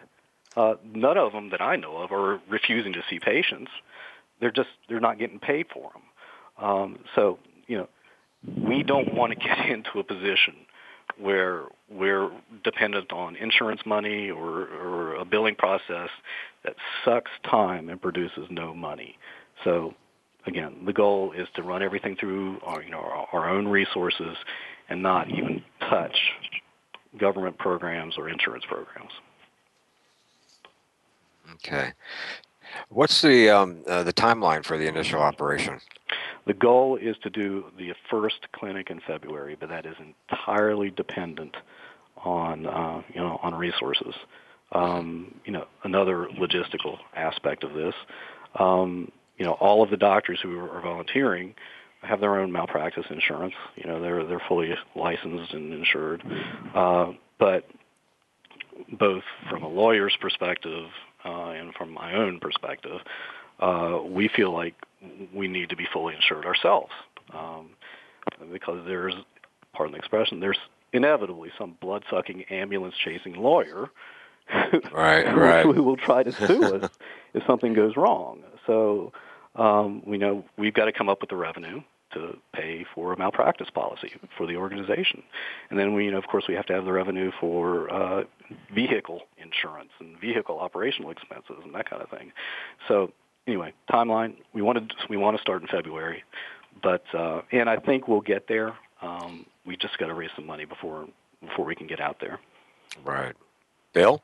Uh, 0.56 0.74
none 0.84 1.18
of 1.18 1.32
them 1.32 1.50
that 1.50 1.60
I 1.60 1.76
know 1.76 1.96
of 1.98 2.12
are 2.12 2.40
refusing 2.48 2.92
to 2.92 3.02
see 3.10 3.18
patients. 3.18 3.70
They're 4.40 4.52
just 4.52 4.68
they're 4.88 5.00
not 5.00 5.18
getting 5.18 5.38
paid 5.38 5.66
for 5.72 5.90
them. 5.92 6.64
Um, 6.64 6.98
so 7.14 7.38
you 7.66 7.78
know, 7.78 7.88
we 8.68 8.82
don't 8.82 9.14
want 9.14 9.32
to 9.32 9.38
get 9.48 9.66
into 9.70 9.98
a 9.98 10.04
position 10.04 10.54
where 11.18 11.64
we're 11.90 12.30
dependent 12.64 13.12
on 13.12 13.36
insurance 13.36 13.80
money 13.86 14.30
or, 14.30 14.68
or 14.68 15.14
a 15.16 15.24
billing 15.24 15.54
process 15.54 16.08
that 16.64 16.74
sucks 17.04 17.30
time 17.48 17.88
and 17.88 18.00
produces 18.00 18.46
no 18.50 18.74
money. 18.74 19.16
So 19.62 19.94
again, 20.46 20.82
the 20.84 20.92
goal 20.92 21.32
is 21.36 21.46
to 21.56 21.62
run 21.62 21.82
everything 21.82 22.16
through 22.16 22.58
our, 22.64 22.82
you 22.82 22.90
know, 22.90 22.98
our, 22.98 23.28
our 23.32 23.50
own 23.50 23.68
resources 23.68 24.36
and 24.88 25.02
not 25.02 25.28
even 25.28 25.62
touch 25.88 26.16
government 27.18 27.58
programs 27.58 28.14
or 28.18 28.28
insurance 28.28 28.64
programs. 28.68 29.12
Okay. 31.54 31.92
What's 32.88 33.22
the 33.22 33.50
um, 33.50 33.82
uh, 33.86 34.02
the 34.02 34.12
timeline 34.12 34.64
for 34.64 34.76
the 34.76 34.86
initial 34.86 35.20
operation? 35.20 35.80
The 36.46 36.54
goal 36.54 36.96
is 36.96 37.16
to 37.22 37.30
do 37.30 37.66
the 37.78 37.94
first 38.10 38.46
clinic 38.52 38.90
in 38.90 39.00
February, 39.00 39.56
but 39.58 39.68
that 39.68 39.86
is 39.86 39.94
entirely 39.98 40.90
dependent 40.90 41.56
on 42.16 42.66
uh, 42.66 43.02
you 43.12 43.20
know 43.20 43.38
on 43.42 43.54
resources. 43.54 44.14
Um, 44.72 45.34
you 45.44 45.52
know, 45.52 45.66
another 45.84 46.26
logistical 46.38 46.98
aspect 47.14 47.62
of 47.64 47.74
this. 47.74 47.94
Um, 48.58 49.12
you 49.38 49.44
know, 49.44 49.52
all 49.52 49.82
of 49.82 49.90
the 49.90 49.96
doctors 49.96 50.40
who 50.40 50.58
are 50.58 50.80
volunteering, 50.80 51.54
have 52.02 52.20
their 52.20 52.38
own 52.38 52.52
malpractice 52.52 53.06
insurance. 53.10 53.54
You 53.76 53.88
know, 53.88 54.00
they're 54.00 54.24
they're 54.24 54.42
fully 54.48 54.74
licensed 54.94 55.52
and 55.52 55.72
insured. 55.72 56.22
Uh, 56.74 57.12
but 57.38 57.64
both 58.98 59.22
from 59.48 59.62
a 59.62 59.68
lawyer's 59.68 60.16
perspective 60.20 60.86
and 61.24 61.74
from 61.74 61.92
my 61.92 62.14
own 62.14 62.40
perspective, 62.40 63.00
uh, 63.60 63.98
we 64.04 64.28
feel 64.28 64.52
like 64.52 64.74
we 65.32 65.48
need 65.48 65.70
to 65.70 65.76
be 65.76 65.86
fully 65.92 66.14
insured 66.14 66.44
ourselves 66.44 66.92
um, 67.32 67.70
because 68.52 68.84
there's, 68.86 69.14
pardon 69.72 69.92
the 69.92 69.98
expression, 69.98 70.40
there's 70.40 70.58
inevitably 70.92 71.50
some 71.58 71.76
blood-sucking 71.80 72.44
ambulance-chasing 72.44 73.34
lawyer 73.34 73.90
right, 74.92 75.24
right. 75.34 75.64
who 75.64 75.82
will 75.82 75.96
try 75.96 76.22
to 76.22 76.32
sue 76.32 76.62
us 76.76 76.90
if 77.32 77.42
something 77.46 77.74
goes 77.74 77.96
wrong. 77.96 78.42
So 78.66 79.12
um, 79.56 80.02
we 80.06 80.18
know 80.18 80.44
we've 80.56 80.74
got 80.74 80.86
to 80.86 80.92
come 80.92 81.08
up 81.08 81.20
with 81.20 81.30
the 81.30 81.36
revenue 81.36 81.82
to 82.12 82.36
pay 82.52 82.86
for 82.94 83.12
a 83.12 83.18
malpractice 83.18 83.70
policy 83.70 84.12
for 84.36 84.46
the 84.46 84.56
organization. 84.56 85.22
And 85.70 85.78
then 85.78 85.94
we, 85.94 86.04
you 86.04 86.12
know, 86.12 86.18
of 86.18 86.26
course, 86.26 86.44
we 86.48 86.54
have 86.54 86.66
to 86.66 86.72
have 86.72 86.84
the 86.84 86.92
revenue 86.92 87.32
for 87.40 87.92
uh, 87.92 88.24
vehicle 88.74 89.22
insurance 89.38 89.90
and 90.00 90.18
vehicle 90.20 90.58
operational 90.58 91.10
expenses 91.10 91.56
and 91.64 91.74
that 91.74 91.88
kind 91.88 92.02
of 92.02 92.10
thing. 92.10 92.32
So 92.88 93.12
anyway, 93.46 93.72
timeline. 93.90 94.34
We 94.52 94.62
wanted 94.62 94.92
we 95.08 95.16
want 95.16 95.36
to 95.36 95.42
start 95.42 95.62
in 95.62 95.68
February, 95.68 96.24
but 96.82 97.04
uh, 97.14 97.42
and 97.52 97.68
I 97.68 97.76
think 97.76 98.08
we'll 98.08 98.20
get 98.20 98.48
there. 98.48 98.74
Um, 99.02 99.46
we 99.66 99.76
just 99.76 99.98
got 99.98 100.06
to 100.06 100.14
raise 100.14 100.30
some 100.36 100.46
money 100.46 100.64
before 100.64 101.06
before 101.40 101.64
we 101.64 101.74
can 101.74 101.86
get 101.86 102.00
out 102.00 102.16
there. 102.20 102.40
Right, 103.04 103.34
Bill. 103.92 104.22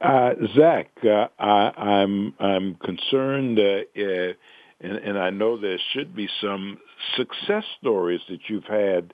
Uh, 0.00 0.32
Zach, 0.54 0.90
uh, 1.04 1.28
I, 1.38 1.72
I'm 1.76 2.34
I'm 2.38 2.74
concerned, 2.76 3.58
uh, 3.58 3.62
uh, 4.00 4.32
and, 4.80 4.96
and 4.98 5.18
I 5.18 5.30
know 5.30 5.58
there 5.58 5.78
should 5.92 6.14
be 6.14 6.28
some 6.40 6.78
success 7.16 7.64
stories 7.80 8.20
that 8.28 8.40
you've 8.48 8.64
had 8.64 9.12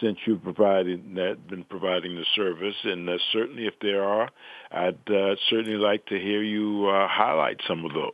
since 0.00 0.18
you've 0.26 0.42
provided 0.42 1.14
that 1.14 1.46
been 1.48 1.64
providing 1.64 2.16
the 2.16 2.24
service, 2.34 2.76
and 2.84 3.08
uh, 3.08 3.18
certainly 3.32 3.66
if 3.66 3.74
there 3.80 4.02
are, 4.02 4.28
I'd 4.70 4.98
uh, 5.08 5.36
certainly 5.48 5.78
like 5.78 6.06
to 6.06 6.18
hear 6.18 6.42
you 6.42 6.88
uh, 6.88 7.06
highlight 7.08 7.60
some 7.66 7.84
of 7.84 7.92
those. 7.92 8.12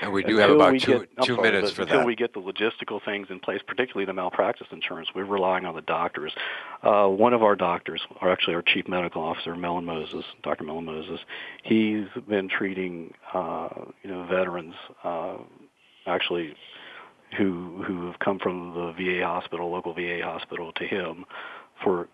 And 0.00 0.12
we 0.12 0.22
do 0.22 0.38
until 0.38 0.48
have 0.48 0.56
about 0.56 0.80
two, 0.80 0.98
get, 1.00 1.24
two 1.24 1.34
sorry, 1.36 1.50
minutes 1.50 1.72
for 1.72 1.82
until 1.82 1.98
that. 1.98 2.06
we 2.06 2.14
get 2.14 2.32
the 2.34 2.40
logistical 2.40 3.04
things 3.04 3.28
in 3.30 3.40
place, 3.40 3.60
particularly 3.66 4.06
the 4.06 4.12
malpractice 4.12 4.68
insurance. 4.70 5.08
We're 5.14 5.24
relying 5.24 5.64
on 5.64 5.74
the 5.74 5.82
doctors. 5.82 6.32
Uh, 6.82 7.08
one 7.08 7.32
of 7.32 7.42
our 7.42 7.56
doctors, 7.56 8.00
or 8.20 8.30
actually 8.30 8.54
our 8.54 8.62
chief 8.62 8.86
medical 8.86 9.22
officer, 9.22 9.56
Melon 9.56 9.84
Moses, 9.84 10.24
Dr. 10.42 10.64
Melon 10.64 10.84
Moses, 10.84 11.20
he's 11.64 12.06
been 12.28 12.48
treating 12.48 13.12
uh, 13.34 13.68
you 14.02 14.10
know 14.10 14.24
veterans 14.26 14.74
uh, 15.02 15.36
actually 16.06 16.54
who 17.36 17.82
who 17.86 18.06
have 18.06 18.18
come 18.18 18.38
from 18.38 18.74
the 18.74 18.92
VA 18.92 19.24
hospital, 19.24 19.70
local 19.70 19.94
VA 19.94 20.20
hospital, 20.22 20.72
to 20.72 20.84
him 20.84 21.24
for 21.82 22.08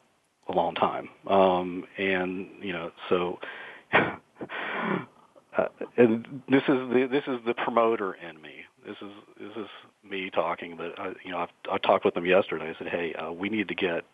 a 0.48 0.52
long 0.52 0.74
time. 0.74 1.08
Um, 1.28 1.84
and 1.98 2.48
you 2.60 2.72
know, 2.72 2.90
so 3.08 3.38
uh, 3.92 5.68
and 5.96 6.42
this 6.48 6.62
is 6.62 6.68
the 6.68 7.08
this 7.10 7.24
is 7.26 7.40
the 7.46 7.54
promoter 7.54 8.14
in 8.14 8.40
me. 8.40 8.64
This 8.86 8.96
is 9.00 9.10
this 9.38 9.56
is 9.56 9.68
me 10.08 10.30
talking. 10.30 10.76
But 10.76 10.98
I, 10.98 11.12
you 11.24 11.32
know, 11.32 11.38
I've, 11.38 11.48
I 11.70 11.78
talked 11.78 12.04
with 12.04 12.14
them 12.14 12.26
yesterday. 12.26 12.72
I 12.74 12.78
said, 12.78 12.88
hey, 12.88 13.14
uh, 13.14 13.32
we 13.32 13.48
need 13.48 13.68
to 13.68 13.74
get 13.74 14.04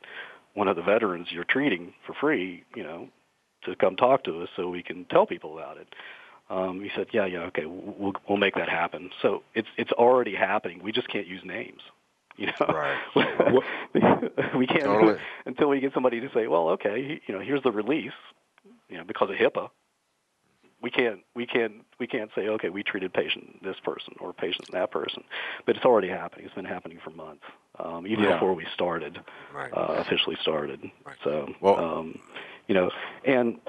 one 0.55 0.69
of 0.69 0.77
the 0.77 0.83
veterans 0.83 1.29
you're 1.31 1.45
treating 1.45 1.93
for 2.07 2.15
free. 2.21 2.65
You 2.77 2.83
know, 2.83 3.09
to 3.65 3.75
come 3.77 3.97
talk 3.97 4.25
to 4.25 4.43
us 4.43 4.49
so 4.57 4.69
we 4.69 4.83
can 4.83 5.05
tell 5.07 5.27
people 5.27 5.59
about 5.59 5.79
it. 5.79 5.89
Um, 6.51 6.81
he 6.83 6.91
said, 6.97 7.07
"Yeah, 7.13 7.27
yeah, 7.27 7.43
okay, 7.45 7.65
we'll 7.65 8.13
we'll 8.29 8.39
make 8.39 8.55
that 8.57 8.69
happen." 8.69 9.11
So 9.23 9.43
it's 9.55 9.69
it's 9.79 9.93
already 9.93 10.35
happening. 10.35 10.83
We 10.83 10.91
just 10.93 11.09
can't 11.09 11.27
use 11.27 11.43
names. 11.45 11.81
You 12.37 12.47
know, 12.47 12.67
right. 12.69 12.97
we 14.57 14.67
can't 14.67 14.85
totally. 14.85 15.19
until 15.45 15.69
we 15.69 15.79
get 15.81 15.93
somebody 15.93 16.21
to 16.21 16.31
say, 16.33 16.47
"Well, 16.47 16.71
okay, 16.71 17.21
you 17.27 17.35
know, 17.35 17.41
here's 17.41 17.63
the 17.63 17.71
release." 17.73 18.13
You 18.89 18.97
know, 18.97 19.05
because 19.05 19.29
of 19.29 19.37
HIPAA, 19.37 19.69
we 20.81 20.91
can't 20.91 21.21
we 21.35 21.45
can't 21.45 21.85
we 21.99 22.07
can't 22.07 22.31
say, 22.35 22.49
"Okay, 22.49 22.71
we 22.71 22.83
treated 22.83 23.13
patient 23.13 23.63
this 23.63 23.77
person 23.85 24.15
or 24.21 24.33
patient 24.33 24.69
that 24.73 24.91
person," 24.91 25.23
but 25.67 25.77
it's 25.77 25.85
already 25.85 26.09
happening. 26.09 26.47
It's 26.47 26.55
been 26.55 26.65
happening 26.65 26.99
for 27.05 27.11
months, 27.11 27.45
um, 27.79 28.07
even 28.07 28.25
Yeah. 28.25 28.35
before 28.35 28.55
we 28.55 28.65
started 28.73 29.21
Right. 29.53 29.71
uh, 29.77 29.97
officially 29.99 30.37
started. 30.41 30.81
Right. 31.05 31.17
So, 31.23 31.53
Well- 31.61 31.77
um, 31.79 32.19
you 32.69 32.75
know, 32.75 32.91
and 33.27 33.61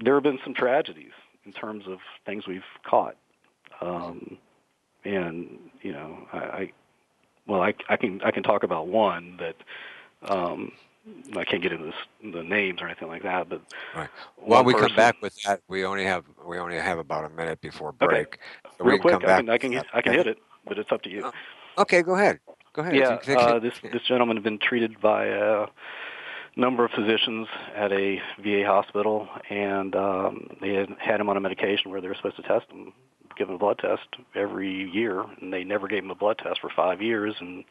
there 0.00 0.14
have 0.14 0.22
been 0.22 0.40
some 0.44 0.52
tragedies 0.54 1.12
in 1.48 1.52
terms 1.54 1.84
of 1.88 1.98
things 2.26 2.46
we've 2.46 2.62
caught, 2.84 3.16
um, 3.80 4.36
and 5.04 5.58
you 5.80 5.92
know, 5.92 6.28
I, 6.30 6.38
I 6.38 6.72
well, 7.46 7.62
I, 7.62 7.72
I 7.88 7.96
can 7.96 8.20
I 8.22 8.30
can 8.30 8.42
talk 8.42 8.64
about 8.64 8.88
one 8.88 9.38
that 9.38 9.56
um, 10.30 10.72
I 11.34 11.44
can't 11.44 11.62
get 11.62 11.72
into 11.72 11.86
this, 11.86 12.32
the 12.34 12.42
names 12.42 12.82
or 12.82 12.86
anything 12.86 13.08
like 13.08 13.22
that, 13.22 13.48
but 13.48 13.62
Right. 13.96 14.10
While 14.36 14.64
we 14.64 14.74
come 14.74 14.94
back 14.94 15.16
with 15.22 15.34
that, 15.44 15.62
we 15.68 15.86
only 15.86 16.04
have 16.04 16.24
we 16.46 16.58
only 16.58 16.76
have 16.76 16.98
about 16.98 17.24
a 17.24 17.30
minute 17.30 17.60
before 17.62 17.94
Okay. 18.02 18.06
break. 18.06 18.38
So 18.76 18.84
we 18.84 18.90
real 18.90 18.98
can 18.98 19.00
quick, 19.00 19.20
come 19.20 19.30
I 19.30 19.36
can 19.36 19.48
I 19.48 19.58
can 19.58 19.82
I 19.94 20.02
can 20.02 20.12
hit 20.12 20.26
it, 20.26 20.38
but 20.66 20.78
it's 20.78 20.92
up 20.92 21.02
to 21.02 21.10
you. 21.10 21.22
Oh, 21.24 21.32
Okay, 21.78 22.02
go 22.02 22.14
ahead. 22.14 22.40
Go 22.74 22.82
ahead. 22.82 22.94
Yeah, 22.94 23.34
uh, 23.34 23.58
this 23.58 23.74
this 23.82 24.02
gentleman 24.02 24.36
had 24.36 24.44
been 24.44 24.58
treated 24.58 25.00
by 25.00 25.26
a 25.26 25.66
number 26.58 26.84
of 26.84 26.90
physicians 26.90 27.46
at 27.74 27.92
a 27.92 28.20
VA 28.42 28.64
hospital, 28.66 29.28
and 29.48 29.94
um, 29.94 30.48
they 30.60 30.74
had 30.74 30.88
had 30.98 31.20
him 31.20 31.28
on 31.28 31.36
a 31.36 31.40
medication 31.40 31.90
where 31.90 32.00
they 32.00 32.08
were 32.08 32.14
supposed 32.14 32.36
to 32.36 32.42
test 32.42 32.66
him, 32.70 32.92
give 33.36 33.48
him 33.48 33.54
a 33.54 33.58
blood 33.58 33.78
test 33.78 34.08
every 34.34 34.90
year, 34.90 35.24
and 35.40 35.52
they 35.52 35.64
never 35.64 35.88
gave 35.88 36.02
him 36.02 36.10
a 36.10 36.14
blood 36.14 36.38
test 36.38 36.60
for 36.60 36.70
five 36.74 37.00
years, 37.00 37.34
and 37.40 37.64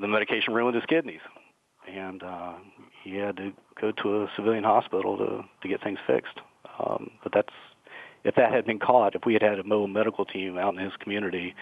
the 0.00 0.08
medication 0.08 0.52
ruined 0.52 0.74
his 0.74 0.84
kidneys, 0.86 1.20
and 1.88 2.22
uh, 2.22 2.54
he 3.04 3.16
had 3.16 3.36
to 3.36 3.52
go 3.80 3.92
to 3.92 4.22
a 4.22 4.30
civilian 4.36 4.64
hospital 4.64 5.16
to 5.16 5.44
to 5.62 5.68
get 5.68 5.82
things 5.82 5.98
fixed. 6.06 6.40
Um, 6.78 7.10
but 7.22 7.32
that's 7.32 7.54
if 8.24 8.34
that 8.34 8.52
had 8.52 8.66
been 8.66 8.78
caught, 8.78 9.14
if 9.14 9.22
we 9.24 9.32
had 9.32 9.42
had 9.42 9.58
a 9.58 9.64
mobile 9.64 9.88
medical 9.88 10.24
team 10.24 10.58
out 10.58 10.74
in 10.74 10.80
his 10.80 10.92
community 11.00 11.54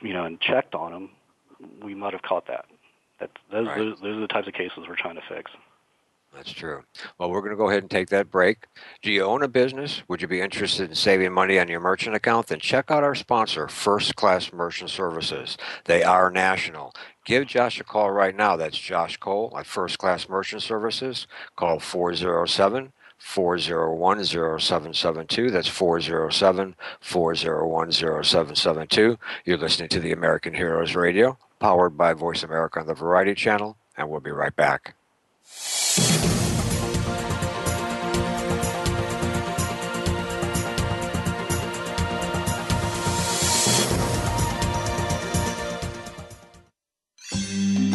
you 0.00 0.12
know, 0.12 0.24
and 0.24 0.40
checked 0.40 0.74
on 0.74 0.92
them, 0.92 1.10
we 1.82 1.94
might 1.94 2.12
have 2.12 2.22
caught 2.22 2.46
that. 2.48 2.66
That 3.20 3.30
those, 3.50 3.66
Right. 3.66 3.78
those 3.78 4.00
those 4.00 4.16
are 4.16 4.20
the 4.20 4.28
types 4.28 4.48
of 4.48 4.54
cases 4.54 4.78
we're 4.88 4.96
trying 4.96 5.16
to 5.16 5.22
fix. 5.28 5.50
That's 6.34 6.52
true. 6.52 6.82
Well, 7.16 7.30
we're 7.30 7.42
going 7.42 7.52
to 7.52 7.56
go 7.56 7.68
ahead 7.68 7.84
and 7.84 7.90
take 7.90 8.08
that 8.08 8.28
break. 8.28 8.66
Do 9.02 9.12
you 9.12 9.22
own 9.22 9.44
a 9.44 9.48
business? 9.48 10.02
Would 10.08 10.20
you 10.20 10.26
be 10.26 10.40
interested 10.40 10.88
in 10.88 10.96
saving 10.96 11.32
money 11.32 11.60
on 11.60 11.68
your 11.68 11.78
merchant 11.78 12.16
account? 12.16 12.48
Then 12.48 12.58
check 12.58 12.90
out 12.90 13.04
our 13.04 13.14
sponsor, 13.14 13.68
First 13.68 14.16
Class 14.16 14.52
Merchant 14.52 14.90
Services. 14.90 15.56
They 15.84 16.02
are 16.02 16.32
national. 16.32 16.92
Give 17.24 17.46
Josh 17.46 17.78
a 17.78 17.84
call 17.84 18.10
right 18.10 18.34
now. 18.34 18.56
That's 18.56 18.76
Josh 18.76 19.16
Cole 19.18 19.54
at 19.56 19.64
First 19.64 19.98
Class 19.98 20.28
Merchant 20.28 20.62
Services. 20.64 21.28
Call 21.54 21.78
407 21.78 22.92
401 23.16 24.24
0772. 24.24 25.50
That's 25.52 25.68
407 25.68 26.74
401 27.00 27.92
0772. 27.92 29.18
You're 29.44 29.56
listening 29.58 29.88
to 29.90 30.00
the 30.00 30.10
American 30.10 30.52
Heroes 30.52 30.96
Radio, 30.96 31.38
powered 31.64 31.96
by 31.96 32.12
Voice 32.12 32.42
America 32.42 32.78
on 32.78 32.86
the 32.86 32.92
Variety 32.92 33.34
Channel, 33.34 33.78
and 33.96 34.10
we'll 34.10 34.20
be 34.20 34.30
right 34.30 34.54
back. 34.54 34.96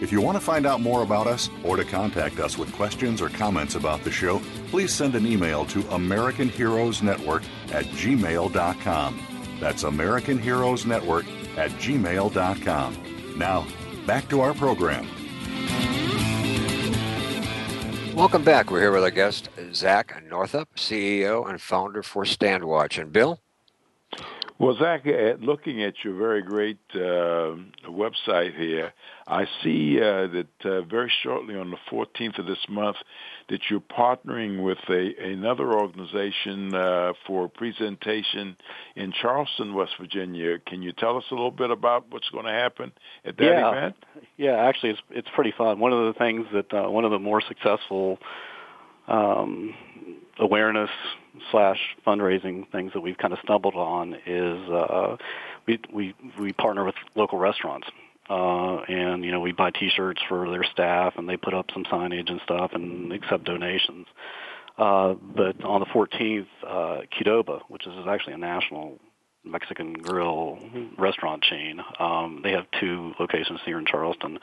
If 0.00 0.10
you 0.10 0.22
want 0.22 0.36
to 0.36 0.40
find 0.40 0.64
out 0.64 0.80
more 0.80 1.02
about 1.02 1.26
us 1.26 1.50
or 1.62 1.76
to 1.76 1.84
contact 1.84 2.40
us 2.40 2.56
with 2.56 2.72
questions 2.72 3.20
or 3.20 3.28
comments 3.28 3.74
about 3.74 4.02
the 4.02 4.10
show, 4.10 4.40
please 4.68 4.92
send 4.92 5.14
an 5.14 5.26
email 5.26 5.66
to 5.66 5.86
American 5.90 6.48
Heroes 6.48 7.02
Network 7.02 7.42
at 7.70 7.84
gmail.com. 7.84 9.20
That's 9.60 9.82
American 9.82 10.38
Heroes 10.38 10.86
Network 10.86 11.26
at 11.58 11.70
gmail.com. 11.72 13.36
Now, 13.36 13.66
back 14.06 14.26
to 14.30 14.40
our 14.40 14.54
program. 14.54 15.06
Welcome 18.14 18.42
back. 18.42 18.70
We're 18.70 18.80
here 18.80 18.92
with 18.92 19.04
our 19.04 19.10
guest, 19.10 19.50
Zach 19.74 20.22
Northup, 20.28 20.76
CEO 20.76 21.48
and 21.48 21.60
founder 21.60 22.02
for 22.02 22.24
StandWatch. 22.24 23.00
And 23.00 23.12
Bill? 23.12 23.40
Well, 24.60 24.76
Zach, 24.78 25.06
looking 25.40 25.82
at 25.82 25.94
your 26.04 26.18
very 26.18 26.42
great 26.42 26.76
uh, 26.94 27.56
website 27.88 28.54
here, 28.54 28.92
I 29.26 29.46
see 29.64 29.96
uh, 29.98 30.26
that 30.26 30.46
uh, 30.66 30.82
very 30.82 31.10
shortly 31.22 31.56
on 31.56 31.70
the 31.70 31.78
14th 31.90 32.38
of 32.38 32.44
this 32.44 32.58
month 32.68 32.98
that 33.48 33.60
you're 33.70 33.80
partnering 33.80 34.62
with 34.62 34.76
a, 34.90 35.14
another 35.32 35.72
organization 35.72 36.74
uh, 36.74 37.14
for 37.26 37.46
a 37.46 37.48
presentation 37.48 38.54
in 38.96 39.12
Charleston, 39.12 39.72
West 39.72 39.92
Virginia. 39.98 40.58
Can 40.58 40.82
you 40.82 40.92
tell 40.92 41.16
us 41.16 41.24
a 41.30 41.34
little 41.34 41.50
bit 41.50 41.70
about 41.70 42.10
what's 42.10 42.28
going 42.28 42.44
to 42.44 42.52
happen 42.52 42.92
at 43.24 43.38
that 43.38 43.42
yeah. 43.42 43.70
event? 43.70 43.96
Yeah, 44.36 44.56
actually, 44.56 44.90
it's 44.90 45.02
it's 45.08 45.28
pretty 45.34 45.54
fun. 45.56 45.78
One 45.80 45.94
of 45.94 46.12
the 46.12 46.18
things 46.18 46.46
that 46.52 46.70
uh, 46.74 46.90
one 46.90 47.06
of 47.06 47.12
the 47.12 47.18
more 47.18 47.40
successful 47.40 48.18
um, 49.08 49.74
awareness 50.40 50.90
slash 51.50 51.78
fundraising 52.06 52.70
things 52.72 52.92
that 52.94 53.00
we've 53.00 53.18
kind 53.18 53.32
of 53.32 53.38
stumbled 53.44 53.74
on 53.74 54.14
is 54.26 54.68
uh, 54.70 55.16
we 55.66 55.78
we 55.92 56.14
we 56.38 56.52
partner 56.52 56.84
with 56.84 56.96
local 57.14 57.38
restaurants. 57.38 57.86
Uh, 58.28 58.76
and 58.82 59.24
you 59.24 59.32
know 59.32 59.40
we 59.40 59.50
buy 59.50 59.70
T-shirts 59.70 60.20
for 60.28 60.48
their 60.50 60.62
staff, 60.62 61.14
and 61.16 61.28
they 61.28 61.36
put 61.36 61.52
up 61.52 61.66
some 61.72 61.84
signage 61.84 62.30
and 62.30 62.40
stuff, 62.44 62.70
and 62.74 63.12
accept 63.12 63.44
donations. 63.44 64.06
Uh, 64.78 65.14
but 65.14 65.62
on 65.64 65.80
the 65.80 65.86
14th, 65.86 66.46
uh, 66.66 67.00
Qdoba, 67.12 67.60
which 67.68 67.86
is 67.86 67.92
actually 68.08 68.34
a 68.34 68.38
national 68.38 68.98
Mexican 69.44 69.94
grill 69.94 70.58
restaurant 70.96 71.42
chain, 71.42 71.80
um, 71.98 72.40
they 72.42 72.52
have 72.52 72.66
two 72.78 73.12
locations 73.18 73.60
here 73.64 73.78
in 73.78 73.84
Charleston. 73.84 74.38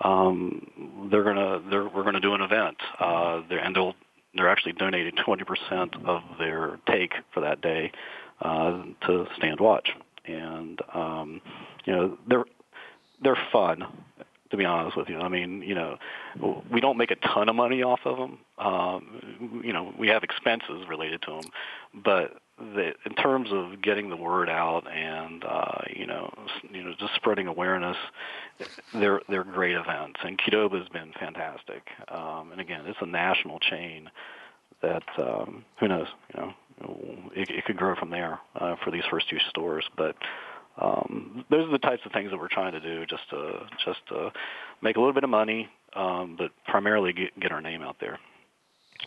Um, 0.00 1.08
they're 1.10 1.24
gonna 1.24 1.60
they're, 1.68 1.88
we're 1.88 2.04
gonna 2.04 2.20
do 2.20 2.34
an 2.34 2.40
event, 2.40 2.78
uh, 2.98 3.42
and 3.50 3.76
they'll 3.76 3.94
they're 4.34 4.48
actually 4.48 4.72
donating 4.72 5.14
20% 5.16 6.06
of 6.06 6.22
their 6.38 6.78
take 6.88 7.12
for 7.32 7.40
that 7.40 7.60
day 7.60 7.92
uh, 8.40 8.82
to 9.06 9.26
StandWatch, 9.40 9.88
and 10.26 10.80
um, 10.94 11.40
you 11.84 11.92
know 11.92 12.18
they're 12.28 12.44
they're 13.22 13.38
fun. 13.52 13.84
To 14.50 14.56
be 14.56 14.64
honest 14.64 14.96
with 14.96 15.10
you, 15.10 15.18
I 15.18 15.28
mean, 15.28 15.62
you 15.62 15.74
know, 15.74 15.98
we 16.72 16.80
don't 16.80 16.96
make 16.96 17.10
a 17.10 17.16
ton 17.16 17.50
of 17.50 17.54
money 17.54 17.82
off 17.82 18.00
of 18.06 18.16
them. 18.16 18.38
Um, 18.56 19.60
you 19.62 19.74
know, 19.74 19.92
we 19.98 20.08
have 20.08 20.22
expenses 20.22 20.88
related 20.88 21.20
to 21.22 21.32
them, 21.32 21.50
but 22.02 22.40
the, 22.58 22.94
in 23.04 23.14
terms 23.14 23.50
of 23.52 23.80
getting 23.82 24.08
the 24.08 24.16
word 24.16 24.48
out 24.48 24.90
and 24.90 25.44
uh, 25.44 25.82
you 25.94 26.06
know, 26.06 26.32
you 26.72 26.82
know, 26.82 26.94
just 26.98 27.14
spreading 27.14 27.46
awareness, 27.46 27.96
they're 28.94 29.20
they're 29.28 29.44
great 29.44 29.76
events. 29.76 30.20
And 30.24 30.38
Qdoba 30.38 30.78
has 30.78 30.88
been 30.88 31.12
fantastic. 31.18 31.82
Um, 32.08 32.50
and 32.52 32.60
again, 32.60 32.84
it's 32.86 32.98
a 33.00 33.06
national 33.06 33.58
chain 33.60 34.10
that 34.82 35.02
um, 35.18 35.64
who 35.78 35.88
knows, 35.88 36.06
you 36.34 36.40
know, 36.40 36.54
it, 37.34 37.50
it 37.50 37.64
could 37.64 37.76
grow 37.76 37.94
from 37.96 38.10
there 38.10 38.38
uh, 38.56 38.76
for 38.82 38.90
these 38.90 39.04
first 39.10 39.28
two 39.28 39.38
stores. 39.50 39.84
But 39.96 40.16
um, 40.80 41.44
those 41.50 41.66
are 41.66 41.72
the 41.72 41.78
types 41.78 42.02
of 42.06 42.12
things 42.12 42.30
that 42.30 42.38
we're 42.38 42.48
trying 42.48 42.72
to 42.72 42.80
do, 42.80 43.06
just 43.06 43.28
to 43.30 43.66
just 43.84 44.00
to 44.08 44.30
make 44.82 44.96
a 44.96 45.00
little 45.00 45.14
bit 45.14 45.24
of 45.24 45.30
money, 45.30 45.68
um, 45.94 46.36
but 46.38 46.50
primarily 46.66 47.12
get, 47.12 47.38
get 47.40 47.52
our 47.52 47.60
name 47.60 47.82
out 47.82 47.96
there. 48.00 48.18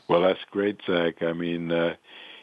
Well, 0.08 0.22
that's 0.22 0.40
great, 0.52 0.78
Zach. 0.86 1.22
I 1.22 1.34
mean, 1.34 1.72
uh, 1.72 1.96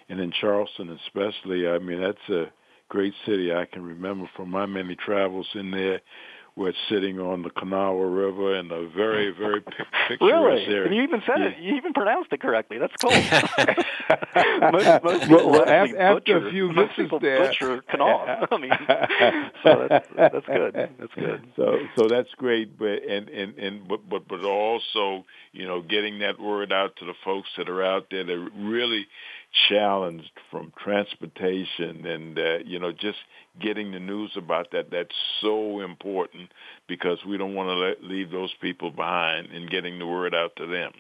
and 0.09 0.21
in 0.21 0.33
Charleston 0.33 0.99
especially, 1.07 1.69
I 1.69 1.79
mean, 1.79 2.01
that's 2.01 2.29
a 2.29 2.47
great 2.89 3.15
city. 3.27 3.53
I 3.53 3.67
can 3.67 3.83
remember 3.85 4.29
from 4.37 4.51
my 4.51 4.67
many 4.67 4.97
travels 4.97 5.49
in 5.55 5.71
there. 5.71 6.01
We're 6.59 6.73
sitting 6.89 7.21
on 7.21 7.43
the 7.43 7.51
Kanawha 7.51 8.05
River 8.05 8.57
in 8.57 8.73
a 8.73 8.89
very, 8.89 9.31
very 9.31 9.61
pic- 9.61 9.75
picturesque 10.09 10.21
Really? 10.21 10.65
area. 10.67 10.87
And 10.87 10.95
you 10.97 11.03
even 11.05 11.23
said 11.25 11.37
Yeah. 11.39 11.47
it. 11.51 11.59
You 11.61 11.77
even 11.77 11.93
pronounced 11.93 12.33
it 12.33 12.41
correctly. 12.41 12.79
That's 12.79 12.93
cool. 13.01 13.13
most, 14.73 15.05
most 15.05 15.21
people 15.23 15.37
Well, 15.37 15.51
well, 15.51 15.69
actually 15.69 15.99
af- 15.99 16.11
a 16.11 16.15
butcher, 16.15 16.51
few 16.51 16.67
most 16.73 16.77
visits 16.77 16.97
people 16.97 17.21
there- 17.21 17.47
butcher 17.47 17.83
Kanawha. 17.83 18.49
I 18.51 18.57
mean, 18.59 18.71
so 19.63 19.87
that's 19.89 20.09
that's 20.17 20.47
good. 20.47 20.75
That's 20.99 21.15
good. 21.15 21.43
So 21.55 21.79
so 21.97 22.09
that's 22.09 22.31
great, 22.37 22.77
but 22.79 23.05
and 23.09 23.29
and 23.29 23.57
and 23.59 23.87
but 23.89 24.09
but 24.09 24.27
but 24.29 24.43
also 24.45 25.25
you 25.53 25.67
know 25.67 25.81
getting 25.83 26.19
that 26.21 26.41
word 26.41 26.73
out 26.73 26.97
to 26.97 27.05
the 27.05 27.15
folks 27.25 27.49
that 27.57 27.69
are 27.69 27.83
out 27.85 28.07
there 28.11 28.25
that 28.25 28.51
really 28.57 29.07
challenged 29.69 30.31
from 30.51 30.73
transportation 30.83 32.07
and 32.07 32.39
uh, 32.39 32.59
you 32.65 32.79
know 32.79 32.93
just 32.93 33.19
getting 33.61 33.93
the 33.93 33.99
news 33.99 34.31
about 34.37 34.71
that 34.73 34.91
that's 34.91 35.15
so 35.41 35.81
important 35.81 36.51
because 36.87 37.19
we 37.27 37.39
don't 37.39 37.55
want 37.55 37.69
to 37.69 37.75
let, 37.75 38.05
leave 38.05 38.31
those 38.31 38.53
people 38.61 38.91
behind 38.91 39.51
and 39.51 39.71
getting 39.71 39.99
the 39.99 40.07
word 40.07 40.35
out 40.35 40.55
to 40.57 40.67
them. 40.67 40.93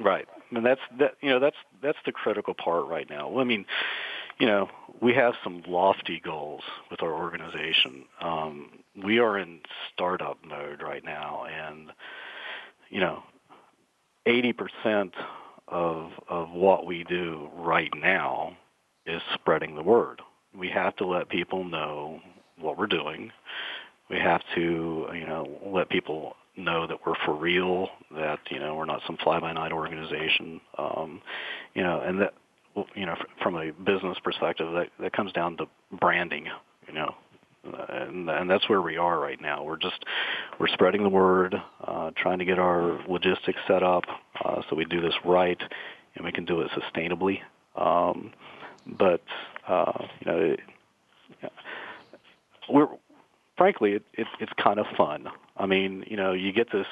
Right, 0.00 0.28
and 0.52 0.64
that's 0.64 0.80
that. 0.98 1.14
You 1.20 1.30
know, 1.30 1.40
that's 1.40 1.56
that's 1.82 1.98
the 2.06 2.12
critical 2.12 2.54
part 2.54 2.86
right 2.86 3.08
now. 3.10 3.28
Well, 3.28 3.40
I 3.40 3.44
mean, 3.44 3.66
you 4.38 4.46
know, 4.46 4.68
we 5.00 5.12
have 5.14 5.34
some 5.42 5.62
lofty 5.66 6.20
goals 6.24 6.62
with 6.90 7.02
our 7.02 7.12
organization. 7.12 8.04
Um, 8.20 8.70
we 9.04 9.18
are 9.18 9.36
in 9.36 9.60
startup 9.92 10.38
mode 10.46 10.82
right 10.82 11.04
now, 11.04 11.46
and 11.46 11.90
you 12.90 13.00
know, 13.00 13.24
eighty 14.26 14.52
percent 14.52 15.14
of 15.70 16.10
of 16.28 16.50
what 16.50 16.86
we 16.86 17.04
do 17.04 17.48
right 17.56 17.90
now 17.96 18.56
is 19.06 19.22
spreading 19.34 19.74
the 19.74 19.82
word. 19.82 20.20
We 20.56 20.68
have 20.68 20.96
to 20.96 21.06
let 21.06 21.28
people 21.28 21.64
know 21.64 22.20
what 22.58 22.78
we're 22.78 22.86
doing. 22.86 23.30
We 24.10 24.18
have 24.18 24.42
to, 24.54 25.06
you 25.12 25.26
know, 25.26 25.46
let 25.66 25.90
people 25.90 26.34
know 26.56 26.86
that 26.86 26.98
we're 27.06 27.14
for 27.24 27.34
real, 27.34 27.88
that 28.16 28.40
you 28.50 28.58
know 28.58 28.74
we're 28.74 28.84
not 28.84 29.00
some 29.06 29.16
fly-by-night 29.22 29.72
organization, 29.72 30.60
um, 30.76 31.20
you 31.74 31.82
know, 31.82 32.00
and 32.00 32.20
that 32.20 32.34
you 32.94 33.06
know 33.06 33.14
from 33.42 33.56
a 33.56 33.72
business 33.72 34.18
perspective, 34.22 34.72
that 34.72 34.88
that 35.00 35.12
comes 35.12 35.32
down 35.32 35.56
to 35.58 35.66
branding, 36.00 36.46
you 36.86 36.94
know, 36.94 37.14
and 37.88 38.30
and 38.30 38.50
that's 38.50 38.68
where 38.68 38.82
we 38.82 38.96
are 38.96 39.18
right 39.18 39.40
now. 39.40 39.64
We're 39.64 39.78
just 39.78 40.04
we're 40.58 40.68
spreading 40.68 41.02
the 41.02 41.08
word, 41.08 41.54
uh, 41.84 42.10
trying 42.16 42.38
to 42.38 42.44
get 42.44 42.58
our 42.58 43.00
logistics 43.08 43.58
set 43.66 43.82
up 43.82 44.04
uh, 44.44 44.62
so 44.68 44.76
we 44.76 44.84
do 44.84 45.00
this 45.00 45.14
right 45.24 45.60
and 46.14 46.24
we 46.24 46.32
can 46.32 46.44
do 46.44 46.60
it 46.60 46.70
sustainably. 46.70 47.40
Um, 47.76 48.32
but 48.86 49.22
uh, 49.66 50.06
you 50.20 50.32
know, 50.32 50.38
it, 50.38 50.60
we're 52.68 52.88
frankly, 53.56 53.92
it, 53.92 54.02
it, 54.14 54.26
it's 54.40 54.52
kind 54.62 54.78
of 54.78 54.86
fun. 54.96 55.28
I 55.56 55.66
mean, 55.66 56.04
you 56.06 56.16
know, 56.16 56.32
you 56.32 56.52
get 56.52 56.72
this 56.72 56.86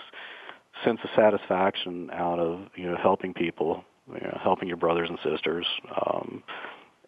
sense 0.84 1.00
of 1.02 1.10
satisfaction 1.16 2.10
out 2.12 2.38
of 2.38 2.60
you 2.74 2.90
know 2.90 2.96
helping 2.96 3.32
people, 3.32 3.84
you 4.08 4.20
know, 4.20 4.38
helping 4.42 4.68
your 4.68 4.76
brothers 4.76 5.08
and 5.08 5.18
sisters, 5.24 5.66
um, 6.04 6.42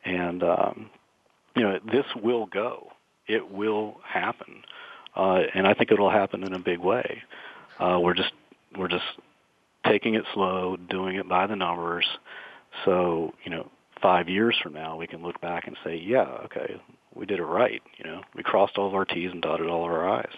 and 0.05 0.43
um, 0.43 0.91
you 1.55 1.63
know 1.63 1.79
this 1.93 2.07
will 2.23 2.47
go. 2.47 2.93
It 3.29 3.51
will 3.51 4.01
happen, 4.05 4.63
uh, 5.17 5.43
and 5.55 5.67
I 5.67 5.75
think 5.75 5.93
it'll 5.93 6.11
happen 6.11 6.43
in 6.45 6.55
a 6.55 6.59
big 6.59 6.79
way. 6.79 7.23
Uh, 7.79 7.99
we're 8.01 8.15
just 8.15 8.33
we're 8.77 8.89
just 8.89 9.05
taking 9.87 10.15
it 10.15 10.25
slow, 10.35 10.77
doing 10.77 11.17
it 11.17 11.29
by 11.29 11.47
the 11.47 11.57
numbers. 11.57 12.07
So 12.85 13.35
you 13.45 13.51
know, 13.51 13.71
five 14.01 14.29
years 14.29 14.57
from 14.63 14.75
now, 14.75 14.97
we 14.97 15.07
can 15.07 15.23
look 15.23 15.41
back 15.41 15.67
and 15.67 15.77
say, 15.85 15.97
yeah, 15.97 16.27
okay, 16.45 16.81
we 17.15 17.27
did 17.27 17.39
it 17.39 17.45
right. 17.45 17.83
You 17.99 18.05
know, 18.11 18.23
we 18.35 18.43
crossed 18.43 18.79
all 18.79 18.89
of 18.89 18.95
our 18.95 19.05
T's 19.05 19.31
and 19.31 19.43
dotted 19.43 19.69
all 19.69 19.85
of 19.85 19.91
our 19.91 20.09
I's. 20.21 20.35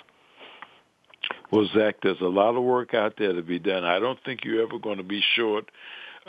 Well, 1.52 1.68
Zach, 1.74 1.96
there's 2.02 2.20
a 2.20 2.24
lot 2.24 2.56
of 2.56 2.62
work 2.62 2.94
out 2.94 3.14
there 3.18 3.32
to 3.32 3.42
be 3.42 3.58
done. 3.58 3.84
I 3.84 3.98
don't 3.98 4.18
think 4.24 4.44
you're 4.44 4.62
ever 4.62 4.78
going 4.78 4.98
to 4.98 5.04
be 5.04 5.22
short 5.36 5.70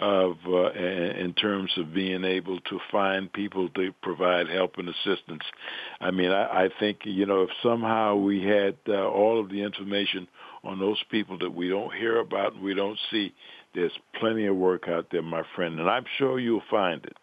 of 0.01 0.37
uh, 0.47 0.71
in 0.71 1.33
terms 1.33 1.71
of 1.77 1.93
being 1.93 2.23
able 2.23 2.59
to 2.61 2.79
find 2.91 3.31
people 3.31 3.69
to 3.69 3.93
provide 4.01 4.49
help 4.49 4.77
and 4.77 4.89
assistance. 4.89 5.43
I 6.01 6.09
mean, 6.09 6.31
I, 6.31 6.65
I 6.65 6.69
think 6.79 7.01
you 7.03 7.27
know 7.27 7.43
if 7.43 7.49
somehow 7.61 8.15
we 8.15 8.43
had 8.43 8.77
uh, 8.87 9.07
all 9.07 9.39
of 9.39 9.49
the 9.49 9.61
information 9.61 10.27
on 10.63 10.79
those 10.79 11.01
people 11.09 11.37
that 11.39 11.53
we 11.53 11.69
don't 11.69 11.93
hear 11.93 12.19
about 12.19 12.53
and 12.53 12.63
we 12.63 12.73
don't 12.73 12.99
see, 13.11 13.33
there's 13.73 13.91
plenty 14.19 14.47
of 14.47 14.55
work 14.55 14.87
out 14.87 15.07
there, 15.11 15.21
my 15.21 15.43
friend, 15.55 15.79
and 15.79 15.89
I'm 15.89 16.05
sure 16.17 16.39
you'll 16.39 16.63
find 16.69 17.03
it. 17.05 17.15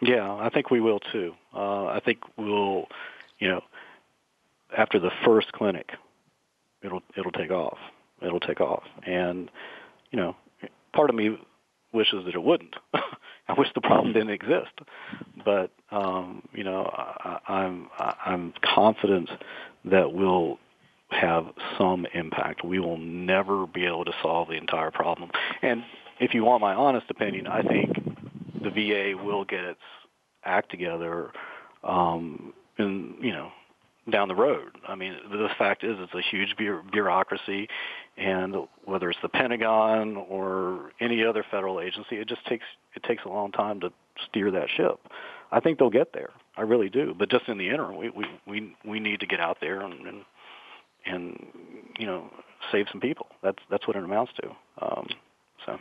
Yeah, 0.00 0.32
I 0.34 0.48
think 0.48 0.70
we 0.70 0.80
will 0.80 1.00
too. 1.00 1.34
Uh, 1.54 1.86
I 1.86 2.00
think 2.04 2.18
we'll, 2.36 2.86
you 3.38 3.48
know, 3.48 3.62
after 4.76 4.98
the 4.98 5.10
first 5.24 5.52
clinic, 5.52 5.92
it'll 6.82 7.02
it'll 7.16 7.30
take 7.30 7.50
off. 7.50 7.78
It'll 8.22 8.40
take 8.40 8.60
off, 8.60 8.84
and 9.06 9.50
you 10.10 10.18
know, 10.18 10.36
part 10.94 11.10
of 11.10 11.16
me 11.16 11.36
wishes 11.92 12.24
that 12.24 12.34
it 12.34 12.42
wouldn't. 12.42 12.74
I 12.94 13.54
wish 13.58 13.68
the 13.74 13.80
problem 13.80 14.12
didn't 14.12 14.30
exist, 14.30 14.72
but 15.44 15.70
um, 15.90 16.42
you 16.52 16.64
know, 16.64 16.88
I, 16.92 17.38
I'm 17.48 17.88
I'm 17.98 18.54
confident 18.74 19.30
that 19.84 20.12
we'll 20.12 20.58
have 21.10 21.46
some 21.78 22.06
impact. 22.14 22.64
We 22.64 22.78
will 22.78 22.98
never 22.98 23.66
be 23.66 23.84
able 23.86 24.04
to 24.04 24.12
solve 24.22 24.48
the 24.48 24.54
entire 24.54 24.90
problem. 24.90 25.30
And 25.60 25.84
if 26.20 26.34
you 26.34 26.44
want 26.44 26.60
my 26.60 26.74
honest 26.74 27.10
opinion, 27.10 27.46
I 27.46 27.62
think 27.62 27.96
the 28.62 28.70
VA 28.70 29.22
will 29.22 29.44
get 29.44 29.64
its 29.64 29.80
act 30.44 30.70
together 30.70 31.30
um, 31.84 32.52
in 32.78 33.16
you 33.20 33.32
know 33.32 33.50
down 34.10 34.28
the 34.28 34.34
road. 34.34 34.70
I 34.86 34.94
mean, 34.94 35.14
the 35.30 35.48
fact 35.58 35.84
is, 35.84 35.96
it's 36.00 36.14
a 36.14 36.22
huge 36.22 36.56
bureaucracy, 36.56 37.68
and 38.16 38.54
whether 38.84 39.10
it's 39.10 39.18
the 39.22 39.28
Pentagon 39.28 40.16
or 40.16 40.92
any 41.00 41.24
other 41.24 41.44
federal 41.50 41.80
agency, 41.80 42.16
it 42.16 42.28
just 42.28 42.44
takes 42.46 42.64
it 42.94 43.02
takes 43.02 43.24
a 43.24 43.28
long 43.28 43.52
time 43.52 43.80
to 43.80 43.92
steer 44.28 44.50
that 44.50 44.68
ship. 44.76 45.00
I 45.50 45.60
think 45.60 45.78
they'll 45.78 45.90
get 45.90 46.12
there. 46.12 46.30
I 46.56 46.62
really 46.62 46.88
do. 46.88 47.14
But 47.18 47.30
just 47.30 47.48
in 47.48 47.58
the 47.58 47.68
interim, 47.68 47.96
we 47.96 48.10
we 48.10 48.26
we, 48.46 48.76
we 48.84 49.00
need 49.00 49.20
to 49.20 49.26
get 49.26 49.40
out 49.40 49.58
there 49.60 49.80
and, 49.80 50.06
and 50.06 50.24
and 51.06 51.46
you 51.98 52.06
know 52.06 52.30
save 52.70 52.86
some 52.90 53.00
people. 53.00 53.26
That's 53.42 53.58
that's 53.70 53.86
what 53.86 53.96
it 53.96 54.04
amounts 54.04 54.32
to. 54.40 54.48
Um, 54.84 55.06
so. 55.66 55.78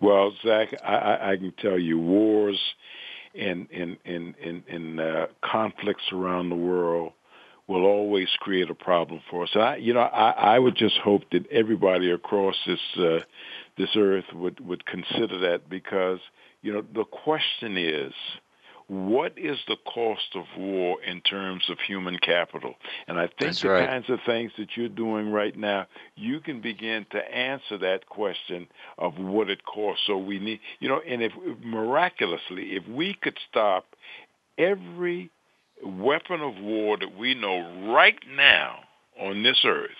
Well, 0.00 0.32
Zach, 0.44 0.68
I, 0.84 1.32
I 1.32 1.36
can 1.36 1.54
tell 1.58 1.78
you, 1.78 1.98
wars 1.98 2.60
and 3.34 3.68
in 3.70 3.96
in 4.04 4.34
in, 4.42 4.64
in 4.68 5.00
uh, 5.00 5.26
conflicts 5.42 6.04
around 6.12 6.50
the 6.50 6.56
world 6.56 7.12
will 7.66 7.84
always 7.84 8.28
create 8.40 8.70
a 8.70 8.74
problem 8.74 9.20
for 9.30 9.42
us. 9.44 9.50
And 9.54 9.62
I, 9.62 9.76
you 9.76 9.92
know, 9.92 10.00
I, 10.00 10.30
I 10.30 10.58
would 10.58 10.76
just 10.76 10.96
hope 10.98 11.22
that 11.32 11.46
everybody 11.50 12.10
across 12.10 12.56
this 12.66 12.80
uh, 12.98 13.20
this 13.76 13.90
earth 13.96 14.26
would 14.34 14.60
would 14.66 14.86
consider 14.86 15.38
that 15.50 15.68
because 15.68 16.20
you 16.62 16.72
know 16.72 16.84
the 16.94 17.04
question 17.04 17.76
is 17.76 18.12
what 18.88 19.32
is 19.36 19.58
the 19.66 19.76
cost 19.92 20.36
of 20.36 20.44
war 20.56 21.02
in 21.02 21.20
terms 21.22 21.64
of 21.68 21.78
human 21.80 22.18
capital? 22.18 22.74
And 23.08 23.18
I 23.18 23.26
think 23.26 23.38
That's 23.40 23.62
the 23.62 23.70
right. 23.70 23.88
kinds 23.88 24.08
of 24.08 24.20
things 24.24 24.52
that 24.58 24.76
you're 24.76 24.88
doing 24.88 25.32
right 25.32 25.56
now, 25.56 25.86
you 26.14 26.38
can 26.38 26.60
begin 26.60 27.04
to 27.10 27.18
answer 27.18 27.78
that 27.78 28.06
question 28.06 28.68
of 28.96 29.18
what 29.18 29.50
it 29.50 29.64
costs. 29.64 30.04
So 30.06 30.16
we 30.18 30.38
need, 30.38 30.60
you 30.78 30.88
know, 30.88 31.00
and 31.00 31.20
if 31.20 31.32
miraculously, 31.64 32.76
if 32.76 32.86
we 32.86 33.14
could 33.14 33.36
stop 33.50 33.86
every 34.56 35.30
weapon 35.82 36.40
of 36.40 36.56
war 36.60 36.96
that 36.98 37.16
we 37.16 37.34
know 37.34 37.92
right 37.92 38.18
now 38.34 38.80
on 39.20 39.42
this 39.42 39.64
earth, 39.64 39.90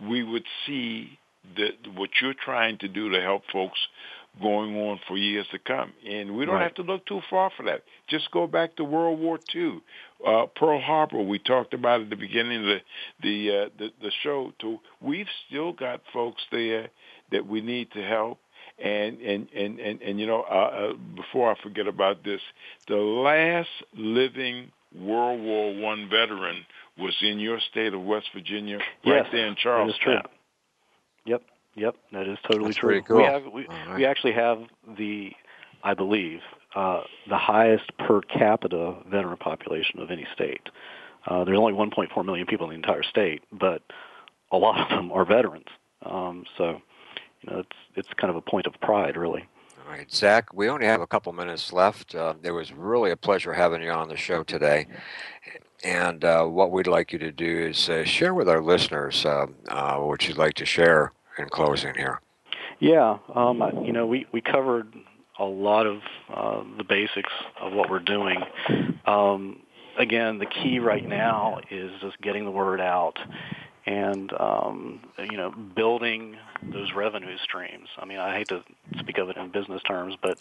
we 0.00 0.22
would 0.22 0.44
see 0.66 1.18
that 1.56 1.72
what 1.94 2.10
you're 2.20 2.34
trying 2.34 2.78
to 2.78 2.88
do 2.88 3.10
to 3.10 3.20
help 3.20 3.42
folks 3.52 3.78
going 4.40 4.74
on 4.76 4.98
for 5.06 5.16
years 5.18 5.46
to 5.50 5.58
come. 5.58 5.92
And 6.08 6.34
we 6.36 6.46
don't 6.46 6.54
Right. 6.54 6.62
have 6.62 6.74
to 6.74 6.82
look 6.82 7.04
too 7.04 7.20
far 7.28 7.50
for 7.50 7.64
that. 7.64 7.82
Just 8.06 8.30
go 8.30 8.46
back 8.46 8.76
to 8.76 8.84
World 8.84 9.18
War 9.18 9.38
II. 9.54 9.80
Uh, 10.24 10.46
Pearl 10.46 10.80
Harbor, 10.80 11.20
we 11.20 11.38
talked 11.38 11.74
about 11.74 12.00
at 12.00 12.10
the 12.10 12.16
beginning 12.16 12.60
of 12.60 12.64
the 12.66 12.80
the, 13.20 13.56
uh, 13.64 13.68
the 13.76 13.92
the 14.00 14.10
show. 14.22 14.52
To 14.60 14.80
we've 15.00 15.28
still 15.46 15.72
got 15.72 16.00
folks 16.12 16.42
there 16.50 16.88
that 17.30 17.46
we 17.46 17.60
need 17.60 17.90
to 17.92 18.02
help. 18.02 18.38
And 18.78 19.20
and 19.20 19.48
and 19.54 19.78
and, 19.80 20.00
and 20.00 20.18
you 20.20 20.26
know, 20.26 20.42
uh, 20.42 20.54
uh, 20.54 20.92
before 21.14 21.50
I 21.50 21.54
forget 21.62 21.86
about 21.86 22.24
this, 22.24 22.40
the 22.86 22.96
last 22.96 23.68
living 23.94 24.72
World 24.98 25.40
War 25.40 25.74
One 25.74 26.08
veteran 26.08 26.64
was 26.98 27.14
in 27.22 27.38
your 27.38 27.58
state 27.70 27.94
of 27.94 28.02
West 28.02 28.26
Virginia, 28.34 28.76
right 28.78 28.86
Yes, 29.04 29.26
there 29.32 29.46
in 29.46 29.52
that 29.54 29.58
is 29.58 29.62
Charlestown. 29.62 30.22
Yep, 31.24 31.42
yep, 31.74 31.94
that 32.12 32.28
is 32.28 32.38
totally 32.46 32.68
That's 32.68 32.78
true. 32.78 33.02
cool. 33.02 33.16
We 33.18 33.24
have 33.24 33.42
we, 33.52 33.66
All 33.66 33.74
right. 33.86 33.96
we 33.96 34.04
actually 34.06 34.32
have 34.32 34.58
the, 34.98 35.30
I 35.82 35.94
believe, 35.94 36.40
uh, 36.74 37.02
the 37.28 37.38
highest 37.38 37.84
per 37.98 38.20
capita 38.22 38.96
veteran 39.10 39.36
population 39.38 40.00
of 40.00 40.10
any 40.10 40.26
state. 40.34 40.68
Uh, 41.26 41.44
there's 41.44 41.58
only 41.58 41.72
1.4 41.72 42.24
million 42.24 42.46
people 42.46 42.66
in 42.66 42.70
the 42.70 42.76
entire 42.76 43.02
state, 43.04 43.42
but 43.52 43.82
a 44.50 44.56
lot 44.56 44.80
of 44.80 44.88
them 44.88 45.12
are 45.12 45.24
veterans. 45.24 45.68
Um, 46.04 46.44
so, 46.58 46.82
you 47.42 47.50
know, 47.52 47.58
it's 47.60 47.76
it's 47.94 48.08
kind 48.16 48.30
of 48.30 48.36
a 48.36 48.40
point 48.40 48.66
of 48.66 48.74
pride, 48.80 49.16
really. 49.16 49.46
All 49.84 49.90
right, 49.90 50.12
Zach, 50.12 50.54
we 50.54 50.68
only 50.68 50.86
have 50.86 51.00
a 51.00 51.06
couple 51.06 51.32
minutes 51.32 51.72
left. 51.72 52.14
Uh, 52.14 52.34
it 52.42 52.52
was 52.52 52.72
really 52.72 53.10
a 53.10 53.16
pleasure 53.16 53.52
having 53.52 53.82
you 53.82 53.90
on 53.90 54.08
the 54.08 54.16
show 54.16 54.44
today. 54.44 54.86
And 55.82 56.24
uh, 56.24 56.44
what 56.44 56.70
we'd 56.70 56.86
like 56.86 57.12
you 57.12 57.18
to 57.18 57.32
do 57.32 57.66
is 57.68 57.88
uh, 57.88 58.04
share 58.04 58.32
with 58.32 58.48
our 58.48 58.62
listeners 58.62 59.24
uh, 59.26 59.46
uh, 59.68 59.96
what 59.98 60.28
you'd 60.28 60.38
like 60.38 60.54
to 60.54 60.66
share 60.66 61.12
in 61.36 61.48
closing 61.48 61.94
here. 61.96 62.20
Yeah, 62.78 63.18
um, 63.34 63.62
you 63.84 63.92
know, 63.92 64.06
we, 64.06 64.26
we 64.32 64.40
covered 64.40 64.94
a 65.38 65.44
lot 65.44 65.86
of 65.86 66.02
uh, 66.32 66.62
the 66.76 66.84
basics 66.84 67.32
of 67.60 67.72
what 67.72 67.90
we're 67.90 67.98
doing. 67.98 68.40
Um, 69.06 69.60
again, 69.98 70.38
the 70.38 70.46
key 70.46 70.78
right 70.78 71.06
now 71.06 71.58
is 71.70 71.90
just 72.00 72.20
getting 72.20 72.44
the 72.44 72.50
word 72.52 72.80
out 72.80 73.18
and 73.86 74.32
um, 74.38 75.00
you 75.18 75.36
know 75.36 75.50
building 75.50 76.36
those 76.70 76.92
revenue 76.94 77.36
streams. 77.42 77.88
I 77.98 78.04
mean, 78.04 78.18
I 78.18 78.36
hate 78.36 78.48
to 78.48 78.62
speak 78.98 79.18
of 79.18 79.28
it 79.28 79.36
in 79.36 79.50
business 79.50 79.82
terms, 79.82 80.14
but 80.20 80.38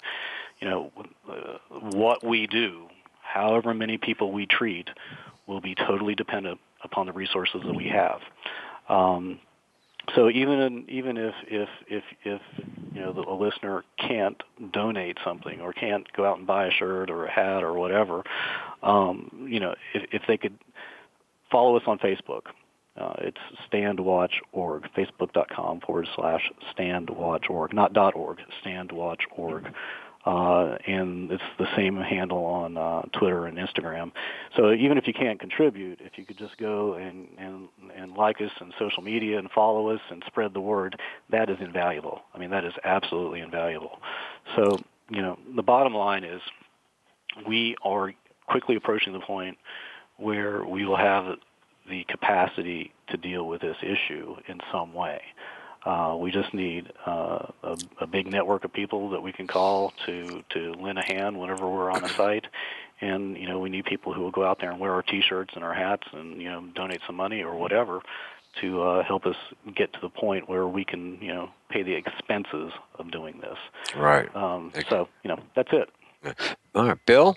you 0.59 0.69
know 0.69 0.91
uh, 1.29 1.57
what 1.91 2.23
we 2.23 2.47
do, 2.47 2.87
however 3.21 3.73
many 3.73 3.97
people 3.97 4.31
we 4.31 4.45
treat, 4.45 4.89
will 5.47 5.61
be 5.61 5.75
totally 5.75 6.15
dependent 6.15 6.59
upon 6.83 7.05
the 7.05 7.13
resources 7.13 7.61
that 7.65 7.75
we 7.75 7.87
have. 7.89 8.21
Um, 8.89 9.39
so 10.15 10.29
even 10.29 10.85
even 10.89 11.17
if 11.17 11.35
if 11.47 11.69
if 11.87 12.03
if 12.23 12.41
you 12.93 13.01
know 13.01 13.13
the, 13.13 13.21
a 13.21 13.35
listener 13.35 13.83
can't 13.97 14.41
donate 14.71 15.17
something 15.23 15.61
or 15.61 15.73
can't 15.73 16.11
go 16.13 16.25
out 16.25 16.37
and 16.37 16.47
buy 16.47 16.67
a 16.67 16.71
shirt 16.71 17.09
or 17.09 17.25
a 17.25 17.31
hat 17.31 17.63
or 17.63 17.73
whatever, 17.73 18.23
um, 18.83 19.47
you 19.49 19.59
know 19.59 19.75
if, 19.93 20.03
if 20.11 20.21
they 20.27 20.37
could 20.37 20.57
follow 21.51 21.77
us 21.77 21.83
on 21.85 21.99
Facebook. 21.99 22.47
Uh, 22.99 23.13
it's 23.19 23.37
standwatch.org, 23.71 24.83
facebook.com 24.97 25.79
forward 25.81 26.07
slash 26.15 26.51
standwatch.org, 26.77 27.73
not 27.73 27.97
.org, 28.15 28.39
standwatch.org. 28.63 29.73
Uh, 30.23 30.77
and 30.85 31.31
it's 31.31 31.43
the 31.57 31.65
same 31.75 31.95
handle 31.95 32.45
on 32.45 32.77
uh, 32.77 33.01
Twitter 33.17 33.47
and 33.47 33.57
Instagram. 33.57 34.11
So 34.55 34.71
even 34.71 34.97
if 34.99 35.07
you 35.07 35.13
can't 35.13 35.39
contribute, 35.39 35.99
if 35.99 36.15
you 36.15 36.25
could 36.25 36.37
just 36.37 36.57
go 36.57 36.93
and, 36.93 37.27
and, 37.39 37.69
and 37.95 38.13
like 38.13 38.39
us 38.39 38.51
on 38.59 38.71
social 38.77 39.01
media 39.01 39.39
and 39.39 39.49
follow 39.49 39.89
us 39.89 40.01
and 40.11 40.23
spread 40.27 40.53
the 40.53 40.61
word, 40.61 40.99
that 41.31 41.49
is 41.49 41.57
invaluable. 41.59 42.21
I 42.35 42.37
mean, 42.37 42.51
that 42.51 42.65
is 42.65 42.73
absolutely 42.83 43.39
invaluable. 43.39 43.99
So, 44.55 44.77
you 45.09 45.23
know, 45.23 45.39
the 45.55 45.63
bottom 45.63 45.95
line 45.95 46.23
is 46.23 46.41
we 47.47 47.75
are 47.83 48.13
quickly 48.45 48.75
approaching 48.75 49.13
the 49.13 49.21
point 49.21 49.57
where 50.17 50.63
we 50.63 50.85
will 50.85 50.97
have 50.97 51.37
capacity 52.31 52.91
to 53.09 53.17
deal 53.17 53.47
with 53.47 53.61
this 53.61 53.77
issue 53.81 54.35
in 54.47 54.59
some 54.71 54.93
way. 54.93 55.21
Uh, 55.85 56.15
we 56.17 56.31
just 56.31 56.53
need 56.53 56.91
uh, 57.05 57.47
a, 57.63 57.77
a 58.01 58.07
big 58.07 58.27
network 58.27 58.63
of 58.63 58.71
people 58.71 59.09
that 59.09 59.21
we 59.21 59.31
can 59.31 59.47
call 59.47 59.91
to 60.05 60.43
to 60.49 60.73
lend 60.73 60.99
a 60.99 61.13
hand 61.13 61.39
whenever 61.39 61.67
we're 61.67 61.89
on 61.89 62.03
a 62.03 62.09
site, 62.15 62.45
and 63.01 63.35
you 63.35 63.47
know 63.47 63.59
we 63.59 63.69
need 63.69 63.85
people 63.85 64.13
who 64.13 64.21
will 64.21 64.31
go 64.31 64.45
out 64.45 64.59
there 64.59 64.69
and 64.69 64.79
wear 64.79 64.93
our 64.93 65.01
T-shirts 65.01 65.53
and 65.55 65.63
our 65.63 65.73
hats 65.73 66.07
and 66.13 66.39
you 66.39 66.49
know 66.49 66.63
donate 66.75 67.01
some 67.07 67.15
money 67.15 67.41
or 67.41 67.55
whatever 67.55 68.01
to 68.59 68.83
uh, 68.83 69.03
help 69.03 69.25
us 69.25 69.37
get 69.75 69.91
to 69.93 69.99
the 70.01 70.09
point 70.09 70.47
where 70.47 70.67
we 70.67 70.85
can 70.85 71.19
you 71.19 71.33
know 71.33 71.49
pay 71.69 71.81
the 71.81 71.95
expenses 71.95 72.71
of 72.99 73.09
doing 73.09 73.41
this. 73.41 73.57
Right. 73.97 74.33
Um, 74.35 74.71
so 74.87 75.09
you 75.23 75.29
know 75.29 75.39
that's 75.55 75.71
it. 75.73 75.89
All 76.75 76.85
right, 76.85 77.05
Bill. 77.07 77.35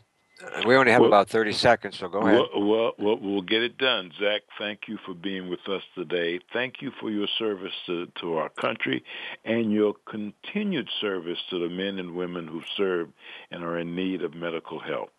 We 0.66 0.74
only 0.76 0.90
have 0.92 1.00
Well- 1.00 1.08
about 1.08 1.28
30 1.28 1.52
seconds, 1.52 1.96
so 1.98 2.08
go 2.08 2.20
ahead. 2.20 2.34
Well, 2.54 2.66
well, 2.66 2.92
well, 2.98 3.16
we'll 3.18 3.42
get 3.42 3.62
it 3.62 3.78
done. 3.78 4.12
Zach, 4.18 4.42
thank 4.58 4.88
you 4.88 4.98
for 5.06 5.14
being 5.14 5.48
with 5.48 5.68
us 5.68 5.82
today. 5.94 6.40
Thank 6.52 6.82
you 6.82 6.90
for 7.00 7.08
your 7.10 7.28
service 7.38 7.72
to, 7.86 8.06
to 8.20 8.36
our 8.36 8.48
country 8.48 9.04
and 9.44 9.72
your 9.72 9.94
continued 10.06 10.88
service 11.00 11.38
to 11.50 11.58
the 11.60 11.68
men 11.68 11.98
and 11.98 12.14
women 12.14 12.48
who 12.48 12.62
serve 12.76 13.10
and 13.50 13.62
are 13.62 13.78
in 13.78 13.94
need 13.94 14.22
of 14.22 14.34
medical 14.34 14.80
help. 14.80 15.10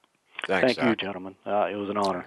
Thanks, 0.47 0.75
Thank 0.75 0.89
you, 0.89 0.95
gentlemen. 0.95 1.35
Uh, 1.45 1.67
it 1.71 1.75
was 1.75 1.89
an 1.89 1.97
honor. 1.97 2.25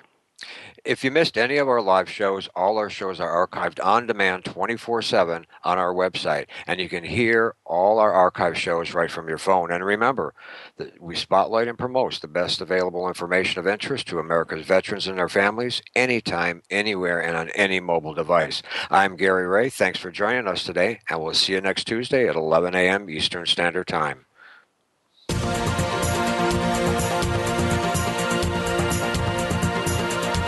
If 0.85 1.05
you 1.05 1.11
missed 1.11 1.37
any 1.37 1.57
of 1.59 1.69
our 1.69 1.83
live 1.83 2.09
shows, 2.09 2.49
all 2.55 2.79
our 2.79 2.89
shows 2.89 3.21
are 3.21 3.47
archived 3.47 3.85
on 3.85 4.07
demand 4.07 4.45
24 4.45 5.03
7 5.03 5.47
on 5.65 5.79
our 5.79 5.93
website. 5.93 6.47
And 6.67 6.81
you 6.81 6.89
can 6.89 7.05
hear 7.05 7.55
all 7.65 7.99
our 7.99 8.13
archive 8.13 8.57
shows 8.57 8.95
right 8.95 9.11
from 9.11 9.29
your 9.29 9.39
phone. 9.39 9.73
And 9.73 9.85
remember, 9.85 10.35
that 10.77 11.01
we 11.01 11.17
spotlight 11.17 11.69
and 11.69 11.77
promote 11.77 12.21
the 12.21 12.29
best 12.29 12.61
available 12.61 13.09
information 13.09 13.59
of 13.59 13.67
interest 13.67 14.07
to 14.09 14.19
America's 14.19 14.65
veterans 14.65 15.07
and 15.07 15.19
their 15.19 15.29
families 15.29 15.83
anytime, 15.95 16.63
anywhere, 16.71 17.21
and 17.21 17.37
on 17.37 17.51
any 17.51 17.81
mobile 17.81 18.15
device. 18.15 18.63
I'm 18.91 19.17
Gary 19.17 19.47
Ray. 19.47 19.69
Thanks 19.69 19.99
for 19.99 20.11
joining 20.11 20.47
us 20.47 20.65
today, 20.65 21.01
and 21.11 21.21
we'll 21.21 21.35
see 21.35 21.53
you 21.55 21.61
next 21.61 21.85
Tuesday 21.85 22.29
at 22.29 22.37
11 22.37 22.75
a.m. 22.75 23.11
Eastern 23.11 23.45
Standard 23.47 23.89
Time. 23.89 24.28